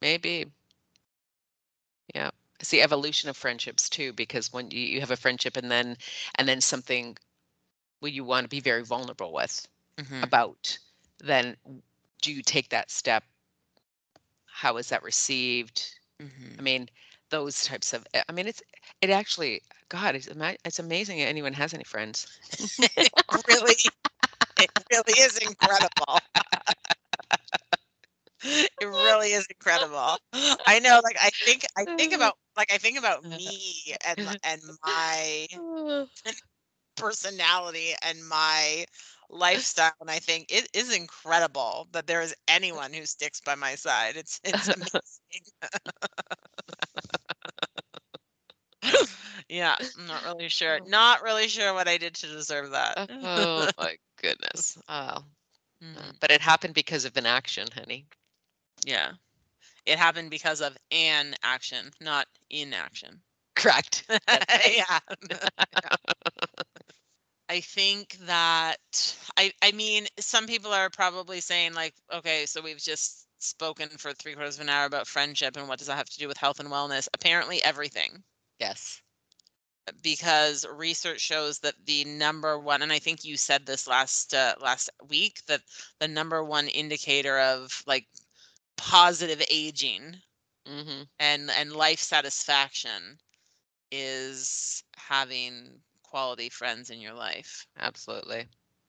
Maybe. 0.00 0.46
Yeah. 2.14 2.30
It's 2.60 2.70
the 2.70 2.82
evolution 2.82 3.28
of 3.30 3.36
friendships 3.36 3.88
too, 3.88 4.12
because 4.12 4.52
when 4.52 4.70
you, 4.70 4.80
you 4.80 5.00
have 5.00 5.10
a 5.10 5.16
friendship 5.16 5.56
and 5.56 5.70
then 5.70 5.96
and 6.36 6.48
then 6.48 6.60
something 6.60 7.16
where 8.00 8.12
you 8.12 8.24
want 8.24 8.44
to 8.44 8.48
be 8.48 8.60
very 8.60 8.84
vulnerable 8.84 9.32
with 9.32 9.66
Mhm. 9.98 10.22
about, 10.24 10.78
then 11.18 11.56
do 12.22 12.32
you 12.32 12.42
take 12.42 12.70
that 12.70 12.90
step? 12.90 13.24
How 14.46 14.76
is 14.76 14.88
that 14.90 15.02
received? 15.02 15.96
I 16.58 16.62
Mhm. 16.62 16.62
mean, 16.62 16.90
those 17.30 17.64
types 17.64 17.92
of 17.92 18.06
I 18.28 18.32
mean 18.32 18.46
it's 18.46 18.62
it 19.00 19.10
actually 19.10 19.62
God, 19.88 20.14
it's 20.14 20.28
it's 20.64 20.78
amazing 20.78 21.20
anyone 21.20 21.54
has 21.54 21.74
any 21.74 21.84
friends. 21.84 22.26
really 23.48 23.76
it 24.60 24.70
really 24.90 25.20
is 25.20 25.38
incredible. 25.38 26.20
It 28.80 28.86
really 28.86 29.32
is 29.32 29.46
incredible. 29.50 30.18
I 30.66 30.78
know 30.80 31.00
like 31.02 31.16
i 31.20 31.30
think 31.44 31.64
i 31.76 31.86
think 31.96 32.12
about 32.12 32.34
like 32.56 32.72
i 32.72 32.78
think 32.78 32.98
about 32.98 33.24
uh-huh. 33.24 33.38
me 33.38 33.94
and 34.06 34.22
my- 34.24 34.36
and 34.44 34.62
my 34.82 35.46
personality 36.96 37.92
and 38.02 38.26
my 38.28 38.84
lifestyle 39.30 39.92
and 40.00 40.10
i 40.10 40.18
think 40.18 40.46
it 40.50 40.68
is 40.74 40.94
incredible 40.94 41.88
that 41.92 42.06
there 42.06 42.20
is 42.20 42.34
anyone 42.48 42.92
who 42.92 43.04
sticks 43.06 43.40
by 43.40 43.54
my 43.54 43.74
side. 43.74 44.16
It's 44.16 44.40
it's 44.44 44.68
amazing 44.68 45.42
yeah 49.50 49.76
i'm 49.98 50.06
not 50.06 50.24
really 50.24 50.48
sure 50.48 50.78
not 50.86 51.22
really 51.22 51.48
sure 51.48 51.74
what 51.74 51.88
i 51.88 51.98
did 51.98 52.14
to 52.14 52.26
deserve 52.26 52.70
that 52.70 52.94
oh 53.22 53.68
my 53.78 53.96
goodness. 54.20 54.78
Oh, 54.88 54.92
uh, 54.92 55.22
but 56.20 56.30
it 56.30 56.40
happened 56.40 56.74
because 56.74 57.04
of 57.04 57.16
an 57.16 57.26
action, 57.26 57.66
honey. 57.74 58.06
yeah 58.84 59.12
it 59.86 59.98
happened 59.98 60.30
because 60.30 60.60
of 60.60 60.76
an 60.90 61.34
action 61.42 61.90
not 62.00 62.26
inaction 62.50 63.20
Correct. 63.56 64.04
That's 64.08 64.24
right. 64.48 64.76
yeah. 64.76 64.98
Yeah. 65.28 65.96
I 67.50 67.60
think 67.60 68.16
that 68.26 68.78
I 69.36 69.52
I 69.60 69.72
mean 69.72 70.06
some 70.18 70.46
people 70.46 70.72
are 70.72 70.88
probably 70.88 71.40
saying 71.40 71.74
like 71.74 71.92
okay 72.10 72.46
so 72.46 72.62
we've 72.62 72.78
just 72.78 73.26
spoken 73.38 73.88
for 73.88 74.12
three 74.14 74.34
quarters 74.34 74.54
of 74.54 74.62
an 74.62 74.68
hour 74.70 74.86
about 74.86 75.06
friendship 75.08 75.56
and 75.56 75.68
what 75.68 75.78
does 75.78 75.88
that 75.88 75.96
have 75.96 76.08
to 76.08 76.18
do 76.18 76.28
with 76.28 76.38
health 76.38 76.60
and 76.60 76.70
wellness 76.70 77.08
apparently 77.12 77.62
everything 77.62 78.22
Yes. 78.60 79.02
Because 80.02 80.66
research 80.66 81.20
shows 81.20 81.60
that 81.60 81.74
the 81.86 82.04
number 82.04 82.58
one 82.58 82.82
and 82.82 82.92
I 82.92 82.98
think 82.98 83.24
you 83.24 83.36
said 83.36 83.66
this 83.66 83.86
last 83.86 84.34
uh, 84.34 84.54
last 84.60 84.90
week 85.08 85.40
that 85.46 85.62
the 86.00 86.08
number 86.08 86.42
one 86.44 86.68
indicator 86.68 87.38
of 87.38 87.82
like 87.86 88.06
positive 88.76 89.42
aging 89.50 90.16
hmm 90.66 91.02
and 91.18 91.50
and 91.50 91.72
life 91.72 91.98
satisfaction 92.00 93.18
is 93.90 94.84
having 94.96 95.80
quality 96.02 96.48
friends 96.48 96.90
in 96.90 97.00
your 97.00 97.14
life. 97.14 97.66
Absolutely. 97.78 98.48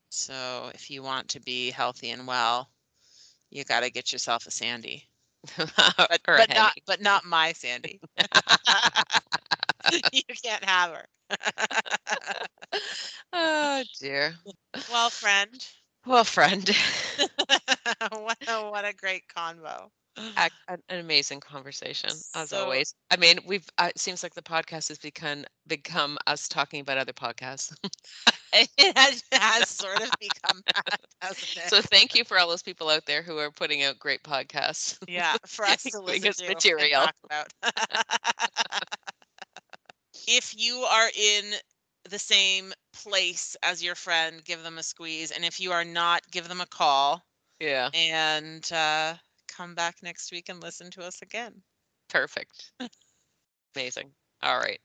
So 0.09 0.71
if 0.73 0.89
you 0.89 1.01
want 1.03 1.29
to 1.29 1.39
be 1.39 1.71
healthy 1.71 2.09
and 2.09 2.27
well, 2.27 2.69
you 3.49 3.63
got 3.63 3.81
to 3.81 3.89
get 3.91 4.11
yourself 4.11 4.45
a 4.47 4.51
Sandy. 4.51 5.09
But 6.07 6.21
but 6.35 6.49
not 6.51 6.73
but 6.85 7.01
not 7.01 7.25
my 7.25 7.53
Sandy. 7.53 8.01
you 10.13 10.21
can't 10.43 10.63
have 10.65 10.91
her. 10.91 11.05
Oh 13.33 13.83
dear. 13.99 14.33
well, 14.91 15.09
friend, 15.09 15.65
Well, 16.05 16.23
friend, 16.23 16.69
what 18.11 18.37
a, 18.47 18.69
what 18.69 18.85
a 18.85 18.93
great 18.93 19.23
convo. 19.35 19.89
an, 20.37 20.49
amazing 20.89 21.39
conversation 21.39 22.09
as 22.35 22.49
So- 22.49 22.63
always. 22.63 22.93
I 23.09 23.17
mean, 23.17 23.39
we've. 23.45 23.67
Uh, 23.77 23.87
it 23.95 23.99
seems 23.99 24.23
like 24.23 24.33
the 24.33 24.41
podcast 24.41 24.89
has 24.89 24.97
become 24.97 25.45
become 25.67 26.17
us 26.27 26.47
talking 26.47 26.81
about 26.81 26.97
other 26.97 27.13
podcasts. 27.13 27.73
It 28.53 28.97
has, 28.97 29.23
has 29.31 29.69
sort 29.69 30.01
of 30.01 30.11
become 30.19 30.61
that, 30.75 30.99
hasn't 31.21 31.57
it? 31.65 31.69
so 31.69 31.81
thank 31.81 32.13
you 32.15 32.25
for 32.25 32.37
all 32.37 32.49
those 32.49 32.61
people 32.63 32.89
out 32.89 33.05
there 33.05 33.21
who 33.21 33.37
are 33.37 33.49
putting 33.51 33.83
out 33.83 33.97
great 33.97 34.23
podcasts. 34.23 34.97
yeah, 35.07 35.35
for 35.45 35.63
us 35.65 35.83
to 35.83 35.99
listen 36.01 36.33
to 36.33 36.47
material. 36.49 37.05
If 40.27 40.55
you 40.57 40.77
are 40.79 41.09
in 41.15 41.53
the 42.09 42.19
same 42.19 42.73
place 42.93 43.55
as 43.63 43.83
your 43.83 43.95
friend, 43.95 44.43
give 44.43 44.63
them 44.63 44.77
a 44.77 44.83
squeeze. 44.83 45.31
And 45.31 45.43
if 45.45 45.59
you 45.59 45.71
are 45.71 45.85
not, 45.85 46.21
give 46.31 46.47
them 46.47 46.61
a 46.61 46.65
call 46.67 47.23
Yeah. 47.59 47.91
and 47.93 48.69
uh, 48.71 49.15
come 49.47 49.75
back 49.75 49.97
next 50.03 50.31
week 50.31 50.49
and 50.49 50.61
listen 50.61 50.91
to 50.91 51.03
us 51.03 51.21
again. 51.21 51.63
Perfect. 52.09 52.71
Amazing. 53.75 54.11
All 54.41 54.57
right. 54.57 54.79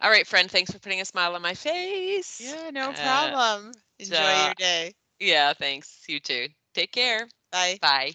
All 0.00 0.10
right, 0.10 0.26
friend. 0.26 0.50
Thanks 0.50 0.70
for 0.70 0.78
putting 0.78 1.00
a 1.00 1.04
smile 1.04 1.34
on 1.34 1.42
my 1.42 1.54
face. 1.54 2.40
Yeah, 2.40 2.70
no 2.72 2.92
Uh, 2.92 2.94
problem. 2.94 3.72
Enjoy 3.98 4.32
uh, 4.32 4.44
your 4.44 4.54
day. 4.54 4.94
Yeah, 5.18 5.52
thanks. 5.54 6.04
You 6.08 6.20
too. 6.20 6.48
Take 6.74 6.92
care. 6.92 7.28
Bye. 7.50 7.80
Bye. 7.80 8.12